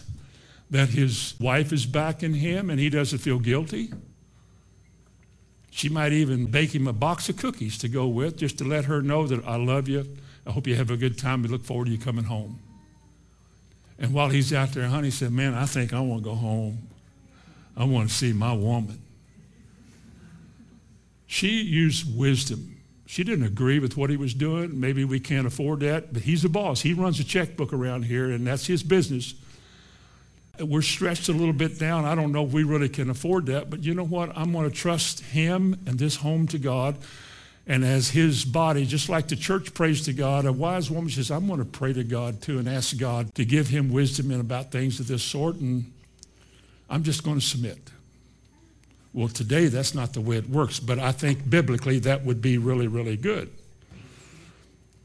that 0.70 0.90
his 0.90 1.34
wife 1.40 1.72
is 1.72 1.86
backing 1.86 2.34
him, 2.34 2.70
and 2.70 2.78
he 2.78 2.88
doesn't 2.88 3.18
feel 3.18 3.38
guilty. 3.38 3.92
She 5.78 5.88
might 5.88 6.12
even 6.12 6.46
bake 6.46 6.74
him 6.74 6.88
a 6.88 6.92
box 6.92 7.28
of 7.28 7.36
cookies 7.36 7.78
to 7.78 7.88
go 7.88 8.08
with 8.08 8.36
just 8.36 8.58
to 8.58 8.64
let 8.64 8.86
her 8.86 9.00
know 9.00 9.28
that 9.28 9.46
I 9.46 9.54
love 9.54 9.86
you. 9.86 10.04
I 10.44 10.50
hope 10.50 10.66
you 10.66 10.74
have 10.74 10.90
a 10.90 10.96
good 10.96 11.16
time. 11.16 11.40
We 11.42 11.48
look 11.48 11.62
forward 11.62 11.84
to 11.84 11.92
you 11.92 11.98
coming 11.98 12.24
home. 12.24 12.58
And 13.96 14.12
while 14.12 14.28
he's 14.28 14.52
out 14.52 14.72
there, 14.72 14.88
honey 14.88 15.12
said, 15.12 15.30
Man, 15.30 15.54
I 15.54 15.66
think 15.66 15.92
I 15.92 16.00
want 16.00 16.24
to 16.24 16.30
go 16.30 16.34
home. 16.34 16.88
I 17.76 17.84
want 17.84 18.08
to 18.08 18.14
see 18.14 18.32
my 18.32 18.52
woman. 18.54 19.00
She 21.28 21.62
used 21.62 22.18
wisdom. 22.18 22.76
She 23.06 23.22
didn't 23.22 23.44
agree 23.44 23.78
with 23.78 23.96
what 23.96 24.10
he 24.10 24.16
was 24.16 24.34
doing. 24.34 24.80
Maybe 24.80 25.04
we 25.04 25.20
can't 25.20 25.46
afford 25.46 25.78
that, 25.80 26.12
but 26.12 26.22
he's 26.22 26.42
the 26.42 26.48
boss. 26.48 26.80
He 26.80 26.92
runs 26.92 27.20
a 27.20 27.24
checkbook 27.24 27.72
around 27.72 28.06
here, 28.06 28.32
and 28.32 28.44
that's 28.44 28.66
his 28.66 28.82
business. 28.82 29.32
We're 30.60 30.82
stretched 30.82 31.28
a 31.28 31.32
little 31.32 31.52
bit 31.52 31.78
down. 31.78 32.04
I 32.04 32.14
don't 32.14 32.32
know 32.32 32.44
if 32.44 32.52
we 32.52 32.64
really 32.64 32.88
can 32.88 33.10
afford 33.10 33.46
that, 33.46 33.70
but 33.70 33.84
you 33.84 33.94
know 33.94 34.04
what? 34.04 34.36
I'm 34.36 34.52
going 34.52 34.68
to 34.68 34.74
trust 34.74 35.20
him 35.20 35.78
and 35.86 35.98
this 35.98 36.16
home 36.16 36.46
to 36.48 36.58
God. 36.58 36.96
And 37.66 37.84
as 37.84 38.08
his 38.08 38.44
body, 38.46 38.86
just 38.86 39.08
like 39.10 39.28
the 39.28 39.36
church 39.36 39.74
prays 39.74 40.04
to 40.06 40.12
God, 40.14 40.46
a 40.46 40.52
wise 40.52 40.90
woman 40.90 41.10
says, 41.10 41.30
I'm 41.30 41.46
going 41.46 41.58
to 41.58 41.66
pray 41.66 41.92
to 41.92 42.02
God 42.02 42.40
too 42.40 42.58
and 42.58 42.68
ask 42.68 42.96
God 42.96 43.34
to 43.34 43.44
give 43.44 43.68
him 43.68 43.92
wisdom 43.92 44.30
in 44.30 44.40
about 44.40 44.72
things 44.72 44.98
of 45.00 45.06
this 45.06 45.22
sort. 45.22 45.56
And 45.56 45.92
I'm 46.88 47.02
just 47.02 47.22
going 47.24 47.38
to 47.38 47.44
submit. 47.44 47.78
Well, 49.12 49.28
today 49.28 49.66
that's 49.66 49.94
not 49.94 50.14
the 50.14 50.20
way 50.20 50.36
it 50.36 50.48
works, 50.48 50.80
but 50.80 50.98
I 50.98 51.12
think 51.12 51.48
biblically 51.48 51.98
that 52.00 52.24
would 52.24 52.40
be 52.40 52.56
really, 52.56 52.86
really 52.86 53.16
good. 53.16 53.50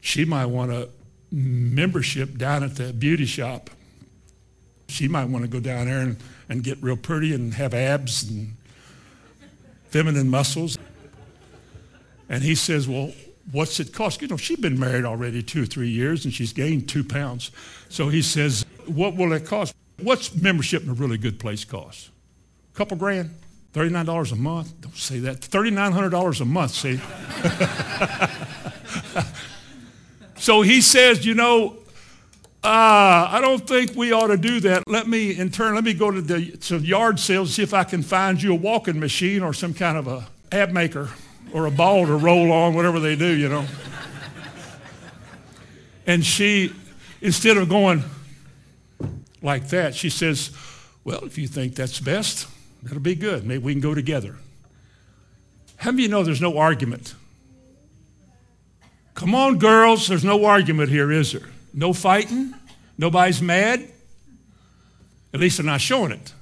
She 0.00 0.24
might 0.24 0.46
want 0.46 0.72
a 0.72 0.88
membership 1.30 2.38
down 2.38 2.62
at 2.62 2.76
the 2.76 2.92
beauty 2.92 3.26
shop. 3.26 3.70
She 4.88 5.08
might 5.08 5.26
want 5.26 5.44
to 5.44 5.48
go 5.48 5.60
down 5.60 5.86
there 5.86 6.00
and, 6.00 6.16
and 6.48 6.62
get 6.62 6.82
real 6.82 6.96
pretty 6.96 7.34
and 7.34 7.54
have 7.54 7.74
abs 7.74 8.28
and 8.28 8.54
feminine 9.90 10.28
muscles. 10.28 10.78
And 12.28 12.42
he 12.42 12.54
says, 12.54 12.88
Well, 12.88 13.12
what's 13.52 13.80
it 13.80 13.92
cost? 13.92 14.22
You 14.22 14.28
know, 14.28 14.36
she's 14.36 14.58
been 14.58 14.78
married 14.78 15.04
already 15.04 15.42
two 15.42 15.62
or 15.62 15.66
three 15.66 15.88
years 15.88 16.24
and 16.24 16.34
she's 16.34 16.52
gained 16.52 16.88
two 16.88 17.04
pounds. 17.04 17.50
So 17.88 18.08
he 18.08 18.22
says, 18.22 18.66
What 18.86 19.16
will 19.16 19.32
it 19.32 19.46
cost? 19.46 19.74
What's 20.00 20.34
membership 20.34 20.82
in 20.82 20.90
a 20.90 20.94
really 20.94 21.18
good 21.18 21.38
place 21.38 21.64
cost? 21.64 22.10
A 22.72 22.76
couple 22.76 22.96
grand? 22.96 23.30
$39 23.72 24.32
a 24.32 24.36
month? 24.36 24.80
Don't 24.80 24.96
say 24.96 25.18
that. 25.20 25.40
$3,900 25.40 26.40
a 26.40 26.44
month, 26.44 26.70
see? 26.70 27.00
so 30.40 30.62
he 30.62 30.80
says, 30.80 31.26
You 31.26 31.34
know, 31.34 31.76
uh, 32.64 33.28
I 33.30 33.40
don't 33.42 33.68
think 33.68 33.94
we 33.94 34.12
ought 34.12 34.28
to 34.28 34.38
do 34.38 34.58
that. 34.60 34.84
Let 34.86 35.06
me, 35.06 35.36
in 35.38 35.50
turn, 35.50 35.74
let 35.74 35.84
me 35.84 35.92
go 35.92 36.10
to 36.10 36.22
the 36.22 36.52
to 36.52 36.78
yard 36.78 37.20
sales 37.20 37.52
see 37.52 37.62
if 37.62 37.74
I 37.74 37.84
can 37.84 38.02
find 38.02 38.42
you 38.42 38.52
a 38.52 38.56
walking 38.56 38.98
machine 38.98 39.42
or 39.42 39.52
some 39.52 39.74
kind 39.74 39.98
of 39.98 40.06
a 40.06 40.26
ab 40.50 40.72
maker 40.72 41.10
or 41.52 41.66
a 41.66 41.70
ball 41.70 42.06
to 42.06 42.16
roll 42.16 42.50
on, 42.52 42.74
whatever 42.74 43.00
they 43.00 43.16
do, 43.16 43.36
you 43.36 43.50
know. 43.50 43.66
and 46.06 46.24
she, 46.24 46.72
instead 47.20 47.58
of 47.58 47.68
going 47.68 48.02
like 49.42 49.68
that, 49.68 49.94
she 49.94 50.08
says, 50.08 50.50
Well, 51.04 51.22
if 51.24 51.36
you 51.36 51.46
think 51.46 51.74
that's 51.74 52.00
best, 52.00 52.48
that'll 52.82 52.98
be 52.98 53.14
good. 53.14 53.44
Maybe 53.44 53.62
we 53.62 53.74
can 53.74 53.82
go 53.82 53.94
together. 53.94 54.36
How 55.76 55.90
many 55.90 56.04
of 56.04 56.08
you 56.08 56.16
know 56.16 56.22
there's 56.22 56.40
no 56.40 56.56
argument? 56.56 57.14
Come 59.12 59.34
on, 59.34 59.58
girls, 59.58 60.08
there's 60.08 60.24
no 60.24 60.46
argument 60.46 60.88
here, 60.88 61.12
is 61.12 61.32
there? 61.32 61.50
No 61.74 61.92
fighting? 61.92 62.54
Nobody's 62.96 63.42
mad? 63.42 63.86
At 65.32 65.40
least 65.40 65.58
they're 65.58 65.66
not 65.66 65.80
showing 65.80 66.12
it. 66.12 66.32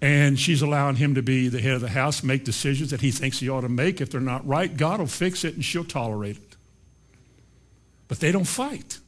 And 0.00 0.40
she's 0.40 0.62
allowing 0.62 0.96
him 0.96 1.14
to 1.14 1.22
be 1.22 1.48
the 1.48 1.60
head 1.60 1.74
of 1.74 1.82
the 1.82 1.90
house, 1.90 2.22
make 2.22 2.42
decisions 2.42 2.90
that 2.90 3.02
he 3.02 3.10
thinks 3.10 3.38
he 3.38 3.50
ought 3.50 3.60
to 3.60 3.68
make. 3.68 4.00
If 4.00 4.10
they're 4.10 4.20
not 4.20 4.46
right, 4.46 4.74
God 4.74 4.98
will 4.98 5.06
fix 5.06 5.44
it 5.44 5.54
and 5.54 5.64
she'll 5.64 5.84
tolerate 5.84 6.38
it. 6.38 6.56
But 8.08 8.18
they 8.18 8.32
don't 8.32 8.46
fight. 8.46 8.98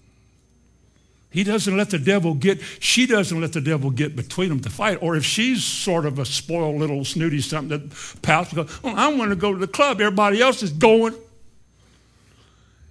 He 1.30 1.44
doesn't 1.44 1.74
let 1.74 1.88
the 1.88 1.98
devil 1.98 2.34
get, 2.34 2.60
she 2.78 3.06
doesn't 3.06 3.40
let 3.40 3.54
the 3.54 3.62
devil 3.62 3.90
get 3.90 4.14
between 4.14 4.50
them 4.50 4.60
to 4.60 4.70
fight. 4.70 4.98
Or 5.02 5.16
if 5.16 5.24
she's 5.24 5.64
sort 5.64 6.04
of 6.04 6.18
a 6.18 6.26
spoiled 6.26 6.76
little 6.76 7.06
snooty 7.06 7.40
something 7.40 7.70
that 7.70 8.20
pouts 8.20 8.52
goes, 8.52 8.70
oh, 8.84 8.94
I 8.94 9.14
want 9.14 9.30
to 9.30 9.36
go 9.36 9.50
to 9.50 9.58
the 9.58 9.66
club, 9.66 10.02
everybody 10.02 10.42
else 10.42 10.62
is 10.62 10.70
going. 10.70 11.14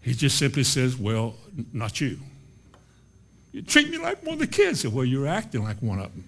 He 0.01 0.13
just 0.15 0.39
simply 0.39 0.63
says, 0.63 0.97
Well, 0.97 1.35
not 1.71 2.01
you. 2.01 2.17
You 3.51 3.61
treat 3.61 3.89
me 3.89 3.97
like 3.97 4.23
one 4.23 4.33
of 4.33 4.39
the 4.39 4.47
kids. 4.47 4.87
Well, 4.87 5.05
you're 5.05 5.27
acting 5.27 5.63
like 5.63 5.81
one 5.81 5.99
of 5.99 6.11
them. 6.13 6.23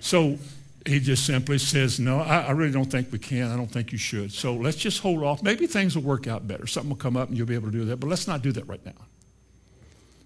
So 0.00 0.38
he 0.86 1.00
just 1.00 1.24
simply 1.24 1.58
says, 1.58 1.98
No, 1.98 2.20
I, 2.20 2.42
I, 2.42 2.50
really 2.50 2.72
don't 2.72 2.90
think 2.90 3.10
we 3.10 3.18
can. 3.18 3.50
I 3.50 3.56
don't 3.56 3.70
think 3.70 3.92
you 3.92 3.98
should. 3.98 4.32
So 4.32 4.54
let's 4.54 4.76
just 4.76 5.00
hold 5.00 5.22
off. 5.22 5.42
Maybe 5.42 5.66
things 5.66 5.96
will 5.96 6.02
work 6.02 6.26
out 6.26 6.46
better. 6.46 6.66
Something 6.66 6.90
will 6.90 6.96
come 6.96 7.16
up 7.16 7.28
and 7.28 7.38
you'll 7.38 7.46
be 7.46 7.54
able 7.54 7.70
to 7.70 7.78
do 7.78 7.84
that. 7.86 8.00
But 8.00 8.08
let's 8.08 8.26
not 8.26 8.42
do 8.42 8.52
that 8.52 8.68
right 8.68 8.84
now. 8.84 8.92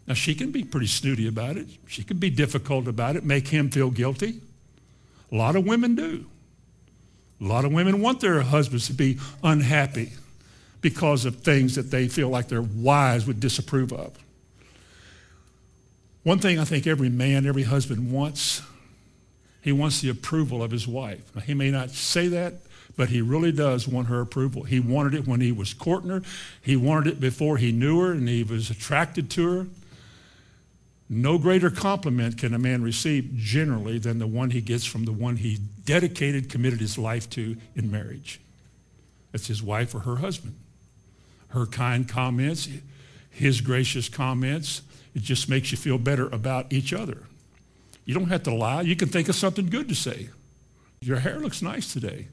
Now, 0.07 0.15
she 0.15 0.35
can 0.35 0.51
be 0.51 0.65
pretty 0.65 0.87
snooty 0.87 1.29
about 1.29 1.57
it. 1.59 1.67
She 1.87 2.03
can 2.03 2.17
be 2.17 2.31
difficult 2.31 2.89
about 2.89 3.15
it, 3.17 3.25
make 3.25 3.47
him 3.47 3.71
feel 3.71 3.91
guilty. 3.91 4.41
A 5.31 5.37
lot 5.37 5.55
of 5.55 5.67
women 5.67 5.95
do. 5.95 6.25
A 7.41 7.45
lot 7.45 7.65
of 7.65 7.73
women 7.73 8.01
want 8.01 8.21
their 8.21 8.41
husbands 8.41 8.87
to 8.87 8.95
be 8.95 9.19
unhappy 9.45 10.13
because 10.81 11.25
of 11.25 11.37
things 11.37 11.75
that 11.75 11.91
they 11.91 12.09
feel 12.09 12.31
like 12.31 12.49
their 12.49 12.63
wives 12.63 13.27
would 13.27 13.39
disapprove 13.39 13.93
of. 13.93 14.13
One 16.23 16.39
thing 16.39 16.59
I 16.59 16.65
think 16.65 16.87
every 16.87 17.09
man, 17.09 17.47
every 17.47 17.63
husband 17.63 18.13
wants 18.13 18.63
he 19.61 19.73
wants 19.73 20.01
the 20.01 20.09
approval 20.09 20.63
of 20.63 20.71
his 20.71 20.87
wife. 20.87 21.35
Now, 21.35 21.43
he 21.43 21.53
may 21.53 21.71
not 21.71 21.91
say 21.91 22.29
that, 22.29 22.55
but 22.97 23.11
he 23.11 23.21
really 23.21 23.53
does 23.53 23.87
want 23.87 24.09
her 24.09 24.21
approval. 24.21 24.63
He 24.63 24.81
wanted 24.81 25.15
it 25.15 25.27
when 25.27 25.41
he 25.41 25.53
was 25.53 25.75
courting 25.75 26.11
her. 26.11 26.23
He 26.63 26.77
wanted 26.77 27.15
it 27.15 27.21
before 27.21 27.59
he 27.59 27.73
knew 27.73 28.01
her 28.01 28.13
and 28.13 28.29
he 28.29 28.43
was 28.43 28.71
attracted 28.71 29.31
to 29.33 29.53
her. 29.53 29.67
No 31.11 31.39
greater 31.39 31.71
compliment 31.71 32.39
can 32.39 32.55
a 32.55 32.59
man 32.59 32.83
receive 32.83 33.35
generally 33.35 33.99
than 33.99 34.19
the 34.19 34.27
one 34.27 34.51
he 34.51 34.61
gets 34.61 34.85
from 34.85 35.05
the 35.05 35.13
one 35.13 35.37
he 35.37 35.59
dedicated, 35.85 36.51
committed 36.51 36.81
his 36.81 36.99
life 36.99 37.29
to 37.31 37.57
in 37.75 37.91
marriage. 37.91 38.41
That's 39.33 39.47
his 39.47 39.63
wife 39.63 39.95
or 39.95 40.01
her 40.01 40.17
husband. 40.17 40.55
Her 41.49 41.67
kind 41.67 42.09
comments, 42.09 42.69
his 43.31 43.61
gracious 43.61 44.09
comments, 44.09 44.83
it 45.15 45.23
just 45.23 45.49
makes 45.49 45.71
you 45.73 45.79
feel 45.79 45.99
better 45.99 46.29
about 46.29 46.73
each 46.73 46.93
other. 46.93 47.25
You 48.05 48.15
don't 48.15 48.29
have 48.29 48.43
to 48.45 48.55
lie. 48.55 48.83
You 48.83 48.97
can 48.97 49.09
think 49.09 49.29
of 49.29 49.35
something 49.35 49.69
good 49.69 49.89
to 49.89 49.95
say. 49.95 50.31
Your 51.01 51.19
hair 51.19 51.39
looks 51.39 51.63
nice 51.63 51.93
today. 51.93 52.29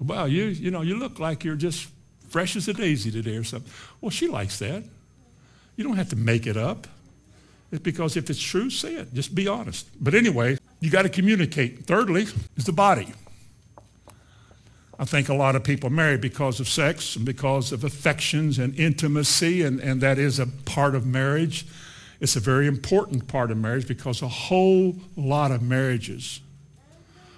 Wow, 0.00 0.26
you, 0.26 0.44
you 0.44 0.70
know, 0.70 0.82
you 0.82 0.96
look 0.96 1.18
like 1.18 1.44
you're 1.44 1.56
just 1.56 1.88
fresh 2.28 2.56
as 2.56 2.68
a 2.68 2.72
daisy 2.72 3.10
today 3.10 3.36
or 3.36 3.44
something. 3.44 3.72
Well, 4.00 4.10
she 4.10 4.28
likes 4.28 4.58
that. 4.60 4.84
You 5.76 5.84
don't 5.84 5.96
have 5.96 6.10
to 6.10 6.16
make 6.16 6.46
it 6.46 6.56
up. 6.56 6.86
It's 7.70 7.82
because 7.82 8.16
if 8.16 8.30
it's 8.30 8.40
true, 8.40 8.70
say 8.70 8.94
it. 8.94 9.12
Just 9.12 9.34
be 9.34 9.48
honest. 9.48 9.86
But 10.00 10.14
anyway, 10.14 10.58
you 10.80 10.90
got 10.90 11.02
to 11.02 11.08
communicate. 11.08 11.86
Thirdly, 11.86 12.26
is 12.56 12.64
the 12.64 12.72
body. 12.72 13.12
I 14.98 15.04
think 15.04 15.28
a 15.28 15.34
lot 15.34 15.54
of 15.54 15.62
people 15.62 15.90
marry 15.90 16.16
because 16.16 16.58
of 16.58 16.68
sex 16.68 17.14
and 17.14 17.24
because 17.24 17.70
of 17.70 17.84
affections 17.84 18.58
and 18.58 18.74
intimacy, 18.78 19.62
and, 19.62 19.78
and 19.80 20.00
that 20.00 20.18
is 20.18 20.38
a 20.40 20.46
part 20.46 20.94
of 20.94 21.06
marriage. 21.06 21.66
It's 22.20 22.36
a 22.36 22.40
very 22.40 22.66
important 22.66 23.28
part 23.28 23.50
of 23.50 23.58
marriage 23.58 23.86
because 23.86 24.22
a 24.22 24.28
whole 24.28 24.96
lot 25.16 25.50
of 25.50 25.62
marriages 25.62 26.40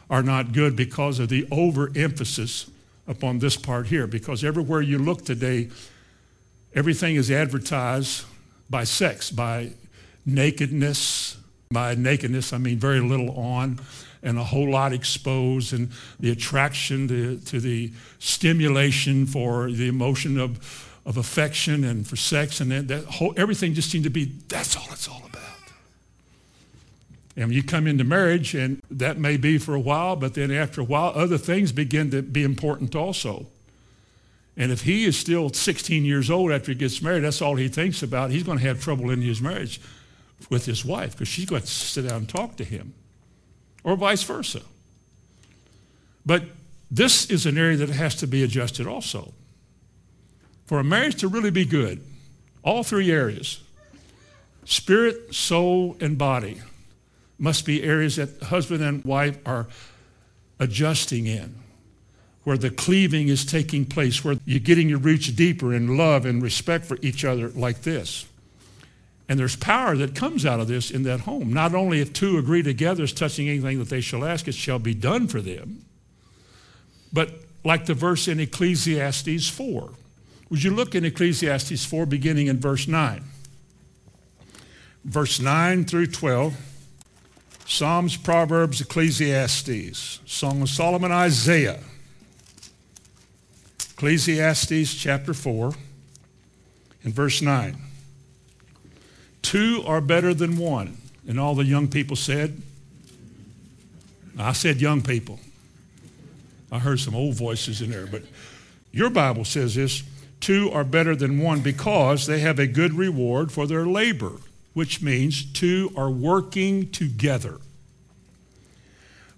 are 0.08 0.22
not 0.22 0.52
good 0.52 0.74
because 0.74 1.18
of 1.18 1.28
the 1.28 1.46
overemphasis 1.50 2.70
upon 3.06 3.38
this 3.38 3.56
part 3.56 3.88
here. 3.88 4.06
Because 4.06 4.42
everywhere 4.42 4.80
you 4.80 4.98
look 4.98 5.24
today, 5.24 5.68
everything 6.74 7.16
is 7.16 7.30
advertised 7.30 8.24
by 8.68 8.84
sex, 8.84 9.30
by 9.30 9.72
nakedness. 10.24 11.36
By 11.72 11.94
nakedness, 11.94 12.52
I 12.52 12.58
mean 12.58 12.78
very 12.78 13.00
little 13.00 13.30
on. 13.38 13.78
and 14.22 14.38
a 14.38 14.44
whole 14.44 14.70
lot 14.70 14.92
exposed 14.92 15.72
and 15.72 15.90
the 16.18 16.30
attraction 16.30 17.08
to, 17.08 17.38
to 17.38 17.60
the 17.60 17.92
stimulation 18.18 19.26
for 19.26 19.70
the 19.70 19.88
emotion 19.88 20.38
of, 20.38 20.58
of 21.06 21.16
affection 21.16 21.84
and 21.84 22.06
for 22.06 22.16
sex 22.16 22.60
and 22.60 22.70
that, 22.70 22.88
that 22.88 23.04
whole, 23.04 23.34
everything 23.36 23.74
just 23.74 23.90
seemed 23.90 24.04
to 24.04 24.10
be, 24.10 24.26
that's 24.48 24.76
all 24.76 24.86
it's 24.90 25.08
all 25.08 25.22
about. 25.26 25.40
And 27.36 27.52
you 27.52 27.62
come 27.62 27.86
into 27.86 28.04
marriage 28.04 28.54
and 28.54 28.82
that 28.90 29.18
may 29.18 29.36
be 29.36 29.58
for 29.58 29.74
a 29.74 29.80
while, 29.80 30.16
but 30.16 30.34
then 30.34 30.50
after 30.50 30.80
a 30.80 30.84
while, 30.84 31.12
other 31.14 31.38
things 31.38 31.72
begin 31.72 32.10
to 32.10 32.22
be 32.22 32.42
important 32.42 32.94
also. 32.94 33.46
And 34.56 34.70
if 34.70 34.82
he 34.82 35.04
is 35.04 35.16
still 35.16 35.50
16 35.50 36.04
years 36.04 36.30
old 36.30 36.52
after 36.52 36.72
he 36.72 36.74
gets 36.76 37.00
married, 37.00 37.20
that's 37.20 37.40
all 37.40 37.56
he 37.56 37.68
thinks 37.68 38.02
about. 38.02 38.30
He's 38.30 38.42
going 38.42 38.58
to 38.58 38.64
have 38.64 38.82
trouble 38.82 39.10
in 39.10 39.22
his 39.22 39.40
marriage 39.40 39.80
with 40.50 40.66
his 40.66 40.84
wife 40.84 41.12
because 41.12 41.28
she's 41.28 41.46
going 41.46 41.62
to 41.62 41.66
sit 41.66 42.08
down 42.08 42.18
and 42.18 42.28
talk 42.28 42.56
to 42.56 42.64
him, 42.64 42.92
or 43.84 43.96
vice 43.96 44.22
versa. 44.22 44.60
But 46.26 46.44
this 46.90 47.30
is 47.30 47.46
an 47.46 47.56
area 47.56 47.76
that 47.78 47.88
has 47.90 48.14
to 48.16 48.26
be 48.26 48.42
adjusted 48.42 48.86
also. 48.86 49.32
For 50.70 50.78
a 50.78 50.84
marriage 50.84 51.16
to 51.16 51.26
really 51.26 51.50
be 51.50 51.64
good, 51.64 52.00
all 52.62 52.84
three 52.84 53.10
areas 53.10 53.60
spirit, 54.64 55.34
soul, 55.34 55.96
and 55.98 56.16
body 56.16 56.62
must 57.40 57.66
be 57.66 57.82
areas 57.82 58.14
that 58.14 58.40
husband 58.40 58.80
and 58.80 59.04
wife 59.04 59.36
are 59.44 59.66
adjusting 60.60 61.26
in 61.26 61.56
where 62.44 62.56
the 62.56 62.70
cleaving 62.70 63.26
is 63.26 63.44
taking 63.44 63.84
place, 63.84 64.24
where 64.24 64.36
you're 64.44 64.60
getting 64.60 64.88
your 64.88 65.00
roots 65.00 65.26
deeper 65.32 65.74
in 65.74 65.96
love 65.96 66.24
and 66.24 66.40
respect 66.40 66.84
for 66.84 66.98
each 67.02 67.24
other 67.24 67.48
like 67.48 67.82
this. 67.82 68.26
And 69.28 69.40
there's 69.40 69.56
power 69.56 69.96
that 69.96 70.14
comes 70.14 70.46
out 70.46 70.60
of 70.60 70.68
this 70.68 70.92
in 70.92 71.02
that 71.02 71.22
home. 71.22 71.52
Not 71.52 71.74
only 71.74 72.00
if 72.00 72.12
two 72.12 72.38
agree 72.38 72.62
together 72.62 73.02
as 73.02 73.12
touching 73.12 73.48
anything 73.48 73.80
that 73.80 73.88
they 73.88 74.00
shall 74.00 74.24
ask, 74.24 74.46
it 74.46 74.54
shall 74.54 74.78
be 74.78 74.94
done 74.94 75.26
for 75.26 75.40
them. 75.40 75.84
But 77.12 77.40
like 77.64 77.86
the 77.86 77.94
verse 77.94 78.28
in 78.28 78.38
Ecclesiastes 78.38 79.48
4. 79.48 79.94
Would 80.50 80.64
you 80.64 80.72
look 80.72 80.94
in 80.96 81.04
Ecclesiastes 81.04 81.84
4, 81.84 82.06
beginning 82.06 82.48
in 82.48 82.58
verse 82.58 82.88
9? 82.88 83.24
Verse 85.04 85.40
9 85.40 85.84
through 85.84 86.08
12. 86.08 86.54
Psalms, 87.66 88.16
Proverbs, 88.16 88.80
Ecclesiastes, 88.80 90.20
Song 90.26 90.60
of 90.60 90.68
Solomon, 90.68 91.12
Isaiah. 91.12 91.78
Ecclesiastes 93.92 94.94
chapter 94.94 95.32
4 95.32 95.72
and 97.04 97.14
verse 97.14 97.40
9. 97.40 97.76
Two 99.42 99.82
are 99.86 100.00
better 100.00 100.34
than 100.34 100.56
one. 100.56 100.96
And 101.28 101.38
all 101.38 101.54
the 101.54 101.64
young 101.64 101.86
people 101.86 102.16
said, 102.16 102.60
I 104.36 104.52
said 104.52 104.80
young 104.80 105.02
people. 105.02 105.38
I 106.72 106.78
heard 106.78 106.98
some 106.98 107.14
old 107.14 107.34
voices 107.36 107.82
in 107.82 107.90
there, 107.90 108.06
but 108.06 108.22
your 108.90 109.10
Bible 109.10 109.44
says 109.44 109.74
this 109.74 110.02
two 110.40 110.70
are 110.72 110.84
better 110.84 111.14
than 111.14 111.40
one 111.40 111.60
because 111.60 112.26
they 112.26 112.40
have 112.40 112.58
a 112.58 112.66
good 112.66 112.94
reward 112.94 113.52
for 113.52 113.66
their 113.66 113.86
labor, 113.86 114.32
which 114.74 115.02
means 115.02 115.44
two 115.44 115.92
are 115.96 116.10
working 116.10 116.90
together. 116.90 117.58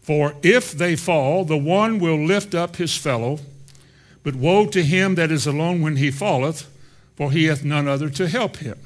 For 0.00 0.34
if 0.42 0.72
they 0.72 0.96
fall, 0.96 1.44
the 1.44 1.56
one 1.56 1.98
will 1.98 2.24
lift 2.24 2.54
up 2.54 2.76
his 2.76 2.96
fellow 2.96 3.38
but 4.22 4.36
woe 4.36 4.66
to 4.66 4.82
him 4.82 5.14
that 5.16 5.30
is 5.30 5.46
alone 5.46 5.82
when 5.82 5.96
he 5.96 6.10
falleth, 6.10 6.68
for 7.16 7.32
he 7.32 7.44
hath 7.46 7.64
none 7.64 7.88
other 7.88 8.08
to 8.10 8.28
help 8.28 8.58
him. 8.58 8.78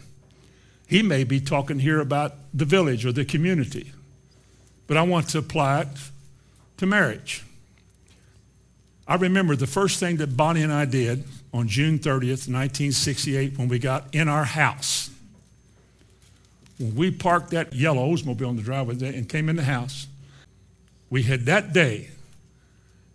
He 0.86 1.02
may 1.02 1.24
be 1.24 1.40
talking 1.40 1.80
here 1.80 2.00
about 2.00 2.34
the 2.54 2.64
village 2.64 3.04
or 3.04 3.12
the 3.12 3.24
community, 3.24 3.92
but 4.86 4.96
I 4.96 5.02
want 5.02 5.28
to 5.30 5.38
apply 5.38 5.82
it 5.82 5.88
to 6.78 6.86
marriage. 6.86 7.42
I 9.08 9.14
remember 9.16 9.54
the 9.54 9.66
first 9.66 10.00
thing 10.00 10.16
that 10.16 10.36
Bonnie 10.36 10.62
and 10.62 10.72
I 10.72 10.84
did 10.84 11.24
on 11.52 11.68
June 11.68 11.98
30th, 11.98 12.48
1968, 12.48 13.56
when 13.56 13.68
we 13.68 13.78
got 13.78 14.12
in 14.12 14.28
our 14.28 14.44
house. 14.44 15.10
When 16.78 16.94
we 16.96 17.10
parked 17.10 17.50
that 17.50 17.72
yellow 17.72 18.04
Oldsmobile 18.04 18.50
in 18.50 18.56
the 18.56 18.62
driveway 18.62 18.96
and 19.16 19.28
came 19.28 19.48
in 19.48 19.56
the 19.56 19.64
house, 19.64 20.08
we 21.08 21.22
had 21.22 21.46
that 21.46 21.72
day 21.72 22.10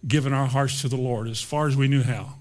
given 0.07 0.33
our 0.33 0.47
hearts 0.47 0.81
to 0.81 0.87
the 0.87 0.97
Lord 0.97 1.27
as 1.27 1.41
far 1.41 1.67
as 1.67 1.75
we 1.75 1.87
knew 1.87 2.03
how. 2.03 2.35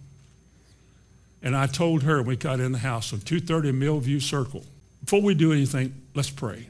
And 1.43 1.57
I 1.57 1.67
told 1.67 2.05
her 2.05 2.23
we 2.23 2.37
got 2.37 2.61
in 2.61 2.73
the 2.73 2.79
house 2.79 3.13
on 3.13 3.21
230 3.21 3.73
Millview 3.73 4.23
Circle, 4.23 4.65
before 5.05 5.23
we 5.23 5.35
do 5.35 5.53
anything, 5.53 5.95
let's 6.15 6.31
pray. 6.31 6.69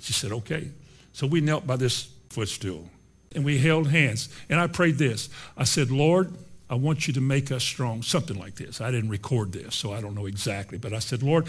She 0.00 0.12
said, 0.12 0.32
okay. 0.32 0.70
So 1.12 1.26
we 1.26 1.40
knelt 1.40 1.66
by 1.66 1.76
this 1.76 2.08
footstool 2.30 2.88
and 3.34 3.44
we 3.44 3.58
held 3.58 3.88
hands. 3.88 4.28
And 4.48 4.58
I 4.58 4.66
prayed 4.66 4.98
this. 4.98 5.28
I 5.56 5.64
said, 5.64 5.90
Lord, 5.90 6.32
I 6.70 6.74
want 6.74 7.06
you 7.06 7.14
to 7.14 7.20
make 7.20 7.50
us 7.50 7.64
strong. 7.64 8.02
Something 8.02 8.38
like 8.38 8.56
this. 8.56 8.80
I 8.80 8.90
didn't 8.90 9.10
record 9.10 9.52
this, 9.52 9.74
so 9.74 9.92
I 9.92 10.00
don't 10.00 10.14
know 10.14 10.26
exactly. 10.26 10.78
But 10.78 10.92
I 10.92 10.98
said, 10.98 11.22
Lord, 11.22 11.46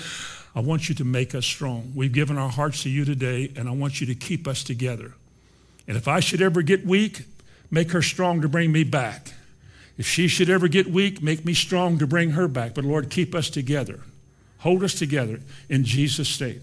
I 0.55 0.59
want 0.61 0.89
you 0.89 0.95
to 0.95 1.03
make 1.03 1.35
us 1.35 1.45
strong. 1.45 1.91
We've 1.95 2.11
given 2.11 2.37
our 2.37 2.49
hearts 2.49 2.83
to 2.83 2.89
you 2.89 3.05
today, 3.05 3.51
and 3.55 3.67
I 3.67 3.71
want 3.71 4.01
you 4.01 4.07
to 4.07 4.15
keep 4.15 4.47
us 4.47 4.63
together. 4.63 5.13
And 5.87 5.97
if 5.97 6.07
I 6.07 6.19
should 6.19 6.41
ever 6.41 6.61
get 6.61 6.85
weak, 6.85 7.25
Make 7.71 7.91
her 7.91 8.01
strong 8.01 8.41
to 8.41 8.49
bring 8.49 8.71
me 8.71 8.83
back. 8.83 9.33
If 9.97 10.07
she 10.07 10.27
should 10.27 10.49
ever 10.49 10.67
get 10.67 10.87
weak, 10.87 11.21
make 11.21 11.45
me 11.45 11.53
strong 11.53 11.99
to 11.99 12.07
bring 12.07 12.31
her 12.31 12.47
back. 12.47 12.73
But 12.73 12.85
Lord, 12.85 13.09
keep 13.09 13.35
us 13.35 13.49
together. 13.49 13.99
Hold 14.59 14.83
us 14.83 14.95
together 14.95 15.39
in 15.67 15.83
Jesus' 15.83 16.39
name. 16.39 16.61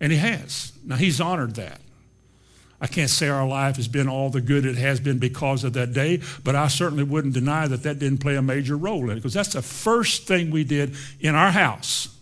And 0.00 0.10
He 0.10 0.18
has. 0.18 0.72
Now, 0.84 0.96
He's 0.96 1.20
honored 1.20 1.54
that. 1.56 1.80
I 2.80 2.86
can't 2.86 3.10
say 3.10 3.28
our 3.28 3.46
life 3.46 3.76
has 3.76 3.88
been 3.88 4.08
all 4.08 4.30
the 4.30 4.40
good 4.40 4.64
it 4.64 4.76
has 4.76 5.00
been 5.00 5.18
because 5.18 5.64
of 5.64 5.74
that 5.74 5.92
day, 5.92 6.20
but 6.42 6.54
I 6.56 6.68
certainly 6.68 7.04
wouldn't 7.04 7.34
deny 7.34 7.66
that 7.66 7.82
that 7.82 7.98
didn't 7.98 8.18
play 8.18 8.36
a 8.36 8.42
major 8.42 8.76
role 8.76 9.04
in 9.04 9.10
it 9.10 9.14
because 9.16 9.34
that's 9.34 9.52
the 9.52 9.62
first 9.62 10.26
thing 10.26 10.50
we 10.50 10.64
did 10.64 10.94
in 11.20 11.34
our 11.34 11.50
house 11.50 12.16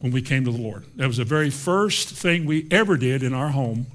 when 0.00 0.12
we 0.12 0.22
came 0.22 0.44
to 0.44 0.50
the 0.50 0.60
Lord. 0.60 0.84
That 0.96 1.06
was 1.06 1.18
the 1.18 1.24
very 1.24 1.50
first 1.50 2.08
thing 2.10 2.46
we 2.46 2.66
ever 2.70 2.96
did 2.96 3.22
in 3.22 3.32
our 3.32 3.50
home 3.50 3.86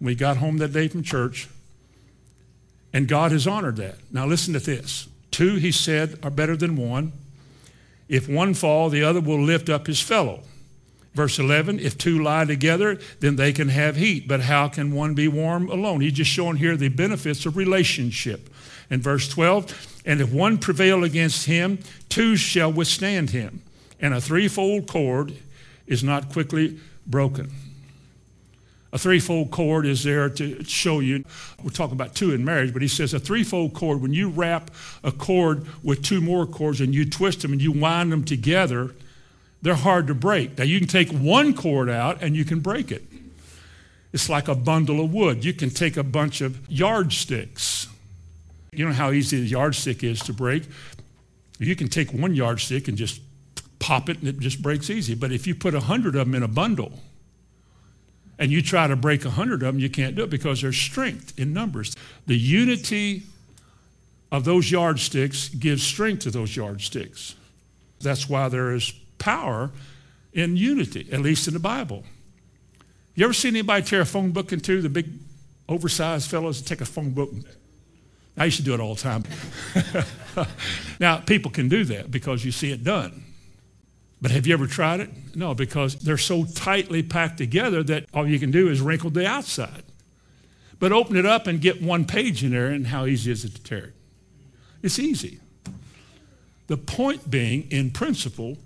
we 0.00 0.14
got 0.14 0.36
home 0.36 0.58
that 0.58 0.72
day 0.72 0.88
from 0.88 1.02
church, 1.02 1.48
and 2.92 3.08
God 3.08 3.32
has 3.32 3.46
honored 3.46 3.76
that. 3.76 3.96
Now 4.12 4.26
listen 4.26 4.54
to 4.54 4.60
this. 4.60 5.08
Two, 5.30 5.56
he 5.56 5.72
said, 5.72 6.18
are 6.22 6.30
better 6.30 6.56
than 6.56 6.76
one. 6.76 7.12
If 8.08 8.28
one 8.28 8.54
fall, 8.54 8.88
the 8.88 9.02
other 9.02 9.20
will 9.20 9.42
lift 9.42 9.68
up 9.68 9.86
his 9.86 10.00
fellow. 10.00 10.42
Verse 11.18 11.40
11, 11.40 11.80
if 11.80 11.98
two 11.98 12.22
lie 12.22 12.44
together, 12.44 12.96
then 13.18 13.34
they 13.34 13.52
can 13.52 13.70
have 13.70 13.96
heat. 13.96 14.28
But 14.28 14.42
how 14.42 14.68
can 14.68 14.92
one 14.92 15.14
be 15.14 15.26
warm 15.26 15.68
alone? 15.68 16.00
He's 16.00 16.12
just 16.12 16.30
showing 16.30 16.54
here 16.54 16.76
the 16.76 16.90
benefits 16.90 17.44
of 17.44 17.56
relationship. 17.56 18.48
In 18.88 19.02
verse 19.02 19.28
12, 19.28 20.02
and 20.06 20.20
if 20.20 20.32
one 20.32 20.58
prevail 20.58 21.02
against 21.02 21.46
him, 21.46 21.80
two 22.08 22.36
shall 22.36 22.72
withstand 22.72 23.30
him. 23.30 23.62
And 23.98 24.14
a 24.14 24.20
threefold 24.20 24.86
cord 24.86 25.34
is 25.88 26.04
not 26.04 26.28
quickly 26.28 26.78
broken. 27.04 27.50
A 28.92 28.98
threefold 28.98 29.50
cord 29.50 29.86
is 29.86 30.04
there 30.04 30.30
to 30.30 30.62
show 30.62 31.00
you. 31.00 31.24
We're 31.64 31.70
talking 31.70 31.94
about 31.94 32.14
two 32.14 32.32
in 32.32 32.44
marriage, 32.44 32.72
but 32.72 32.80
he 32.80 32.86
says 32.86 33.12
a 33.12 33.18
threefold 33.18 33.74
cord, 33.74 34.00
when 34.00 34.12
you 34.12 34.28
wrap 34.28 34.70
a 35.02 35.10
cord 35.10 35.66
with 35.82 36.00
two 36.04 36.20
more 36.20 36.46
cords 36.46 36.80
and 36.80 36.94
you 36.94 37.04
twist 37.04 37.42
them 37.42 37.50
and 37.50 37.60
you 37.60 37.72
wind 37.72 38.12
them 38.12 38.22
together, 38.22 38.92
they're 39.62 39.74
hard 39.74 40.06
to 40.06 40.14
break. 40.14 40.58
Now, 40.58 40.64
you 40.64 40.78
can 40.78 40.88
take 40.88 41.10
one 41.10 41.54
cord 41.54 41.88
out 41.88 42.22
and 42.22 42.36
you 42.36 42.44
can 42.44 42.60
break 42.60 42.92
it. 42.92 43.02
It's 44.12 44.28
like 44.28 44.48
a 44.48 44.54
bundle 44.54 45.04
of 45.04 45.12
wood. 45.12 45.44
You 45.44 45.52
can 45.52 45.70
take 45.70 45.96
a 45.96 46.02
bunch 46.02 46.40
of 46.40 46.70
yardsticks. 46.70 47.88
You 48.72 48.86
know 48.86 48.92
how 48.92 49.10
easy 49.10 49.40
the 49.40 49.46
yardstick 49.46 50.02
is 50.02 50.20
to 50.20 50.32
break? 50.32 50.64
You 51.58 51.74
can 51.76 51.88
take 51.88 52.12
one 52.12 52.34
yardstick 52.34 52.88
and 52.88 52.96
just 52.96 53.20
pop 53.78 54.08
it 54.08 54.18
and 54.18 54.28
it 54.28 54.38
just 54.38 54.62
breaks 54.62 54.90
easy. 54.90 55.14
But 55.14 55.32
if 55.32 55.46
you 55.46 55.54
put 55.54 55.74
a 55.74 55.80
hundred 55.80 56.14
of 56.14 56.26
them 56.26 56.34
in 56.34 56.42
a 56.42 56.48
bundle, 56.48 57.00
and 58.38 58.52
you 58.52 58.62
try 58.62 58.86
to 58.86 58.96
break 58.96 59.24
a 59.24 59.30
hundred 59.30 59.62
of 59.62 59.74
them, 59.74 59.78
you 59.78 59.90
can't 59.90 60.14
do 60.14 60.22
it 60.22 60.30
because 60.30 60.62
there's 60.62 60.76
strength 60.76 61.36
in 61.38 61.52
numbers. 61.52 61.96
The 62.26 62.38
unity 62.38 63.24
of 64.30 64.44
those 64.44 64.70
yardsticks 64.70 65.48
gives 65.48 65.82
strength 65.82 66.22
to 66.22 66.30
those 66.30 66.54
yardsticks. 66.54 67.34
That's 68.00 68.28
why 68.28 68.48
there 68.48 68.74
is 68.74 68.92
power 69.18 69.70
in 70.32 70.56
unity, 70.56 71.08
at 71.12 71.20
least 71.20 71.48
in 71.48 71.54
the 71.54 71.60
Bible. 71.60 72.04
You 73.14 73.24
ever 73.24 73.32
seen 73.32 73.56
anybody 73.56 73.84
tear 73.84 74.02
a 74.02 74.06
phone 74.06 74.30
book 74.30 74.52
in 74.52 74.60
two? 74.60 74.80
The 74.80 74.88
big, 74.88 75.10
oversized 75.68 76.30
fellows 76.30 76.62
take 76.62 76.80
a 76.80 76.84
phone 76.84 77.10
book. 77.10 77.30
I 78.36 78.44
used 78.44 78.58
to 78.58 78.62
do 78.62 78.74
it 78.74 78.80
all 78.80 78.94
the 78.94 79.00
time. 79.00 79.24
now, 81.00 81.16
people 81.18 81.50
can 81.50 81.68
do 81.68 81.84
that 81.84 82.10
because 82.10 82.44
you 82.44 82.52
see 82.52 82.70
it 82.70 82.84
done. 82.84 83.24
But 84.20 84.30
have 84.30 84.46
you 84.46 84.54
ever 84.54 84.66
tried 84.66 85.00
it? 85.00 85.10
No, 85.34 85.54
because 85.54 85.96
they're 85.96 86.16
so 86.16 86.44
tightly 86.44 87.02
packed 87.02 87.38
together 87.38 87.82
that 87.84 88.06
all 88.14 88.26
you 88.26 88.38
can 88.38 88.50
do 88.50 88.68
is 88.68 88.80
wrinkle 88.80 89.10
the 89.10 89.26
outside. 89.26 89.82
But 90.78 90.92
open 90.92 91.16
it 91.16 91.26
up 91.26 91.46
and 91.46 91.60
get 91.60 91.82
one 91.82 92.04
page 92.04 92.44
in 92.44 92.50
there, 92.50 92.68
and 92.68 92.86
how 92.86 93.06
easy 93.06 93.30
is 93.30 93.44
it 93.44 93.54
to 93.56 93.62
tear 93.62 93.84
it? 93.86 93.94
It's 94.82 94.98
easy. 94.98 95.40
The 96.68 96.76
point 96.76 97.30
being, 97.30 97.68
in 97.70 97.90
principle, 97.90 98.58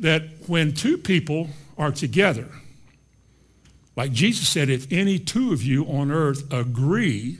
that 0.00 0.22
when 0.46 0.72
two 0.72 0.98
people 0.98 1.48
are 1.78 1.92
together, 1.92 2.48
Like 3.96 4.12
Jesus 4.12 4.48
said, 4.48 4.68
if 4.68 4.90
any 4.90 5.18
two 5.18 5.52
of 5.52 5.62
you 5.62 5.84
on 5.84 6.10
earth 6.10 6.52
agree 6.52 7.38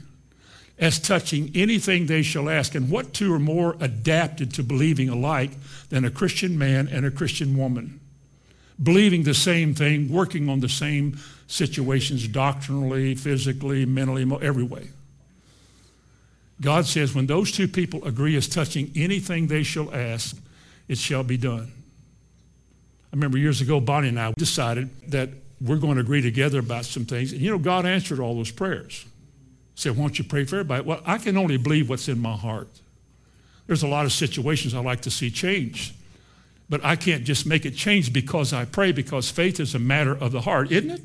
as 0.77 0.99
touching 0.99 1.51
anything 1.55 2.05
they 2.05 2.21
shall 2.21 2.49
ask, 2.49 2.75
and 2.75 2.89
what 2.89 3.13
two 3.13 3.33
are 3.33 3.39
more 3.39 3.75
adapted 3.79 4.53
to 4.53 4.63
believing 4.63 5.09
alike 5.09 5.51
than 5.89 6.05
a 6.05 6.11
Christian 6.11 6.57
man 6.57 6.87
and 6.87 7.05
a 7.05 7.11
Christian 7.11 7.57
woman? 7.57 7.99
Believing 8.81 9.23
the 9.23 9.33
same 9.33 9.73
thing, 9.73 10.11
working 10.11 10.49
on 10.49 10.59
the 10.59 10.69
same 10.69 11.17
situations 11.47 12.27
doctrinally, 12.27 13.15
physically, 13.15 13.85
mentally, 13.85 14.25
every 14.41 14.63
way. 14.63 14.89
God 16.61 16.85
says, 16.85 17.13
when 17.13 17.27
those 17.27 17.51
two 17.51 17.67
people 17.67 18.03
agree 18.05 18.35
as 18.37 18.47
touching 18.47 18.91
anything 18.95 19.47
they 19.47 19.63
shall 19.63 19.93
ask, 19.93 20.37
it 20.87 20.97
shall 20.97 21.23
be 21.23 21.37
done. 21.37 21.71
Remember 23.15 23.37
years 23.37 23.61
ago, 23.61 23.79
Bonnie 23.79 24.09
and 24.09 24.19
I 24.19 24.33
decided 24.37 24.89
that 25.09 25.29
we're 25.61 25.77
going 25.77 25.95
to 25.95 26.01
agree 26.01 26.21
together 26.21 26.59
about 26.59 26.83
some 26.83 27.05
things. 27.05 27.31
And 27.31 27.39
you 27.39 27.49
know, 27.49 27.57
God 27.57 27.85
answered 27.85 28.19
all 28.19 28.35
those 28.35 28.51
prayers. 28.51 29.05
He 29.73 29.81
said, 29.81 29.95
Won't 29.95 30.19
you 30.19 30.25
pray 30.25 30.43
for 30.43 30.57
everybody? 30.57 30.83
Well, 30.83 31.01
I 31.05 31.17
can 31.17 31.37
only 31.37 31.55
believe 31.55 31.89
what's 31.89 32.09
in 32.09 32.19
my 32.19 32.35
heart. 32.35 32.67
There's 33.67 33.83
a 33.83 33.87
lot 33.87 34.05
of 34.05 34.11
situations 34.11 34.73
I 34.73 34.79
like 34.79 34.99
to 35.01 35.11
see 35.11 35.31
change. 35.31 35.93
But 36.69 36.83
I 36.83 36.97
can't 36.97 37.23
just 37.23 37.45
make 37.45 37.65
it 37.65 37.75
change 37.75 38.11
because 38.11 38.51
I 38.51 38.65
pray, 38.65 38.91
because 38.91 39.31
faith 39.31 39.61
is 39.61 39.73
a 39.75 39.79
matter 39.79 40.11
of 40.13 40.33
the 40.33 40.41
heart, 40.41 40.71
isn't 40.73 40.91
it? 40.91 41.01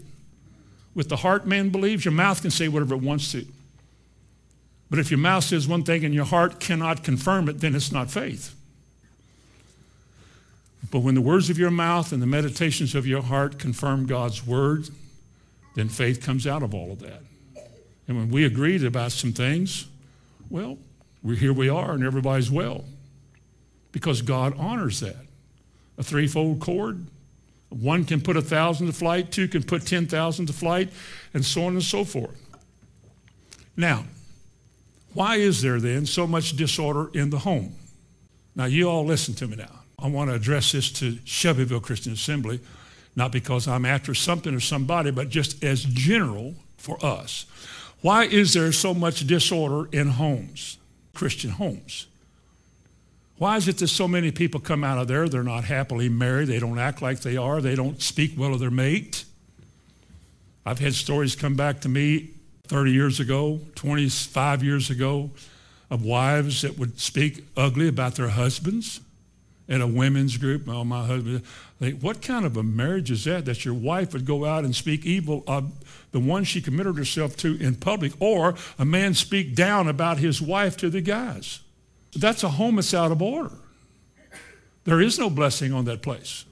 With 0.96 1.10
the 1.10 1.16
heart, 1.16 1.46
man 1.46 1.68
believes. 1.68 2.04
Your 2.04 2.12
mouth 2.12 2.42
can 2.42 2.50
say 2.50 2.66
whatever 2.66 2.94
it 2.94 3.02
wants 3.02 3.30
to. 3.32 3.46
But 4.90 4.98
if 4.98 5.12
your 5.12 5.18
mouth 5.18 5.44
says 5.44 5.68
one 5.68 5.84
thing 5.84 6.04
and 6.04 6.12
your 6.12 6.24
heart 6.24 6.58
cannot 6.58 7.04
confirm 7.04 7.48
it, 7.48 7.60
then 7.60 7.76
it's 7.76 7.92
not 7.92 8.10
faith. 8.10 8.56
But 10.90 11.00
when 11.00 11.14
the 11.14 11.20
words 11.20 11.50
of 11.50 11.58
your 11.58 11.70
mouth 11.70 12.12
and 12.12 12.20
the 12.20 12.26
meditations 12.26 12.94
of 12.94 13.06
your 13.06 13.22
heart 13.22 13.58
confirm 13.58 14.06
God's 14.06 14.44
word, 14.44 14.88
then 15.76 15.88
faith 15.88 16.22
comes 16.22 16.46
out 16.46 16.62
of 16.62 16.74
all 16.74 16.92
of 16.92 16.98
that. 17.00 17.22
And 18.08 18.16
when 18.16 18.30
we 18.30 18.44
agreed 18.44 18.84
about 18.84 19.12
some 19.12 19.32
things, 19.32 19.86
well, 20.48 20.78
we're, 21.22 21.36
here 21.36 21.52
we 21.52 21.68
are 21.68 21.92
and 21.92 22.02
everybody's 22.02 22.50
well. 22.50 22.84
Because 23.92 24.22
God 24.22 24.54
honors 24.58 25.00
that. 25.00 25.16
A 25.96 26.02
threefold 26.02 26.60
cord, 26.60 27.06
one 27.68 28.04
can 28.04 28.20
put 28.20 28.36
a 28.36 28.42
thousand 28.42 28.88
to 28.88 28.92
flight, 28.92 29.30
two 29.30 29.46
can 29.46 29.62
put 29.62 29.86
10,000 29.86 30.46
to 30.46 30.52
flight, 30.52 30.90
and 31.34 31.44
so 31.44 31.64
on 31.64 31.74
and 31.74 31.82
so 31.82 32.04
forth. 32.04 32.36
Now, 33.76 34.04
why 35.14 35.36
is 35.36 35.62
there 35.62 35.78
then 35.78 36.06
so 36.06 36.26
much 36.26 36.56
disorder 36.56 37.10
in 37.14 37.30
the 37.30 37.38
home? 37.38 37.74
Now, 38.56 38.64
you 38.64 38.88
all 38.88 39.04
listen 39.04 39.34
to 39.34 39.46
me 39.46 39.56
now. 39.56 39.79
I 40.02 40.08
want 40.08 40.30
to 40.30 40.34
address 40.34 40.72
this 40.72 40.90
to 40.92 41.18
Shelbyville 41.24 41.80
Christian 41.80 42.12
Assembly, 42.12 42.60
not 43.16 43.32
because 43.32 43.68
I'm 43.68 43.84
after 43.84 44.14
something 44.14 44.54
or 44.54 44.60
somebody, 44.60 45.10
but 45.10 45.28
just 45.28 45.62
as 45.62 45.84
general 45.84 46.54
for 46.76 47.04
us. 47.04 47.46
Why 48.00 48.24
is 48.24 48.54
there 48.54 48.72
so 48.72 48.94
much 48.94 49.26
disorder 49.26 49.88
in 49.92 50.08
homes, 50.08 50.78
Christian 51.14 51.50
homes? 51.50 52.06
Why 53.36 53.56
is 53.56 53.68
it 53.68 53.78
that 53.78 53.88
so 53.88 54.08
many 54.08 54.30
people 54.30 54.60
come 54.60 54.84
out 54.84 54.98
of 54.98 55.08
there, 55.08 55.28
they're 55.28 55.42
not 55.42 55.64
happily 55.64 56.08
married, 56.08 56.48
they 56.48 56.58
don't 56.58 56.78
act 56.78 57.02
like 57.02 57.20
they 57.20 57.36
are, 57.36 57.60
they 57.60 57.74
don't 57.74 58.00
speak 58.00 58.32
well 58.38 58.54
of 58.54 58.60
their 58.60 58.70
mate? 58.70 59.24
I've 60.64 60.78
had 60.78 60.94
stories 60.94 61.36
come 61.36 61.56
back 61.56 61.80
to 61.80 61.88
me 61.88 62.30
30 62.68 62.92
years 62.92 63.18
ago, 63.18 63.60
25 63.74 64.62
years 64.62 64.90
ago, 64.90 65.30
of 65.90 66.04
wives 66.04 66.62
that 66.62 66.78
would 66.78 67.00
speak 67.00 67.44
ugly 67.56 67.88
about 67.88 68.14
their 68.14 68.28
husbands 68.28 69.00
in 69.70 69.80
a 69.80 69.86
women's 69.86 70.36
group. 70.36 70.68
Oh, 70.68 70.84
my 70.84 71.06
husband. 71.06 71.42
What 72.00 72.20
kind 72.20 72.44
of 72.44 72.58
a 72.58 72.62
marriage 72.62 73.10
is 73.10 73.24
that? 73.24 73.46
That 73.46 73.64
your 73.64 73.72
wife 73.72 74.12
would 74.12 74.26
go 74.26 74.44
out 74.44 74.64
and 74.64 74.76
speak 74.76 75.06
evil 75.06 75.44
of 75.46 75.72
the 76.12 76.20
one 76.20 76.44
she 76.44 76.60
committed 76.60 76.98
herself 76.98 77.36
to 77.38 77.56
in 77.58 77.76
public, 77.76 78.12
or 78.18 78.56
a 78.78 78.84
man 78.84 79.14
speak 79.14 79.54
down 79.54 79.88
about 79.88 80.18
his 80.18 80.42
wife 80.42 80.76
to 80.78 80.90
the 80.90 81.00
guys. 81.00 81.60
That's 82.14 82.42
a 82.42 82.48
home 82.48 82.76
that's 82.76 82.92
out 82.92 83.12
of 83.12 83.22
order. 83.22 83.52
There 84.84 85.00
is 85.00 85.18
no 85.18 85.30
blessing 85.30 85.72
on 85.72 85.84
that 85.84 86.02
place. 86.02 86.44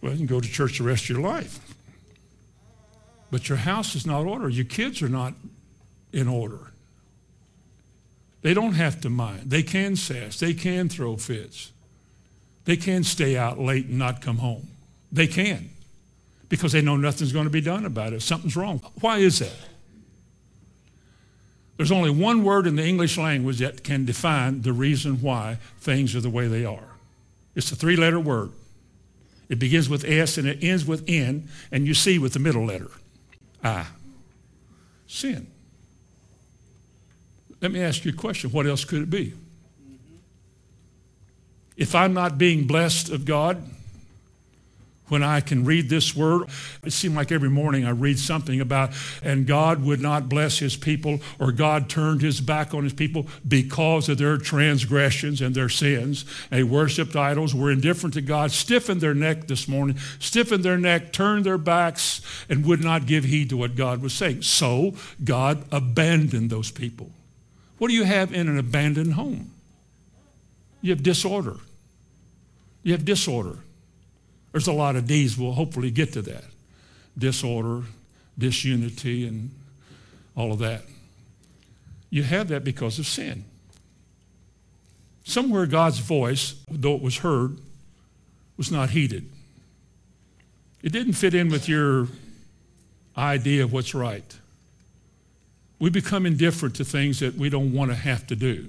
Well, 0.00 0.12
you 0.12 0.18
can 0.18 0.26
go 0.26 0.40
to 0.40 0.48
church 0.48 0.78
the 0.78 0.84
rest 0.84 1.04
of 1.04 1.10
your 1.10 1.20
life. 1.20 1.58
But 3.32 3.48
your 3.48 3.58
house 3.58 3.96
is 3.96 4.06
not 4.06 4.24
ordered. 4.26 4.52
Your 4.54 4.64
kids 4.64 5.02
are 5.02 5.08
not 5.08 5.34
in 6.12 6.28
order. 6.28 6.70
They 8.42 8.54
don't 8.54 8.74
have 8.74 9.00
to 9.00 9.10
mind. 9.10 9.50
They 9.50 9.64
can 9.64 9.96
sass. 9.96 10.38
They 10.38 10.54
can 10.54 10.88
throw 10.88 11.16
fits. 11.16 11.72
They 12.66 12.76
can 12.76 13.04
stay 13.04 13.36
out 13.36 13.58
late 13.58 13.86
and 13.86 13.98
not 13.98 14.20
come 14.20 14.38
home. 14.38 14.68
They 15.10 15.26
can 15.26 15.70
because 16.48 16.72
they 16.72 16.82
know 16.82 16.96
nothing's 16.96 17.32
going 17.32 17.46
to 17.46 17.50
be 17.50 17.60
done 17.60 17.86
about 17.86 18.12
it. 18.12 18.22
Something's 18.22 18.56
wrong. 18.56 18.80
Why 19.00 19.18
is 19.18 19.38
that? 19.38 19.56
There's 21.76 21.92
only 21.92 22.10
one 22.10 22.42
word 22.42 22.66
in 22.66 22.76
the 22.76 22.84
English 22.84 23.18
language 23.18 23.58
that 23.58 23.84
can 23.84 24.04
define 24.04 24.62
the 24.62 24.72
reason 24.72 25.20
why 25.20 25.58
things 25.78 26.14
are 26.16 26.20
the 26.20 26.30
way 26.30 26.48
they 26.48 26.64
are. 26.64 26.88
It's 27.54 27.70
a 27.72 27.76
three 27.76 27.96
letter 27.96 28.20
word. 28.20 28.50
It 29.48 29.58
begins 29.58 29.88
with 29.88 30.04
S 30.04 30.38
and 30.38 30.48
it 30.48 30.62
ends 30.62 30.84
with 30.84 31.04
N, 31.06 31.48
and 31.70 31.86
you 31.86 31.94
see 31.94 32.18
with 32.18 32.32
the 32.32 32.38
middle 32.38 32.66
letter. 32.66 32.90
I. 33.62 33.86
Sin. 35.06 35.46
Let 37.60 37.70
me 37.70 37.80
ask 37.80 38.04
you 38.04 38.10
a 38.10 38.14
question. 38.14 38.50
What 38.50 38.66
else 38.66 38.84
could 38.84 39.02
it 39.02 39.10
be? 39.10 39.34
If 41.76 41.94
I'm 41.94 42.14
not 42.14 42.38
being 42.38 42.66
blessed 42.66 43.10
of 43.10 43.24
God, 43.24 43.62
when 45.08 45.22
I 45.22 45.40
can 45.40 45.64
read 45.64 45.88
this 45.88 46.16
word. 46.16 46.48
It 46.84 46.92
seems 46.92 47.14
like 47.14 47.30
every 47.30 47.50
morning 47.50 47.84
I 47.84 47.90
read 47.90 48.18
something 48.18 48.60
about, 48.60 48.90
and 49.22 49.46
God 49.46 49.82
would 49.84 50.00
not 50.00 50.28
bless 50.28 50.58
his 50.58 50.76
people, 50.76 51.20
or 51.38 51.52
God 51.52 51.88
turned 51.88 52.22
his 52.22 52.40
back 52.40 52.74
on 52.74 52.84
his 52.84 52.92
people 52.92 53.26
because 53.46 54.08
of 54.08 54.18
their 54.18 54.36
transgressions 54.36 55.40
and 55.40 55.54
their 55.54 55.68
sins. 55.68 56.24
They 56.50 56.62
worshiped 56.62 57.14
idols, 57.14 57.54
were 57.54 57.70
indifferent 57.70 58.14
to 58.14 58.20
God, 58.20 58.50
stiffened 58.50 59.00
their 59.00 59.14
neck 59.14 59.46
this 59.46 59.68
morning, 59.68 59.98
stiffened 60.18 60.64
their 60.64 60.78
neck, 60.78 61.12
turned 61.12 61.44
their 61.44 61.58
backs, 61.58 62.20
and 62.48 62.66
would 62.66 62.82
not 62.82 63.06
give 63.06 63.24
heed 63.24 63.50
to 63.50 63.56
what 63.56 63.76
God 63.76 64.02
was 64.02 64.12
saying. 64.12 64.42
So 64.42 64.94
God 65.22 65.64
abandoned 65.70 66.50
those 66.50 66.70
people. 66.70 67.10
What 67.78 67.88
do 67.88 67.94
you 67.94 68.04
have 68.04 68.32
in 68.32 68.48
an 68.48 68.58
abandoned 68.58 69.14
home? 69.14 69.50
You 70.80 70.90
have 70.90 71.02
disorder. 71.02 71.56
You 72.86 72.92
have 72.92 73.04
disorder. 73.04 73.56
There's 74.52 74.68
a 74.68 74.72
lot 74.72 74.94
of 74.94 75.08
D's. 75.08 75.36
We'll 75.36 75.54
hopefully 75.54 75.90
get 75.90 76.12
to 76.12 76.22
that. 76.22 76.44
Disorder, 77.18 77.82
disunity, 78.38 79.26
and 79.26 79.50
all 80.36 80.52
of 80.52 80.60
that. 80.60 80.82
You 82.10 82.22
have 82.22 82.46
that 82.46 82.62
because 82.62 83.00
of 83.00 83.06
sin. 83.08 83.44
Somewhere 85.24 85.66
God's 85.66 85.98
voice, 85.98 86.54
though 86.70 86.94
it 86.94 87.02
was 87.02 87.16
heard, 87.16 87.58
was 88.56 88.70
not 88.70 88.90
heeded. 88.90 89.28
It 90.80 90.92
didn't 90.92 91.14
fit 91.14 91.34
in 91.34 91.48
with 91.48 91.68
your 91.68 92.06
idea 93.18 93.64
of 93.64 93.72
what's 93.72 93.96
right. 93.96 94.38
We 95.80 95.90
become 95.90 96.24
indifferent 96.24 96.76
to 96.76 96.84
things 96.84 97.18
that 97.18 97.34
we 97.34 97.50
don't 97.50 97.72
want 97.72 97.90
to 97.90 97.96
have 97.96 98.28
to 98.28 98.36
do. 98.36 98.68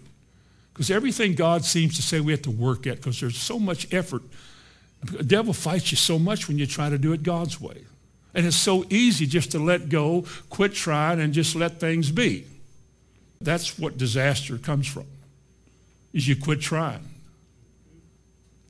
Because 0.77 0.91
everything 0.91 1.33
God 1.33 1.65
seems 1.65 1.95
to 1.95 2.03
say 2.03 2.19
we 2.19 2.33
have 2.33 2.43
to 2.43 2.51
work 2.51 2.85
at, 2.85 2.97
because 2.97 3.19
there's 3.19 3.37
so 3.37 3.57
much 3.57 3.91
effort 3.91 4.21
the 5.03 5.23
devil 5.23 5.53
fights 5.53 5.91
you 5.91 5.97
so 5.97 6.17
much 6.17 6.47
when 6.47 6.57
you 6.57 6.65
try 6.65 6.89
to 6.89 6.97
do 6.97 7.13
it 7.13 7.23
God's 7.23 7.61
way. 7.61 7.83
And 8.33 8.45
it's 8.45 8.55
so 8.55 8.85
easy 8.89 9.25
just 9.25 9.51
to 9.51 9.59
let 9.59 9.89
go, 9.89 10.25
quit 10.49 10.73
trying, 10.73 11.19
and 11.19 11.33
just 11.33 11.55
let 11.55 11.79
things 11.79 12.11
be. 12.11 12.45
That's 13.41 13.77
what 13.77 13.97
disaster 13.97 14.57
comes 14.57 14.87
from, 14.87 15.05
is 16.13 16.27
you 16.27 16.35
quit 16.35 16.61
trying. 16.61 17.07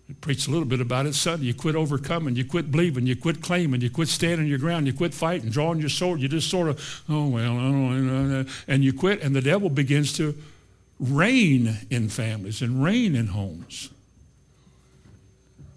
I 0.10 0.14
preached 0.22 0.48
a 0.48 0.52
little 0.52 0.68
bit 0.68 0.80
about 0.80 1.06
it 1.06 1.16
Sunday. 1.16 1.48
You 1.48 1.54
quit 1.54 1.76
overcoming, 1.76 2.36
you 2.36 2.46
quit 2.46 2.72
believing, 2.72 3.08
you 3.08 3.18
quit 3.18 3.42
claiming, 3.42 3.82
you 3.82 3.90
quit 3.90 4.08
standing 4.08 4.48
your 4.48 4.60
ground, 4.60 4.88
you 4.88 4.94
quit 4.94 5.14
fighting, 5.14 5.50
drawing 5.50 5.80
your 5.80 5.90
sword. 5.90 6.22
You 6.22 6.30
just 6.30 6.50
sort 6.50 6.70
of, 6.70 7.04
oh, 7.10 7.28
well, 7.28 8.46
and 8.68 8.84
you 8.84 8.94
quit, 8.94 9.22
and 9.22 9.36
the 9.36 9.42
devil 9.42 9.70
begins 9.70 10.14
to 10.14 10.38
reign 11.00 11.78
in 11.90 12.10
families 12.10 12.62
and 12.62 12.84
reign 12.84 13.16
in 13.16 13.28
homes. 13.28 13.90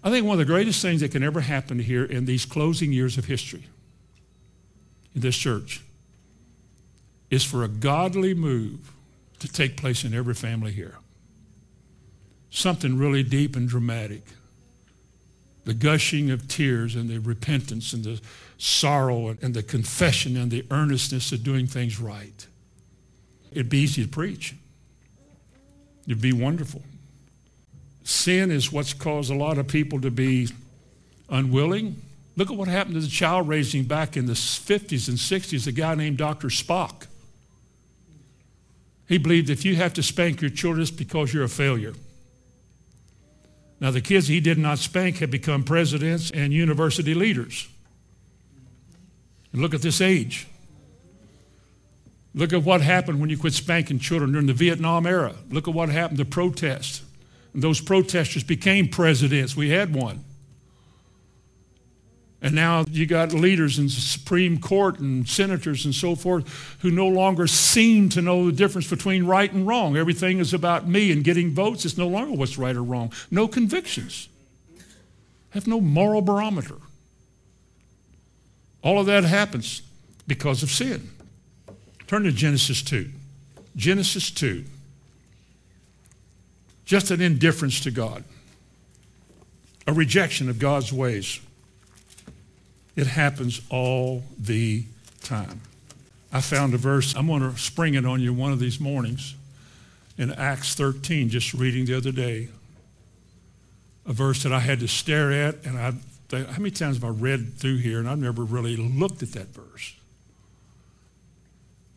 I 0.03 0.09
think 0.09 0.25
one 0.25 0.33
of 0.33 0.39
the 0.39 0.51
greatest 0.51 0.81
things 0.81 1.01
that 1.01 1.11
can 1.11 1.23
ever 1.23 1.41
happen 1.41 1.77
here 1.79 2.03
in 2.03 2.25
these 2.25 2.45
closing 2.45 2.91
years 2.91 3.17
of 3.17 3.25
history 3.25 3.65
in 5.13 5.21
this 5.21 5.37
church 5.37 5.81
is 7.29 7.43
for 7.43 7.63
a 7.63 7.67
godly 7.67 8.33
move 8.33 8.91
to 9.39 9.47
take 9.47 9.77
place 9.77 10.03
in 10.03 10.13
every 10.13 10.33
family 10.33 10.71
here. 10.71 10.95
Something 12.49 12.97
really 12.97 13.23
deep 13.23 13.55
and 13.55 13.69
dramatic. 13.69 14.23
The 15.65 15.73
gushing 15.75 16.31
of 16.31 16.47
tears 16.47 16.95
and 16.95 17.09
the 17.09 17.19
repentance 17.19 17.93
and 17.93 18.03
the 18.03 18.19
sorrow 18.57 19.35
and 19.41 19.53
the 19.53 19.63
confession 19.63 20.35
and 20.35 20.51
the 20.51 20.65
earnestness 20.71 21.31
of 21.31 21.43
doing 21.43 21.67
things 21.67 21.99
right. 21.99 22.47
It'd 23.51 23.69
be 23.69 23.79
easy 23.79 24.03
to 24.03 24.09
preach. 24.09 24.55
It'd 26.11 26.21
be 26.21 26.33
wonderful. 26.33 26.81
Sin 28.03 28.51
is 28.51 28.71
what's 28.71 28.93
caused 28.93 29.31
a 29.31 29.35
lot 29.35 29.57
of 29.57 29.67
people 29.67 30.01
to 30.01 30.11
be 30.11 30.49
unwilling, 31.29 32.01
Look 32.37 32.49
at 32.49 32.57
what 32.57 32.67
happened 32.67 32.95
to 32.95 33.01
the 33.01 33.07
child 33.07 33.47
raising 33.47 33.83
back 33.83 34.15
in 34.15 34.25
the 34.25 34.33
50s 34.33 35.07
and 35.09 35.17
60s, 35.17 35.67
a 35.67 35.71
guy 35.71 35.95
named 35.95 36.17
Dr. 36.17 36.47
Spock. 36.47 37.07
He 39.07 39.17
believed 39.17 39.49
if 39.49 39.65
you 39.65 39.75
have 39.75 39.93
to 39.95 40.03
spank 40.03 40.41
your 40.41 40.49
children, 40.49 40.81
it's 40.81 40.91
because 40.91 41.33
you're 41.33 41.43
a 41.43 41.49
failure. 41.49 41.93
Now, 43.81 43.91
the 43.91 43.99
kids 43.99 44.27
he 44.27 44.39
did 44.39 44.57
not 44.57 44.79
spank 44.79 45.17
have 45.17 45.31
become 45.31 45.63
presidents 45.63 46.31
and 46.31 46.53
university 46.53 47.13
leaders. 47.13 47.67
And 49.51 49.61
look 49.61 49.73
at 49.73 49.81
this 49.81 49.99
age. 49.99 50.47
Look 52.33 52.53
at 52.53 52.63
what 52.63 52.81
happened 52.81 53.19
when 53.19 53.29
you 53.29 53.37
quit 53.37 53.53
spanking 53.53 53.99
children 53.99 54.31
during 54.31 54.47
the 54.47 54.53
Vietnam 54.53 55.05
era. 55.05 55.35
Look 55.49 55.67
at 55.67 55.73
what 55.73 55.89
happened 55.89 56.19
to 56.19 56.25
protests. 56.25 57.03
And 57.53 57.61
those 57.61 57.81
protesters 57.81 58.43
became 58.43 58.87
presidents. 58.87 59.55
We 59.55 59.69
had 59.69 59.93
one. 59.93 60.23
And 62.41 62.55
now 62.55 62.85
you 62.89 63.05
got 63.05 63.33
leaders 63.33 63.77
in 63.77 63.85
the 63.85 63.91
Supreme 63.91 64.59
Court 64.59 64.99
and 64.99 65.27
senators 65.27 65.85
and 65.85 65.93
so 65.93 66.15
forth 66.15 66.77
who 66.79 66.89
no 66.89 67.07
longer 67.07 67.45
seem 67.45 68.09
to 68.09 68.21
know 68.21 68.47
the 68.47 68.51
difference 68.51 68.89
between 68.89 69.25
right 69.25 69.51
and 69.51 69.67
wrong. 69.67 69.95
Everything 69.95 70.39
is 70.39 70.53
about 70.53 70.87
me 70.87 71.11
and 71.11 71.23
getting 71.23 71.53
votes. 71.53 71.85
It's 71.85 71.97
no 71.97 72.07
longer 72.07 72.35
what's 72.35 72.57
right 72.57 72.75
or 72.75 72.81
wrong. 72.81 73.13
No 73.29 73.47
convictions. 73.47 74.27
Have 75.51 75.67
no 75.67 75.79
moral 75.79 76.21
barometer. 76.21 76.77
All 78.81 78.99
of 78.99 79.05
that 79.05 79.23
happens 79.23 79.83
because 80.25 80.63
of 80.63 80.71
sin. 80.71 81.11
Turn 82.11 82.23
to 82.23 82.31
Genesis 82.33 82.81
2. 82.81 83.09
Genesis 83.77 84.31
2. 84.31 84.65
Just 86.83 87.09
an 87.09 87.21
indifference 87.21 87.79
to 87.79 87.89
God, 87.89 88.25
a 89.87 89.93
rejection 89.93 90.49
of 90.49 90.59
God's 90.59 90.91
ways. 90.91 91.39
It 92.97 93.07
happens 93.07 93.61
all 93.69 94.23
the 94.37 94.83
time. 95.23 95.61
I 96.33 96.41
found 96.41 96.73
a 96.73 96.77
verse, 96.77 97.15
I'm 97.15 97.27
going 97.27 97.49
to 97.49 97.57
spring 97.57 97.93
it 97.93 98.05
on 98.05 98.19
you 98.19 98.33
one 98.33 98.51
of 98.51 98.59
these 98.59 98.77
mornings 98.77 99.33
in 100.17 100.33
Acts 100.33 100.75
13, 100.75 101.29
just 101.29 101.53
reading 101.53 101.85
the 101.85 101.95
other 101.95 102.11
day. 102.11 102.49
A 104.05 104.11
verse 104.11 104.43
that 104.43 104.51
I 104.51 104.59
had 104.59 104.81
to 104.81 104.87
stare 104.89 105.31
at, 105.31 105.63
and 105.63 105.77
I, 105.77 105.91
how 106.51 106.57
many 106.57 106.71
times 106.71 106.97
have 106.97 107.05
I 107.05 107.13
read 107.13 107.53
through 107.53 107.77
here 107.77 107.99
and 107.99 108.09
I've 108.09 108.19
never 108.19 108.43
really 108.43 108.75
looked 108.75 109.23
at 109.23 109.31
that 109.31 109.47
verse? 109.53 109.93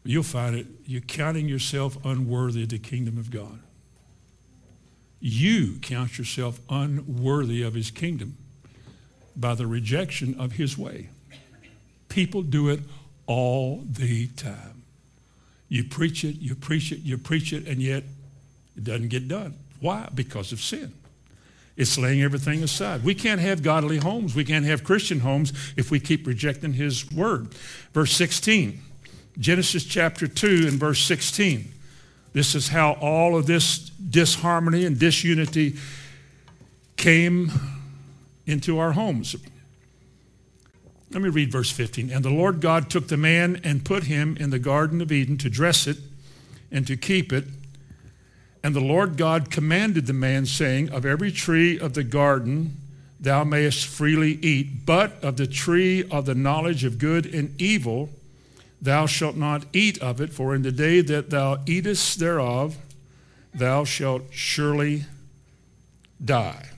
You'll 0.04 0.22
find 0.22 0.54
it, 0.54 0.66
you're 0.84 1.00
counting 1.00 1.48
yourself 1.48 1.96
unworthy 2.04 2.64
of 2.64 2.68
the 2.68 2.78
kingdom 2.78 3.16
of 3.16 3.30
God. 3.30 3.58
You 5.18 5.78
count 5.80 6.18
yourself 6.18 6.60
unworthy 6.68 7.62
of 7.62 7.72
his 7.72 7.90
kingdom 7.90 8.36
by 9.34 9.54
the 9.54 9.66
rejection 9.66 10.38
of 10.38 10.52
his 10.52 10.76
way. 10.76 11.08
People 12.10 12.42
do 12.42 12.68
it 12.68 12.80
all 13.26 13.82
the 13.90 14.26
time. 14.28 14.82
You 15.68 15.84
preach 15.84 16.24
it, 16.24 16.36
you 16.36 16.54
preach 16.54 16.92
it, 16.92 17.00
you 17.00 17.16
preach 17.16 17.52
it, 17.54 17.66
and 17.66 17.80
yet 17.80 18.04
it 18.76 18.84
doesn't 18.84 19.08
get 19.08 19.26
done. 19.26 19.54
Why? 19.80 20.08
Because 20.14 20.52
of 20.52 20.60
sin. 20.60 20.92
It's 21.76 21.98
laying 21.98 22.22
everything 22.22 22.62
aside. 22.62 23.02
We 23.02 23.14
can't 23.14 23.40
have 23.40 23.62
godly 23.62 23.96
homes. 23.96 24.34
We 24.34 24.44
can't 24.44 24.64
have 24.66 24.84
Christian 24.84 25.20
homes 25.20 25.52
if 25.76 25.90
we 25.90 25.98
keep 25.98 26.26
rejecting 26.26 26.74
his 26.74 27.10
word. 27.10 27.52
Verse 27.92 28.12
16, 28.12 28.80
Genesis 29.38 29.84
chapter 29.84 30.26
2 30.28 30.66
and 30.68 30.78
verse 30.78 31.00
16. 31.00 31.72
This 32.32 32.54
is 32.54 32.68
how 32.68 32.92
all 32.94 33.36
of 33.36 33.46
this 33.46 33.90
disharmony 33.90 34.84
and 34.84 34.98
disunity 34.98 35.76
came 36.96 37.50
into 38.46 38.78
our 38.78 38.92
homes. 38.92 39.36
Let 41.10 41.22
me 41.22 41.28
read 41.28 41.52
verse 41.52 41.70
15. 41.70 42.10
And 42.10 42.24
the 42.24 42.30
Lord 42.30 42.60
God 42.60 42.90
took 42.90 43.08
the 43.08 43.16
man 43.16 43.60
and 43.62 43.84
put 43.84 44.04
him 44.04 44.36
in 44.38 44.50
the 44.50 44.58
Garden 44.58 45.00
of 45.00 45.12
Eden 45.12 45.38
to 45.38 45.50
dress 45.50 45.86
it 45.86 45.98
and 46.70 46.86
to 46.86 46.96
keep 46.96 47.32
it. 47.32 47.44
And 48.62 48.74
the 48.74 48.80
Lord 48.80 49.16
God 49.16 49.50
commanded 49.50 50.06
the 50.06 50.12
man, 50.12 50.46
saying, 50.46 50.90
Of 50.90 51.04
every 51.04 51.30
tree 51.30 51.78
of 51.78 51.94
the 51.94 52.02
garden 52.02 52.76
thou 53.20 53.44
mayest 53.44 53.86
freely 53.86 54.32
eat, 54.42 54.86
but 54.86 55.22
of 55.22 55.36
the 55.36 55.46
tree 55.46 56.02
of 56.10 56.24
the 56.24 56.34
knowledge 56.34 56.84
of 56.84 56.98
good 56.98 57.32
and 57.32 57.60
evil 57.60 58.10
thou 58.84 59.06
shalt 59.06 59.34
not 59.34 59.64
eat 59.72 59.98
of 59.98 60.20
it, 60.20 60.32
for 60.32 60.54
in 60.54 60.62
the 60.62 60.70
day 60.70 61.00
that 61.00 61.30
thou 61.30 61.58
eatest 61.66 62.18
thereof 62.18 62.76
thou 63.54 63.84
shalt 63.84 64.22
surely 64.30 65.04
die. 66.22 66.68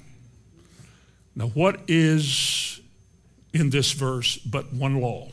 Now, 1.34 1.48
what 1.48 1.80
is 1.88 2.80
in 3.52 3.70
this 3.70 3.92
verse 3.92 4.38
but 4.38 4.72
one 4.72 5.00
law? 5.00 5.28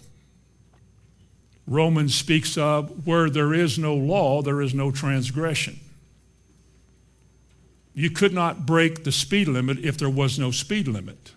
Romans 1.67 2.15
speaks 2.15 2.57
of 2.57 3.05
where 3.05 3.29
there 3.29 3.53
is 3.53 3.77
no 3.77 3.95
law, 3.95 4.41
there 4.41 4.61
is 4.61 4.73
no 4.73 4.91
transgression. 4.91 5.79
You 7.93 8.09
could 8.09 8.33
not 8.33 8.65
break 8.65 9.03
the 9.03 9.11
speed 9.11 9.47
limit 9.47 9.79
if 9.79 9.97
there 9.97 10.09
was 10.09 10.39
no 10.39 10.49
speed 10.49 10.87
limit. 10.87 11.33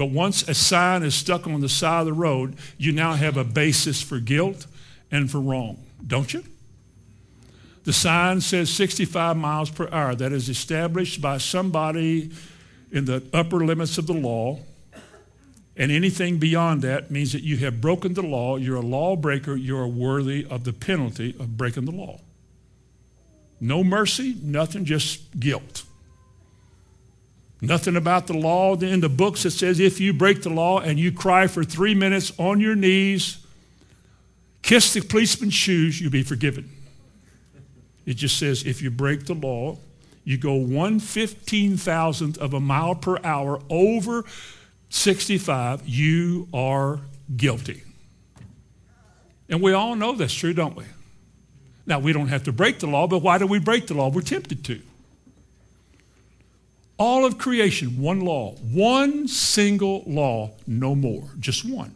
But 0.00 0.12
once 0.12 0.48
a 0.48 0.54
sign 0.54 1.02
is 1.02 1.14
stuck 1.14 1.46
on 1.46 1.60
the 1.60 1.68
side 1.68 2.00
of 2.00 2.06
the 2.06 2.14
road, 2.14 2.56
you 2.78 2.90
now 2.90 3.12
have 3.12 3.36
a 3.36 3.44
basis 3.44 4.00
for 4.00 4.18
guilt 4.18 4.66
and 5.10 5.30
for 5.30 5.38
wrong, 5.38 5.76
don't 6.06 6.32
you? 6.32 6.42
The 7.84 7.92
sign 7.92 8.40
says 8.40 8.70
65 8.70 9.36
miles 9.36 9.68
per 9.68 9.90
hour. 9.92 10.14
That 10.14 10.32
is 10.32 10.48
established 10.48 11.20
by 11.20 11.36
somebody 11.36 12.30
in 12.90 13.04
the 13.04 13.22
upper 13.34 13.58
limits 13.58 13.98
of 13.98 14.06
the 14.06 14.14
law. 14.14 14.60
And 15.76 15.92
anything 15.92 16.38
beyond 16.38 16.80
that 16.80 17.10
means 17.10 17.32
that 17.32 17.42
you 17.42 17.58
have 17.58 17.82
broken 17.82 18.14
the 18.14 18.22
law, 18.22 18.56
you're 18.56 18.76
a 18.76 18.80
lawbreaker, 18.80 19.54
you're 19.54 19.86
worthy 19.86 20.46
of 20.48 20.64
the 20.64 20.72
penalty 20.72 21.36
of 21.38 21.58
breaking 21.58 21.84
the 21.84 21.92
law. 21.92 22.20
No 23.60 23.84
mercy, 23.84 24.34
nothing, 24.40 24.86
just 24.86 25.38
guilt. 25.38 25.82
Nothing 27.62 27.96
about 27.96 28.26
the 28.26 28.32
law 28.32 28.74
in 28.76 29.00
the 29.00 29.08
books 29.08 29.42
that 29.42 29.50
says 29.50 29.80
if 29.80 30.00
you 30.00 30.12
break 30.12 30.42
the 30.42 30.50
law 30.50 30.80
and 30.80 30.98
you 30.98 31.12
cry 31.12 31.46
for 31.46 31.62
three 31.62 31.94
minutes 31.94 32.32
on 32.38 32.60
your 32.60 32.74
knees, 32.74 33.38
kiss 34.62 34.94
the 34.94 35.02
policeman's 35.02 35.54
shoes, 35.54 36.00
you'll 36.00 36.10
be 36.10 36.22
forgiven. 36.22 36.70
It 38.06 38.14
just 38.14 38.38
says 38.38 38.64
if 38.64 38.80
you 38.80 38.90
break 38.90 39.26
the 39.26 39.34
law, 39.34 39.76
you 40.24 40.38
go 40.38 40.54
one 40.54 41.00
fifteen 41.00 41.76
thousandth 41.76 42.38
of 42.38 42.54
a 42.54 42.60
mile 42.60 42.94
per 42.94 43.18
hour 43.24 43.60
over 43.68 44.24
65, 44.90 45.88
you 45.88 46.48
are 46.52 46.98
guilty. 47.36 47.82
And 49.48 49.62
we 49.62 49.72
all 49.72 49.96
know 49.96 50.12
that's 50.12 50.34
true, 50.34 50.52
don't 50.52 50.76
we? 50.76 50.84
Now, 51.86 51.98
we 51.98 52.12
don't 52.12 52.28
have 52.28 52.44
to 52.44 52.52
break 52.52 52.80
the 52.80 52.86
law, 52.86 53.06
but 53.06 53.18
why 53.18 53.38
do 53.38 53.46
we 53.46 53.58
break 53.58 53.86
the 53.86 53.94
law? 53.94 54.10
We're 54.10 54.20
tempted 54.20 54.64
to. 54.64 54.80
All 57.00 57.24
of 57.24 57.38
creation, 57.38 57.98
one 57.98 58.20
law, 58.20 58.56
one 58.56 59.26
single 59.26 60.04
law, 60.06 60.50
no 60.66 60.94
more, 60.94 61.24
just 61.38 61.64
one. 61.64 61.94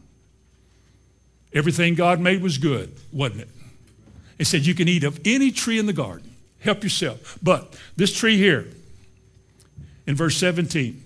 Everything 1.53 1.95
God 1.95 2.21
made 2.21 2.41
was 2.41 2.57
good, 2.57 2.91
wasn't 3.13 3.43
it? 3.43 3.49
It 4.39 4.47
said 4.47 4.65
you 4.65 4.75
can 4.75 4.89
eat 4.89 5.05
of 5.05 5.21
any 5.27 5.51
tree 5.51 5.79
in 5.79 5.85
the 5.85 5.93
garden. 5.93 6.35
Help 6.61 6.83
yourself. 6.83 7.39
But 7.43 7.79
this 7.97 8.15
tree 8.15 8.39
here, 8.39 8.67
in 10.07 10.17
verse 10.17 10.39
17, 10.39 11.05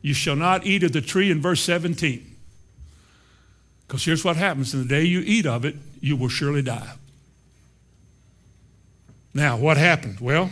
you 0.00 0.14
shall 0.14 0.36
not 0.36 0.64
eat 0.64 0.84
of 0.84 0.92
the 0.92 1.00
tree 1.00 1.28
in 1.28 1.42
verse 1.42 1.60
17. 1.60 2.24
Because 3.88 4.04
here's 4.04 4.24
what 4.24 4.36
happens 4.36 4.72
in 4.74 4.80
the 4.82 4.88
day 4.88 5.02
you 5.02 5.22
eat 5.26 5.44
of 5.44 5.64
it, 5.64 5.74
you 6.00 6.16
will 6.16 6.28
surely 6.28 6.62
die. 6.62 6.92
Now, 9.34 9.56
what 9.56 9.76
happened? 9.76 10.20
Well, 10.20 10.50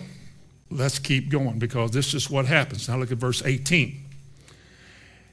let's 0.71 0.99
keep 0.99 1.31
going 1.31 1.59
because 1.59 1.91
this 1.91 2.14
is 2.14 2.31
what 2.31 2.47
happens. 2.47 2.89
Now, 2.89 2.99
look 2.99 3.12
at 3.12 3.19
verse 3.19 3.43
18. 3.45 4.05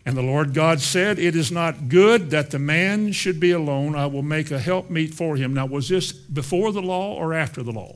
And 0.05 0.15
the 0.15 0.21
Lord 0.21 0.53
God 0.53 0.81
said, 0.81 1.17
It 1.17 1.35
is 1.35 1.51
not 1.51 1.89
good 1.89 2.29
that 2.29 2.51
the 2.51 2.59
man 2.59 3.11
should 3.11 3.39
be 3.39 3.51
alone. 3.51 3.95
I 3.95 4.05
will 4.05 4.21
make 4.21 4.51
a 4.51 4.59
helpmeet 4.59 5.13
for 5.13 5.35
him. 5.35 5.53
Now, 5.53 5.65
was 5.65 5.89
this 5.89 6.11
before 6.11 6.71
the 6.71 6.81
law 6.81 7.15
or 7.15 7.33
after 7.33 7.63
the 7.63 7.71
law? 7.71 7.95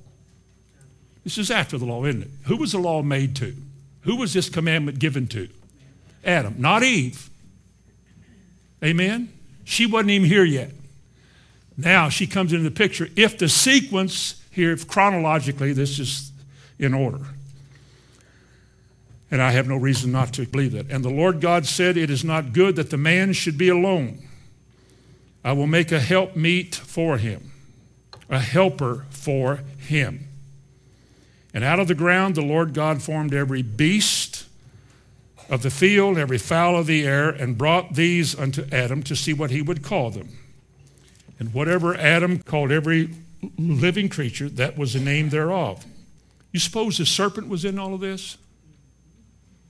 This 1.23 1.37
is 1.37 1.51
after 1.51 1.77
the 1.77 1.85
law, 1.85 2.03
isn't 2.05 2.23
it? 2.23 2.29
Who 2.45 2.57
was 2.57 2.71
the 2.71 2.79
law 2.79 3.03
made 3.03 3.35
to? 3.37 3.55
Who 4.01 4.15
was 4.15 4.33
this 4.33 4.49
commandment 4.49 4.97
given 4.97 5.27
to? 5.27 5.49
Adam, 6.25 6.55
not 6.57 6.83
Eve. 6.83 7.29
Amen? 8.83 9.31
She 9.63 9.85
wasn't 9.85 10.11
even 10.11 10.27
here 10.27 10.43
yet. 10.43 10.71
Now 11.77 12.09
she 12.09 12.25
comes 12.25 12.51
into 12.51 12.67
the 12.67 12.75
picture. 12.75 13.07
If 13.15 13.37
the 13.37 13.47
sequence 13.47 14.43
here, 14.51 14.75
chronologically, 14.75 15.73
this 15.73 15.99
is 15.99 16.28
in 16.79 16.93
order. 16.93 17.19
And 19.31 19.41
I 19.41 19.51
have 19.51 19.67
no 19.67 19.75
reason 19.75 20.11
not 20.11 20.33
to 20.33 20.45
believe 20.45 20.71
that. 20.71 20.89
And 20.89 21.05
the 21.05 21.09
Lord 21.09 21.39
God 21.39 21.65
said, 21.67 21.97
It 21.97 22.09
is 22.09 22.23
not 22.23 22.53
good 22.53 22.75
that 22.77 22.89
the 22.89 22.97
man 22.97 23.33
should 23.33 23.57
be 23.57 23.69
alone. 23.69 24.19
I 25.43 25.51
will 25.51 25.67
make 25.67 25.91
a 25.91 25.99
help 25.99 26.35
meet 26.35 26.73
for 26.73 27.17
him, 27.17 27.51
a 28.29 28.39
helper 28.39 29.05
for 29.09 29.57
him. 29.77 30.27
And 31.53 31.63
out 31.63 31.79
of 31.79 31.87
the 31.87 31.95
ground 31.95 32.35
the 32.35 32.41
Lord 32.41 32.73
God 32.73 33.01
formed 33.01 33.33
every 33.33 33.61
beast 33.61 34.45
of 35.49 35.63
the 35.63 35.71
field, 35.71 36.17
every 36.17 36.37
fowl 36.37 36.77
of 36.77 36.87
the 36.87 37.05
air, 37.05 37.29
and 37.29 37.57
brought 37.57 37.95
these 37.95 38.37
unto 38.37 38.65
Adam 38.71 39.01
to 39.03 39.15
see 39.15 39.33
what 39.33 39.51
he 39.51 39.61
would 39.61 39.83
call 39.83 40.11
them. 40.11 40.29
And 41.39 41.53
whatever 41.53 41.95
Adam 41.95 42.39
called 42.39 42.71
every 42.71 43.09
living 43.57 44.09
creature, 44.09 44.49
that 44.49 44.77
was 44.77 44.93
the 44.93 44.99
name 44.99 45.29
thereof. 45.29 45.85
You 46.51 46.59
suppose 46.59 46.97
the 46.97 47.05
serpent 47.05 47.47
was 47.47 47.65
in 47.65 47.77
all 47.77 47.93
of 47.93 47.99
this? 47.99 48.37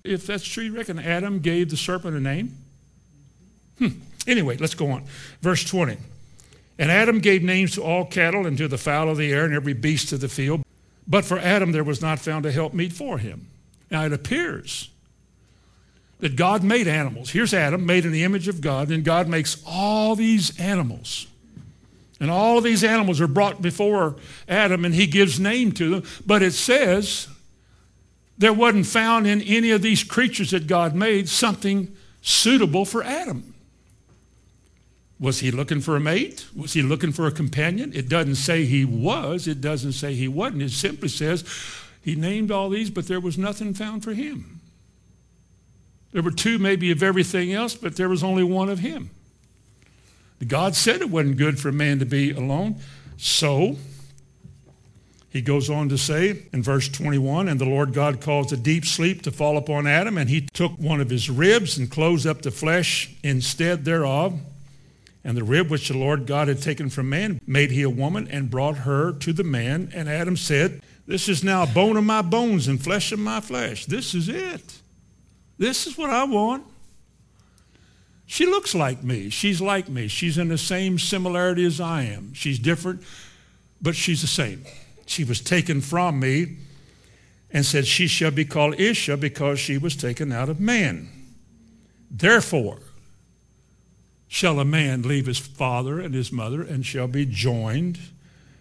If 0.04 0.26
that's 0.26 0.46
true, 0.48 0.64
you 0.64 0.76
reckon 0.76 0.98
Adam 0.98 1.40
gave 1.40 1.70
the 1.70 1.78
serpent 1.78 2.16
a 2.16 2.20
name? 2.20 2.56
Hmm. 3.78 3.88
Anyway, 4.28 4.58
let's 4.58 4.76
go 4.76 4.92
on. 4.92 5.04
Verse 5.42 5.64
20. 5.64 5.98
And 6.78 6.90
Adam 6.90 7.20
gave 7.20 7.44
names 7.44 7.76
to 7.76 7.84
all 7.84 8.06
cattle 8.06 8.46
and 8.46 8.58
to 8.58 8.68
the 8.68 8.78
fowl 8.78 9.10
of 9.10 9.18
the 9.18 9.32
air 9.32 9.44
and 9.44 9.54
every 9.54 9.74
beast 9.74 10.14
of 10.14 10.22
the 10.22 10.30
field. 10.30 10.64
But 11.08 11.26
for 11.26 11.40
Adam 11.40 11.72
there 11.72 11.84
was 11.84 12.02
not 12.02 12.20
found 12.20 12.46
a 12.46 12.52
helpmeet 12.52 12.94
for 12.94 13.18
him. 13.18 13.48
Now 13.92 14.06
it 14.06 14.14
appears 14.14 14.90
that 16.20 16.36
God 16.36 16.64
made 16.64 16.88
animals. 16.88 17.32
Here's 17.32 17.54
Adam, 17.54 17.86
made 17.86 18.06
in 18.06 18.12
the 18.12 18.24
image 18.24 18.48
of 18.48 18.62
God, 18.62 18.92
and 18.92 19.04
God 19.04 19.28
makes 19.28 19.62
all 19.66 20.16
these 20.16 20.58
animals. 20.60 21.28
And 22.20 22.30
all 22.30 22.58
of 22.58 22.64
these 22.64 22.84
animals 22.84 23.22
are 23.22 23.28
brought 23.28 23.62
before 23.62 24.16
Adam, 24.48 24.84
and 24.84 24.94
he 24.94 25.08
gives 25.08 25.40
name 25.40 25.72
to 25.74 25.90
them. 25.90 26.04
But 26.26 26.42
it 26.42 26.54
says 26.54 27.28
there 28.38 28.54
wasn't 28.54 28.88
found 28.88 29.28
in 29.28 29.42
any 29.42 29.72
of 29.72 29.82
these 29.82 30.04
creatures 30.04 30.52
that 30.52 30.68
God 30.68 30.96
made 30.96 31.30
something 31.30 31.96
suitable 32.22 32.86
for 32.86 33.04
Adam. 33.04 33.54
Was 35.20 35.40
he 35.40 35.52
looking 35.52 35.82
for 35.82 35.98
a 35.98 36.00
mate? 36.00 36.46
Was 36.56 36.74
he 36.74 36.82
looking 36.82 37.12
for 37.12 37.28
a 37.28 37.32
companion? 37.32 37.92
It 37.94 38.08
doesn't 38.08 38.36
say 38.36 38.64
he 38.66 38.86
was. 38.86 39.48
It 39.48 39.60
doesn't 39.60 39.92
say 39.94 40.14
he 40.14 40.30
wasn't. 40.30 40.62
It 40.62 40.72
simply 40.72 41.10
says 41.10 41.44
he 42.02 42.16
named 42.16 42.52
all 42.52 42.70
these, 42.70 42.90
but 42.90 43.08
there 43.08 43.20
was 43.20 43.38
nothing 43.38 43.74
found 43.74 44.04
for 44.04 44.14
him. 44.14 44.62
There 46.12 46.24
were 46.24 46.32
two 46.32 46.58
maybe 46.58 46.92
of 46.92 47.04
everything 47.04 47.54
else, 47.54 47.76
but 47.76 47.98
there 47.98 48.10
was 48.10 48.24
only 48.24 48.44
one 48.44 48.70
of 48.70 48.80
him. 48.80 49.10
God 50.48 50.76
said 50.76 51.02
it 51.02 51.10
wasn't 51.10 51.38
good 51.38 51.60
for 51.60 51.72
man 51.72 52.00
to 52.00 52.06
be 52.06 52.32
alone. 52.32 52.78
So, 53.18 53.76
he 55.30 55.42
goes 55.42 55.70
on 55.70 55.90
to 55.90 55.98
say 55.98 56.44
in 56.52 56.64
verse 56.64 56.90
21 56.90 57.48
And 57.48 57.60
the 57.60 57.66
Lord 57.66 57.94
God 57.94 58.20
caused 58.20 58.52
a 58.52 58.58
deep 58.58 58.86
sleep 58.86 59.22
to 59.24 59.32
fall 59.32 59.58
upon 59.58 59.86
Adam, 59.86 60.18
and 60.18 60.30
he 60.30 60.42
took 60.42 60.72
one 60.74 61.02
of 61.02 61.10
his 61.10 61.30
ribs 61.30 61.78
and 61.78 61.90
closed 61.90 62.26
up 62.26 62.42
the 62.42 62.52
flesh 62.52 63.14
instead 63.24 63.86
thereof. 63.86 64.40
And 65.24 65.36
the 65.36 65.44
rib 65.44 65.70
which 65.70 65.90
the 65.90 65.98
Lord 65.98 66.26
God 66.26 66.48
had 66.48 66.62
taken 66.62 66.90
from 66.90 67.10
man 67.10 67.42
made 67.46 67.72
he 67.72 67.84
a 67.84 67.90
woman 67.90 68.28
and 68.30 68.50
brought 68.50 68.78
her 68.78 69.12
to 69.12 69.34
the 69.34 69.44
man. 69.44 69.92
And 69.94 70.10
Adam 70.10 70.38
said, 70.38 70.82
This 71.06 71.28
is 71.28 71.44
now 71.44 71.66
bone 71.66 71.98
of 71.98 72.06
my 72.06 72.22
bones 72.22 72.68
and 72.68 72.82
flesh 72.82 73.12
of 73.12 73.20
my 73.20 73.42
flesh. 73.42 73.86
This 73.86 74.16
is 74.16 74.30
it. 74.30 74.80
This 75.58 75.86
is 75.86 75.98
what 75.98 76.10
I 76.10 76.24
want. 76.24 76.64
She 78.32 78.46
looks 78.46 78.76
like 78.76 79.04
me. 79.04 79.32
She's 79.32 79.60
like 79.60 79.90
me. 79.90 80.08
She's 80.08 80.38
in 80.38 80.50
the 80.50 80.58
same 80.60 81.00
similarity 81.00 81.66
as 81.66 81.82
I 81.82 82.04
am. 82.04 82.32
She's 82.36 82.60
different, 82.60 83.02
but 83.82 83.96
she's 83.96 84.22
the 84.22 84.28
same. 84.28 84.66
She 85.08 85.24
was 85.24 85.42
taken 85.42 85.82
from 85.82 86.20
me 86.20 86.58
and 87.50 87.66
said, 87.66 87.88
She 87.88 88.06
shall 88.06 88.30
be 88.30 88.46
called 88.46 88.80
Isha 88.80 89.18
because 89.18 89.60
she 89.60 89.80
was 89.80 89.96
taken 89.96 90.32
out 90.32 90.48
of 90.48 90.60
man. 90.60 91.10
Therefore, 92.12 92.78
shall 94.28 94.60
a 94.60 94.66
man 94.66 95.02
leave 95.02 95.26
his 95.26 95.40
father 95.40 96.00
and 96.00 96.14
his 96.14 96.32
mother 96.32 96.62
and 96.62 96.86
shall 96.86 97.08
be 97.08 97.26
joined 97.26 97.98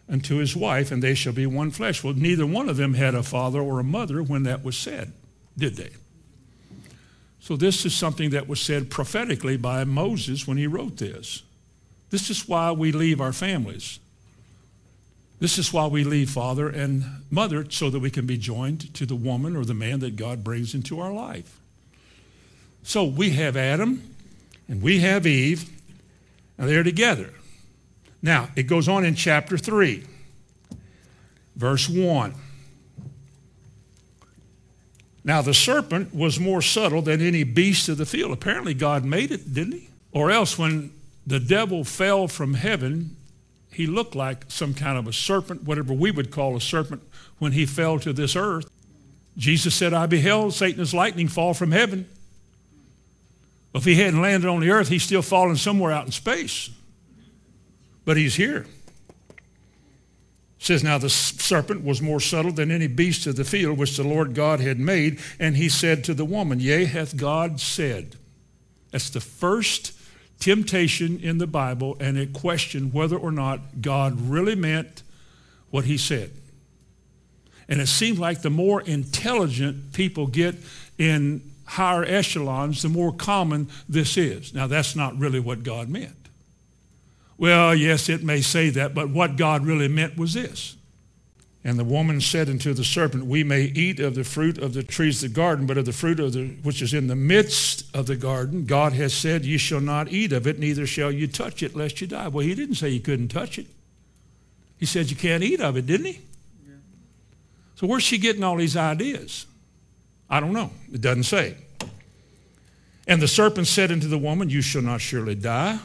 unto 0.08 0.36
his 0.36 0.56
wife, 0.56 0.90
and 0.90 1.02
they 1.02 1.14
shall 1.14 1.34
be 1.34 1.44
one 1.44 1.72
flesh. 1.72 2.02
Well, 2.02 2.14
neither 2.14 2.46
one 2.46 2.70
of 2.70 2.78
them 2.78 2.94
had 2.94 3.14
a 3.14 3.22
father 3.22 3.60
or 3.60 3.80
a 3.80 3.84
mother 3.84 4.22
when 4.22 4.44
that 4.44 4.64
was 4.64 4.78
said, 4.78 5.12
did 5.58 5.76
they? 5.76 5.90
So, 7.48 7.56
this 7.56 7.86
is 7.86 7.94
something 7.94 8.28
that 8.28 8.46
was 8.46 8.60
said 8.60 8.90
prophetically 8.90 9.56
by 9.56 9.82
Moses 9.84 10.46
when 10.46 10.58
he 10.58 10.66
wrote 10.66 10.98
this. 10.98 11.44
This 12.10 12.28
is 12.28 12.46
why 12.46 12.72
we 12.72 12.92
leave 12.92 13.22
our 13.22 13.32
families. 13.32 14.00
This 15.40 15.56
is 15.56 15.72
why 15.72 15.86
we 15.86 16.04
leave 16.04 16.28
father 16.28 16.68
and 16.68 17.06
mother 17.30 17.64
so 17.70 17.88
that 17.88 18.00
we 18.00 18.10
can 18.10 18.26
be 18.26 18.36
joined 18.36 18.92
to 18.92 19.06
the 19.06 19.14
woman 19.14 19.56
or 19.56 19.64
the 19.64 19.72
man 19.72 20.00
that 20.00 20.14
God 20.14 20.44
brings 20.44 20.74
into 20.74 21.00
our 21.00 21.10
life. 21.10 21.58
So 22.82 23.04
we 23.04 23.30
have 23.30 23.56
Adam 23.56 24.02
and 24.68 24.82
we 24.82 24.98
have 24.98 25.26
Eve, 25.26 25.70
and 26.58 26.68
they're 26.68 26.82
together. 26.82 27.30
Now, 28.20 28.50
it 28.56 28.64
goes 28.64 28.88
on 28.88 29.06
in 29.06 29.14
chapter 29.14 29.56
3, 29.56 30.04
verse 31.56 31.88
1. 31.88 32.34
Now, 35.28 35.42
the 35.42 35.52
serpent 35.52 36.14
was 36.14 36.40
more 36.40 36.62
subtle 36.62 37.02
than 37.02 37.20
any 37.20 37.44
beast 37.44 37.90
of 37.90 37.98
the 37.98 38.06
field. 38.06 38.32
Apparently, 38.32 38.72
God 38.72 39.04
made 39.04 39.30
it, 39.30 39.52
didn't 39.52 39.74
he? 39.74 39.88
Or 40.10 40.30
else, 40.30 40.58
when 40.58 40.90
the 41.26 41.38
devil 41.38 41.84
fell 41.84 42.28
from 42.28 42.54
heaven, 42.54 43.14
he 43.70 43.86
looked 43.86 44.14
like 44.14 44.46
some 44.48 44.72
kind 44.72 44.96
of 44.96 45.06
a 45.06 45.12
serpent, 45.12 45.64
whatever 45.64 45.92
we 45.92 46.10
would 46.10 46.30
call 46.30 46.56
a 46.56 46.62
serpent, 46.62 47.02
when 47.38 47.52
he 47.52 47.66
fell 47.66 47.98
to 47.98 48.14
this 48.14 48.36
earth. 48.36 48.70
Jesus 49.36 49.74
said, 49.74 49.92
I 49.92 50.06
beheld 50.06 50.54
Satan 50.54 50.80
as 50.80 50.94
lightning 50.94 51.28
fall 51.28 51.52
from 51.52 51.72
heaven. 51.72 52.08
If 53.74 53.84
he 53.84 53.96
hadn't 53.96 54.22
landed 54.22 54.48
on 54.48 54.60
the 54.60 54.70
earth, 54.70 54.88
he's 54.88 55.02
still 55.02 55.20
falling 55.20 55.56
somewhere 55.56 55.92
out 55.92 56.06
in 56.06 56.12
space. 56.12 56.70
But 58.06 58.16
he's 58.16 58.36
here 58.36 58.64
says 60.58 60.82
now 60.82 60.98
the 60.98 61.10
serpent 61.10 61.84
was 61.84 62.02
more 62.02 62.20
subtle 62.20 62.52
than 62.52 62.70
any 62.70 62.86
beast 62.86 63.26
of 63.26 63.36
the 63.36 63.44
field 63.44 63.78
which 63.78 63.96
the 63.96 64.04
lord 64.04 64.34
god 64.34 64.60
had 64.60 64.78
made 64.78 65.18
and 65.38 65.56
he 65.56 65.68
said 65.68 66.02
to 66.02 66.14
the 66.14 66.24
woman 66.24 66.60
yea 66.60 66.84
hath 66.84 67.16
god 67.16 67.60
said 67.60 68.16
that's 68.90 69.10
the 69.10 69.20
first 69.20 69.92
temptation 70.40 71.18
in 71.20 71.38
the 71.38 71.46
bible 71.46 71.96
and 72.00 72.16
it 72.16 72.32
questioned 72.32 72.92
whether 72.92 73.16
or 73.16 73.32
not 73.32 73.80
god 73.80 74.20
really 74.20 74.54
meant 74.54 75.02
what 75.70 75.84
he 75.84 75.98
said. 75.98 76.30
And 77.68 77.80
it 77.80 77.88
seems 77.88 78.18
like 78.18 78.42
the 78.42 78.50
more 78.50 78.80
intelligent 78.80 79.92
people 79.92 80.26
get 80.26 80.56
in 80.96 81.52
higher 81.64 82.04
echelons 82.04 82.80
the 82.80 82.88
more 82.88 83.12
common 83.12 83.68
this 83.88 84.16
is. 84.16 84.54
Now 84.54 84.66
that's 84.66 84.96
not 84.96 85.18
really 85.18 85.40
what 85.40 85.62
god 85.62 85.88
meant 85.88 86.27
well, 87.38 87.74
yes, 87.74 88.08
it 88.08 88.24
may 88.24 88.40
say 88.40 88.68
that, 88.70 88.94
but 88.94 89.10
what 89.10 89.36
God 89.36 89.64
really 89.64 89.88
meant 89.88 90.16
was 90.18 90.34
this. 90.34 90.74
And 91.64 91.78
the 91.78 91.84
woman 91.84 92.20
said 92.20 92.48
unto 92.48 92.72
the 92.72 92.84
serpent, 92.84 93.26
We 93.26 93.44
may 93.44 93.62
eat 93.62 94.00
of 94.00 94.14
the 94.14 94.24
fruit 94.24 94.58
of 94.58 94.74
the 94.74 94.82
trees 94.82 95.22
of 95.22 95.30
the 95.30 95.34
garden, 95.34 95.66
but 95.66 95.78
of 95.78 95.84
the 95.84 95.92
fruit 95.92 96.18
of 96.18 96.32
the, 96.32 96.48
which 96.62 96.82
is 96.82 96.94
in 96.94 97.06
the 97.06 97.16
midst 97.16 97.84
of 97.94 98.06
the 98.06 98.16
garden, 98.16 98.64
God 98.64 98.92
has 98.94 99.12
said, 99.12 99.44
You 99.44 99.58
shall 99.58 99.80
not 99.80 100.12
eat 100.12 100.32
of 100.32 100.46
it, 100.46 100.58
neither 100.58 100.86
shall 100.86 101.12
you 101.12 101.26
touch 101.26 101.62
it, 101.62 101.76
lest 101.76 102.00
you 102.00 102.06
die. 102.06 102.28
Well, 102.28 102.44
he 102.44 102.54
didn't 102.54 102.76
say 102.76 102.88
you 102.88 103.00
couldn't 103.00 103.28
touch 103.28 103.58
it. 103.58 103.66
He 104.78 104.86
said 104.86 105.10
you 105.10 105.16
can't 105.16 105.42
eat 105.42 105.60
of 105.60 105.76
it, 105.76 105.86
didn't 105.86 106.06
he? 106.06 106.20
Yeah. 106.66 106.74
So 107.74 107.86
where's 107.86 108.04
she 108.04 108.18
getting 108.18 108.44
all 108.44 108.56
these 108.56 108.76
ideas? 108.76 109.46
I 110.30 110.40
don't 110.40 110.52
know. 110.52 110.70
It 110.92 111.00
doesn't 111.00 111.24
say. 111.24 111.56
And 113.06 113.20
the 113.20 113.28
serpent 113.28 113.66
said 113.66 113.90
unto 113.90 114.06
the 114.06 114.18
woman, 114.18 114.48
You 114.50 114.62
shall 114.62 114.82
not 114.82 115.00
surely 115.00 115.34
die. 115.34 115.80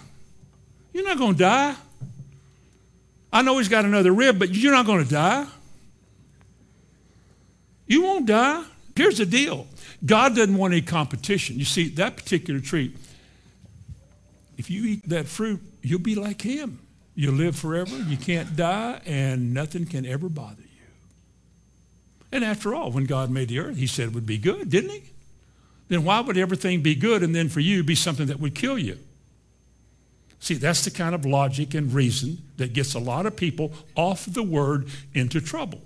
You're 0.94 1.06
not 1.06 1.18
going 1.18 1.34
to 1.34 1.40
die. 1.40 1.76
I 3.32 3.42
know 3.42 3.58
he's 3.58 3.70
got 3.70 3.84
another 3.84 4.12
rib, 4.12 4.38
but 4.38 4.54
you're 4.54 4.72
not 4.72 4.86
going 4.86 5.04
to 5.04 5.10
die. 5.10 5.48
You 7.88 8.04
won't 8.04 8.28
die. 8.28 8.64
Here's 8.96 9.18
the 9.18 9.26
deal 9.26 9.68
God 10.06 10.36
doesn't 10.36 10.56
want 10.56 10.74
any 10.74 10.82
competition. 10.82 11.58
You 11.58 11.66
see, 11.66 11.90
that 11.90 12.16
particular 12.16 12.60
tree, 12.60 12.96
if 14.58 14.70
you 14.70 14.86
eat 14.86 15.10
that 15.10 15.28
fruit, 15.28 15.62
you'll 15.82 16.00
be 16.00 16.16
like 16.16 16.42
him. 16.42 16.80
You'll 17.16 17.36
live 17.36 17.56
forever, 17.56 17.96
you 17.96 18.18
can't 18.18 18.56
die, 18.56 19.00
and 19.06 19.54
nothing 19.54 19.86
can 19.86 20.04
ever 20.04 20.30
bother 20.30 20.64
you. 20.64 20.86
And 22.32 22.44
after 22.44 22.74
all, 22.74 22.92
when 22.92 23.06
God 23.06 23.30
made 23.30 23.50
the 23.50 23.60
earth, 23.60 23.78
he 23.78 23.86
said 23.86 24.08
it 24.08 24.14
would 24.16 24.26
be 24.26 24.40
good, 24.40 24.72
didn't 24.72 24.90
he? 24.90 25.04
Then 25.90 26.04
why 26.04 26.22
would 26.22 26.38
everything 26.38 26.82
be 26.82 26.96
good 26.96 27.22
and 27.22 27.36
then 27.36 27.50
for 27.50 27.60
you 27.60 27.84
be 27.84 27.94
something 27.94 28.26
that 28.28 28.40
would 28.40 28.56
kill 28.56 28.80
you? 28.80 28.98
See, 30.44 30.56
that's 30.56 30.84
the 30.84 30.92
kind 30.92 31.16
of 31.16 31.26
logic 31.26 31.74
and 31.74 31.94
reason 31.94 32.40
that 32.58 32.74
gets 32.74 32.96
a 32.96 33.00
lot 33.00 33.26
of 33.26 33.34
people 33.34 33.72
off 33.96 34.26
the 34.26 34.44
word 34.44 34.90
into 35.14 35.40
trouble. 35.40 35.80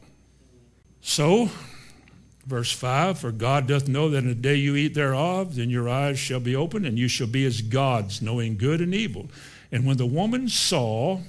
So, 0.99 1.51
verse 2.47 2.71
5 2.71 3.19
For 3.19 3.31
God 3.31 3.67
doth 3.67 3.87
know 3.87 4.09
that 4.09 4.17
in 4.17 4.29
the 4.29 4.33
day 4.33 4.55
you 4.55 4.75
eat 4.75 4.95
thereof, 4.95 5.57
then 5.57 5.69
your 5.69 5.87
eyes 5.87 6.17
shall 6.17 6.39
be 6.39 6.55
opened, 6.55 6.87
and 6.87 6.97
you 6.97 7.07
shall 7.07 7.27
be 7.27 7.45
as 7.45 7.61
gods, 7.61 8.19
knowing 8.19 8.57
good 8.57 8.81
and 8.81 8.95
evil. 8.95 9.27
And 9.71 9.85
when 9.85 9.97
the 9.97 10.07
woman 10.07 10.49
saw 10.49 11.19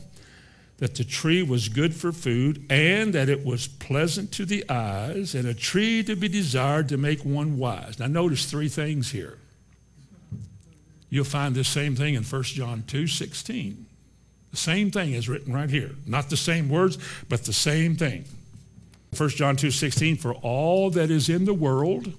that 0.78 0.94
the 0.94 1.04
tree 1.04 1.42
was 1.42 1.68
good 1.68 1.94
for 1.94 2.12
food, 2.12 2.64
and 2.70 3.12
that 3.12 3.28
it 3.28 3.44
was 3.44 3.68
pleasant 3.68 4.32
to 4.32 4.46
the 4.46 4.64
eyes, 4.70 5.34
and 5.34 5.46
a 5.46 5.52
tree 5.52 6.02
to 6.02 6.16
be 6.16 6.28
desired 6.28 6.88
to 6.88 6.96
make 6.96 7.26
one 7.26 7.58
wise. 7.58 7.98
Now, 7.98 8.06
notice 8.06 8.46
three 8.46 8.70
things 8.70 9.10
here. 9.10 9.36
You'll 11.10 11.24
find 11.24 11.54
this 11.54 11.68
same 11.68 11.96
thing 11.96 12.14
in 12.14 12.22
1 12.22 12.42
John 12.42 12.84
2 12.86 13.06
16. 13.06 13.86
The 14.50 14.56
same 14.56 14.90
thing 14.90 15.12
is 15.12 15.28
written 15.28 15.52
right 15.52 15.70
here. 15.70 15.90
Not 16.06 16.30
the 16.30 16.36
same 16.36 16.68
words, 16.68 16.98
but 17.28 17.44
the 17.44 17.52
same 17.52 17.96
thing. 17.96 18.24
1 19.16 19.28
John 19.30 19.56
2 19.56 19.70
16, 19.70 20.16
for 20.16 20.34
all 20.34 20.90
that 20.90 21.10
is 21.10 21.28
in 21.28 21.44
the 21.44 21.54
world, 21.54 22.12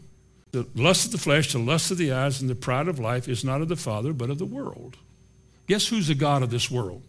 The 0.52 0.68
lust 0.74 1.06
of 1.06 1.12
the 1.12 1.18
flesh, 1.20 1.54
the 1.54 1.60
lust 1.60 1.92
of 1.92 1.98
the 1.98 2.12
eyes, 2.12 2.42
and 2.42 2.50
the 2.50 2.56
pride 2.56 2.88
of 2.88 2.98
life 2.98 3.28
is 3.28 3.44
not 3.44 3.62
of 3.62 3.70
the 3.70 3.76
Father, 3.76 4.14
but 4.14 4.32
of 4.32 4.40
the 4.40 4.46
world. 4.46 4.98
Guess 5.68 5.88
who's 5.88 6.08
the 6.08 6.16
God 6.16 6.42
of 6.42 6.50
this 6.50 6.72
world? 6.72 7.04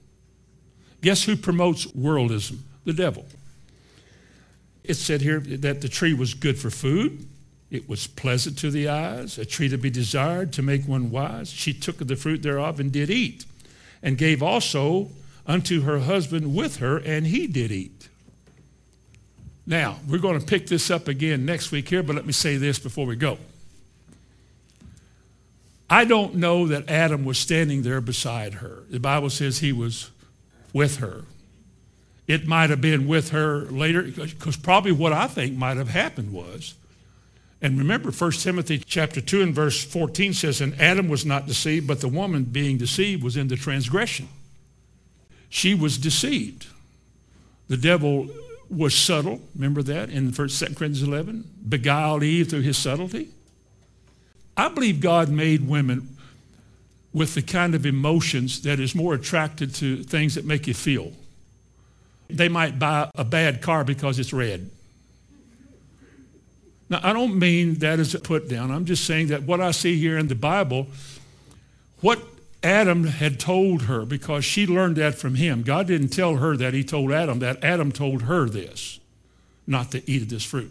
Guess 1.01 1.25
who 1.25 1.37
promotes 1.37 1.87
worldism? 1.87 2.59
The 2.85 2.93
devil. 2.93 3.25
It 4.85 4.95
said 4.95 5.23
here 5.23 5.41
that 5.41 5.81
the 5.81 5.89
tree 5.89 6.13
was 6.13 6.35
good 6.35 6.59
for 6.59 6.69
food. 6.69 7.27
It 7.71 7.89
was 7.89 8.07
pleasant 8.09 8.59
to 8.59 8.71
the 8.71 8.89
eyes, 8.89 9.39
a 9.39 9.45
tree 9.45 9.69
to 9.69 9.79
be 9.79 9.91
desired, 9.91 10.53
to 10.55 10.63
make 10.63 10.89
one 10.89 11.11
wise. 11.11 11.51
She 11.51 11.73
took 11.73 12.01
of 12.01 12.09
the 12.09 12.17
fruit 12.17 12.43
thereof 12.43 12.81
and 12.81 12.91
did 12.91 13.11
eat, 13.11 13.45
and 14.03 14.19
gave 14.19 14.43
also 14.43 15.11
unto 15.47 15.83
her 15.83 16.01
husband 16.01 16.55
with 16.55 16.79
her, 16.79 16.97
and 16.99 17.27
he 17.27 17.47
did 17.47 17.71
eat. 17.71 18.09
Now, 19.67 19.99
we're 20.09 20.19
going 20.19 20.41
to 20.41 20.45
pick 20.45 20.67
this 20.67 20.91
up 20.91 21.07
again 21.07 21.45
next 21.45 21.71
week 21.71 21.89
here, 21.89 22.03
but 22.03 22.17
let 22.17 22.27
me 22.27 22.33
say 22.33 22.57
this 22.57 22.81
before 22.81 23.07
we 23.07 23.15
go. 23.15 23.39
I 25.89 26.05
don't 26.05 26.37
know 26.37 26.67
that 26.67 26.89
Adam 26.89 27.25
was 27.25 27.39
standing 27.39 27.83
there 27.83 28.01
beside 28.01 28.55
her. 28.55 28.85
The 28.91 29.01
Bible 29.01 29.31
says 29.31 29.59
he 29.59 29.73
was 29.73 30.11
with 30.73 30.97
her. 30.97 31.25
It 32.27 32.47
might 32.47 32.71
have 32.71 32.81
been 32.81 33.07
with 33.09 33.31
her 33.31 33.63
later, 33.67 34.03
because 34.03 34.57
probably 34.57 34.93
what 34.93 35.13
I 35.13 35.29
think 35.29 35.57
might 35.57 35.77
have 35.77 35.89
happened 35.89 36.33
was, 36.33 36.75
and 37.63 37.79
remember 37.79 38.11
1 38.11 38.33
Timothy 38.33 38.79
chapter 38.79 39.21
2 39.21 39.43
and 39.43 39.55
verse 39.55 39.85
14 39.85 40.33
says, 40.33 40.61
And 40.61 40.81
Adam 40.81 41.09
was 41.09 41.27
not 41.27 41.47
deceived, 41.47 41.87
but 41.87 42.01
the 42.01 42.09
woman 42.09 42.45
being 42.45 42.79
deceived 42.79 43.23
was 43.23 43.37
in 43.37 43.49
the 43.49 43.57
transgression. 43.57 44.29
She 45.51 45.75
was 45.75 45.99
deceived. 45.99 46.67
The 47.69 47.77
devil 47.77 48.31
was 48.71 48.95
subtle. 48.95 49.41
Remember 49.55 49.83
that 49.83 50.09
in 50.09 50.33
1 50.33 50.35
2 50.35 50.49
Corinthians 50.67 51.03
11? 51.03 51.45
Beguiled 51.69 52.23
Eve 52.23 52.49
through 52.49 52.63
his 52.63 52.79
subtlety. 52.79 53.29
I 54.57 54.69
believe 54.69 55.01
God 55.01 55.29
made 55.29 55.69
women 55.69 56.17
with 57.13 57.35
the 57.35 57.43
kind 57.43 57.75
of 57.75 57.85
emotions 57.85 58.63
that 58.63 58.81
is 58.81 58.95
more 58.95 59.15
attracted 59.15 59.75
to 59.77 60.03
things 60.05 60.37
that 60.37 60.45
make 60.45 60.67
you 60.67 60.75
feel. 60.75 61.13
They 62.29 62.49
might 62.49 62.79
buy 62.79 63.11
a 63.15 63.25
bad 63.25 63.61
car 63.61 63.85
because 63.85 64.19
it's 64.19 64.33
red. 64.33 64.71
Now, 66.91 67.01
I 67.03 67.13
don't 67.13 67.39
mean 67.39 67.75
that 67.77 68.01
as 68.01 68.15
a 68.15 68.19
put 68.19 68.49
down. 68.49 68.73
I'm 68.73 68.85
just 68.85 69.05
saying 69.05 69.29
that 69.29 69.45
what 69.45 69.61
I 69.61 69.71
see 69.71 69.97
here 69.97 70.19
in 70.19 70.27
the 70.27 70.35
Bible, 70.35 70.89
what 72.01 72.21
Adam 72.63 73.05
had 73.05 73.39
told 73.41 73.83
her 73.83 74.05
because 74.05 74.45
she 74.45 74.67
learned 74.67 74.97
that 74.97 75.15
from 75.15 75.37
him. 75.37 75.63
God 75.63 75.87
didn't 75.87 76.09
tell 76.09 76.37
her 76.37 76.57
that, 76.57 76.75
he 76.75 76.85
told 76.85 77.13
Adam 77.13 77.39
that. 77.39 77.63
Adam 77.65 77.93
told 77.93 78.23
her 78.23 78.49
this, 78.49 78.99
not 79.67 79.93
to 79.93 80.11
eat 80.11 80.23
of 80.23 80.29
this 80.29 80.45
fruit. 80.45 80.71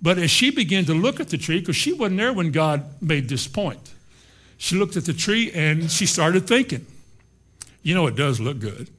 But 0.00 0.18
as 0.18 0.30
she 0.30 0.50
began 0.50 0.84
to 0.84 0.94
look 0.94 1.20
at 1.20 1.28
the 1.28 1.38
tree, 1.38 1.60
because 1.60 1.76
she 1.76 1.92
wasn't 1.92 2.18
there 2.18 2.32
when 2.32 2.52
God 2.52 2.84
made 3.00 3.28
this 3.28 3.48
point, 3.48 3.92
she 4.58 4.76
looked 4.76 4.96
at 4.96 5.04
the 5.04 5.12
tree 5.12 5.50
and 5.52 5.90
she 5.90 6.06
started 6.06 6.46
thinking, 6.46 6.86
you 7.82 7.94
know, 7.94 8.06
it 8.06 8.14
does 8.14 8.40
look 8.40 8.60
good. 8.60 8.90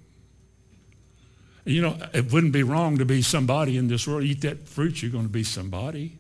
You 1.66 1.82
know, 1.82 1.98
it 2.14 2.32
wouldn't 2.32 2.52
be 2.52 2.64
wrong 2.64 2.98
to 2.98 3.06
be 3.06 3.22
somebody 3.22 3.78
in 3.78 3.88
this 3.88 4.08
world. 4.08 4.24
Eat 4.24 4.42
that 4.42 4.68
fruit, 4.68 5.02
you're 5.02 5.12
going 5.12 5.26
to 5.26 5.32
be 5.32 5.44
somebody. 5.44 6.18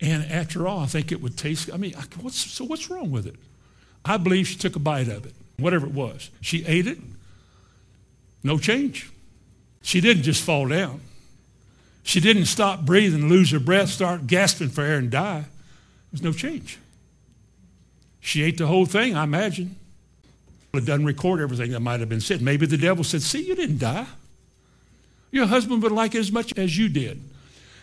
And 0.00 0.24
after 0.30 0.66
all, 0.66 0.80
I 0.80 0.86
think 0.86 1.12
it 1.12 1.22
would 1.22 1.36
taste, 1.38 1.70
I 1.72 1.76
mean, 1.76 1.94
what's, 2.20 2.38
so 2.38 2.64
what's 2.64 2.90
wrong 2.90 3.10
with 3.10 3.26
it? 3.26 3.36
I 4.04 4.16
believe 4.16 4.46
she 4.46 4.56
took 4.56 4.76
a 4.76 4.80
bite 4.80 5.08
of 5.08 5.24
it, 5.24 5.34
whatever 5.58 5.86
it 5.86 5.92
was. 5.92 6.30
She 6.40 6.64
ate 6.66 6.86
it, 6.86 6.98
no 8.42 8.58
change. 8.58 9.10
She 9.82 10.00
didn't 10.00 10.24
just 10.24 10.42
fall 10.42 10.68
down. 10.68 11.00
She 12.02 12.20
didn't 12.20 12.46
stop 12.46 12.82
breathing, 12.82 13.28
lose 13.28 13.50
her 13.50 13.58
breath, 13.58 13.88
start 13.88 14.26
gasping 14.26 14.68
for 14.68 14.82
air 14.82 14.98
and 14.98 15.10
die. 15.10 15.44
There's 16.12 16.22
no 16.22 16.32
change. 16.32 16.78
She 18.20 18.42
ate 18.42 18.58
the 18.58 18.66
whole 18.66 18.86
thing, 18.86 19.16
I 19.16 19.24
imagine. 19.24 19.76
It 20.76 20.84
doesn't 20.84 21.04
record 21.06 21.40
everything 21.40 21.70
that 21.72 21.80
might 21.80 22.00
have 22.00 22.08
been 22.08 22.20
said. 22.20 22.42
Maybe 22.42 22.66
the 22.66 22.76
devil 22.76 23.04
said, 23.04 23.22
See, 23.22 23.42
you 23.42 23.54
didn't 23.54 23.78
die. 23.78 24.06
Your 25.30 25.46
husband 25.46 25.82
would 25.82 25.92
like 25.92 26.14
it 26.14 26.18
as 26.18 26.32
much 26.32 26.52
as 26.56 26.78
you 26.78 26.88
did. 26.88 27.22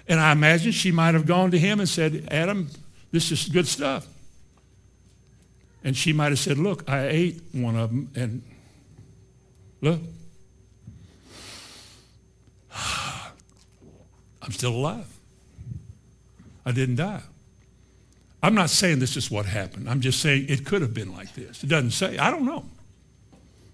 And 0.07 0.19
I 0.19 0.31
imagine 0.31 0.71
she 0.71 0.91
might 0.91 1.13
have 1.13 1.25
gone 1.25 1.51
to 1.51 1.59
him 1.59 1.79
and 1.79 1.87
said, 1.87 2.27
Adam, 2.31 2.69
this 3.11 3.31
is 3.31 3.47
good 3.47 3.67
stuff. 3.67 4.07
And 5.83 5.95
she 5.95 6.13
might 6.13 6.31
have 6.31 6.39
said, 6.39 6.57
Look, 6.57 6.89
I 6.89 7.07
ate 7.07 7.41
one 7.51 7.75
of 7.75 7.89
them, 7.89 8.09
and 8.15 8.41
look, 9.81 9.99
I'm 14.41 14.51
still 14.51 14.73
alive. 14.73 15.07
I 16.65 16.71
didn't 16.71 16.95
die. 16.95 17.21
I'm 18.41 18.55
not 18.55 18.69
saying 18.69 18.99
this 18.99 19.15
is 19.15 19.31
what 19.31 19.45
happened. 19.45 19.89
I'm 19.89 20.01
just 20.01 20.19
saying 20.19 20.47
it 20.49 20.65
could 20.65 20.81
have 20.81 20.93
been 20.93 21.13
like 21.13 21.33
this. 21.33 21.63
It 21.63 21.67
doesn't 21.67 21.91
say. 21.91 22.17
I 22.17 22.29
don't 22.29 22.45
know. 22.45 22.65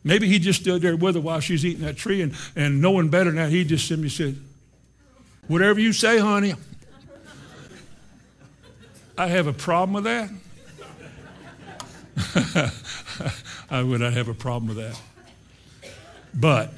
Maybe 0.04 0.28
he 0.28 0.40
just 0.40 0.62
stood 0.62 0.82
there 0.82 0.96
with 0.96 1.16
her 1.16 1.22
while 1.22 1.40
she 1.40 1.54
was 1.54 1.66
eating 1.66 1.86
that 1.86 1.98
tree, 1.98 2.22
and, 2.22 2.34
and 2.56 2.82
knowing 2.82 3.10
better 3.10 3.32
than 3.32 3.36
that, 3.36 3.50
he 3.50 3.64
just 3.66 3.88
simply 3.88 4.10
said, 4.10 4.38
Whatever 5.48 5.80
you 5.80 5.94
say, 5.94 6.20
honey. 6.20 6.54
I 9.18 9.28
have 9.28 9.48
a 9.48 9.54
problem 9.54 9.96
with 9.96 10.04
that. 10.06 10.30
I 13.70 13.84
would 13.84 14.00
not 14.00 14.14
have 14.14 14.28
a 14.28 14.34
problem 14.34 14.76
with 14.76 14.78
that. 14.78 15.02
But 16.34 16.74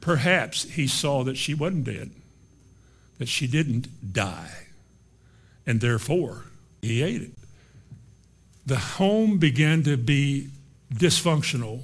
perhaps 0.00 0.62
he 0.62 0.86
saw 0.86 1.24
that 1.24 1.36
she 1.36 1.52
wasn't 1.52 1.84
dead, 1.84 2.10
that 3.18 3.28
she 3.28 3.46
didn't 3.46 4.12
die, 4.12 4.68
and 5.66 5.80
therefore 5.80 6.44
he 6.80 7.02
ate 7.02 7.22
it. 7.22 7.32
The 8.64 8.78
home 8.78 9.38
began 9.38 9.82
to 9.82 9.96
be 9.96 10.48
dysfunctional, 10.94 11.82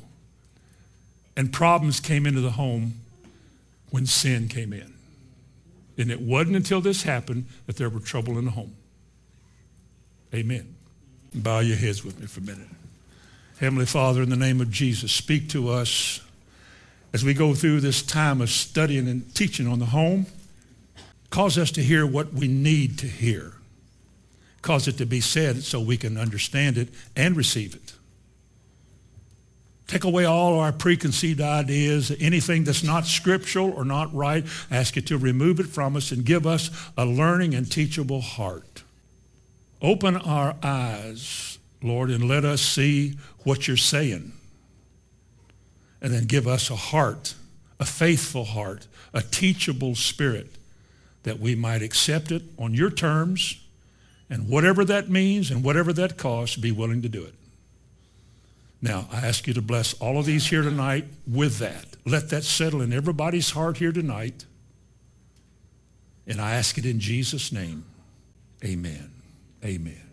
and 1.36 1.52
problems 1.52 2.00
came 2.00 2.26
into 2.26 2.40
the 2.40 2.52
home 2.52 2.94
when 3.90 4.06
sin 4.06 4.48
came 4.48 4.72
in. 4.72 4.94
And 5.98 6.10
it 6.10 6.20
wasn't 6.20 6.56
until 6.56 6.80
this 6.80 7.02
happened 7.02 7.46
that 7.66 7.76
there 7.76 7.88
were 7.88 8.00
trouble 8.00 8.38
in 8.38 8.44
the 8.44 8.50
home. 8.50 8.74
Amen. 10.34 10.74
Bow 11.34 11.60
your 11.60 11.76
heads 11.76 12.04
with 12.04 12.20
me 12.20 12.26
for 12.26 12.40
a 12.40 12.42
minute. 12.42 12.68
Heavenly 13.58 13.86
Father, 13.86 14.22
in 14.22 14.28
the 14.28 14.36
name 14.36 14.60
of 14.60 14.70
Jesus, 14.70 15.12
speak 15.12 15.48
to 15.50 15.70
us 15.70 16.20
as 17.14 17.24
we 17.24 17.32
go 17.32 17.54
through 17.54 17.80
this 17.80 18.02
time 18.02 18.42
of 18.42 18.50
studying 18.50 19.08
and 19.08 19.34
teaching 19.34 19.66
on 19.66 19.78
the 19.78 19.86
home. 19.86 20.26
Cause 21.30 21.56
us 21.56 21.70
to 21.72 21.82
hear 21.82 22.06
what 22.06 22.32
we 22.34 22.48
need 22.48 22.98
to 22.98 23.06
hear. 23.06 23.54
Cause 24.60 24.88
it 24.88 24.98
to 24.98 25.06
be 25.06 25.20
said 25.20 25.62
so 25.62 25.80
we 25.80 25.96
can 25.96 26.18
understand 26.18 26.76
it 26.76 26.88
and 27.14 27.36
receive 27.36 27.74
it. 27.74 27.94
Take 29.86 30.02
away 30.02 30.24
all 30.24 30.58
our 30.58 30.72
preconceived 30.72 31.40
ideas, 31.40 32.12
anything 32.18 32.64
that's 32.64 32.82
not 32.82 33.06
scriptural 33.06 33.70
or 33.70 33.84
not 33.84 34.12
right. 34.12 34.44
Ask 34.70 34.96
you 34.96 35.02
to 35.02 35.16
remove 35.16 35.60
it 35.60 35.66
from 35.66 35.96
us 35.96 36.10
and 36.10 36.24
give 36.24 36.46
us 36.46 36.70
a 36.96 37.06
learning 37.06 37.54
and 37.54 37.70
teachable 37.70 38.20
heart. 38.20 38.82
Open 39.80 40.16
our 40.16 40.56
eyes, 40.62 41.58
Lord, 41.82 42.10
and 42.10 42.26
let 42.26 42.44
us 42.44 42.60
see 42.60 43.16
what 43.44 43.68
you're 43.68 43.76
saying. 43.76 44.32
And 46.00 46.12
then 46.12 46.24
give 46.24 46.48
us 46.48 46.68
a 46.68 46.76
heart, 46.76 47.34
a 47.78 47.84
faithful 47.84 48.44
heart, 48.44 48.88
a 49.14 49.22
teachable 49.22 49.94
spirit 49.94 50.56
that 51.22 51.38
we 51.38 51.54
might 51.54 51.82
accept 51.82 52.32
it 52.32 52.42
on 52.58 52.74
your 52.74 52.90
terms 52.90 53.60
and 54.28 54.48
whatever 54.48 54.84
that 54.84 55.08
means 55.08 55.50
and 55.50 55.62
whatever 55.62 55.92
that 55.92 56.16
costs, 56.16 56.56
be 56.56 56.72
willing 56.72 57.02
to 57.02 57.08
do 57.08 57.22
it. 57.22 57.34
Now, 58.82 59.08
I 59.10 59.26
ask 59.26 59.46
you 59.46 59.54
to 59.54 59.62
bless 59.62 59.94
all 59.94 60.18
of 60.18 60.26
these 60.26 60.46
here 60.46 60.62
tonight 60.62 61.06
with 61.26 61.58
that. 61.58 61.96
Let 62.04 62.30
that 62.30 62.44
settle 62.44 62.82
in 62.82 62.92
everybody's 62.92 63.50
heart 63.50 63.78
here 63.78 63.92
tonight. 63.92 64.44
And 66.26 66.40
I 66.40 66.54
ask 66.54 66.76
it 66.76 66.84
in 66.84 67.00
Jesus' 67.00 67.52
name. 67.52 67.84
Amen. 68.64 69.10
Amen. 69.64 70.05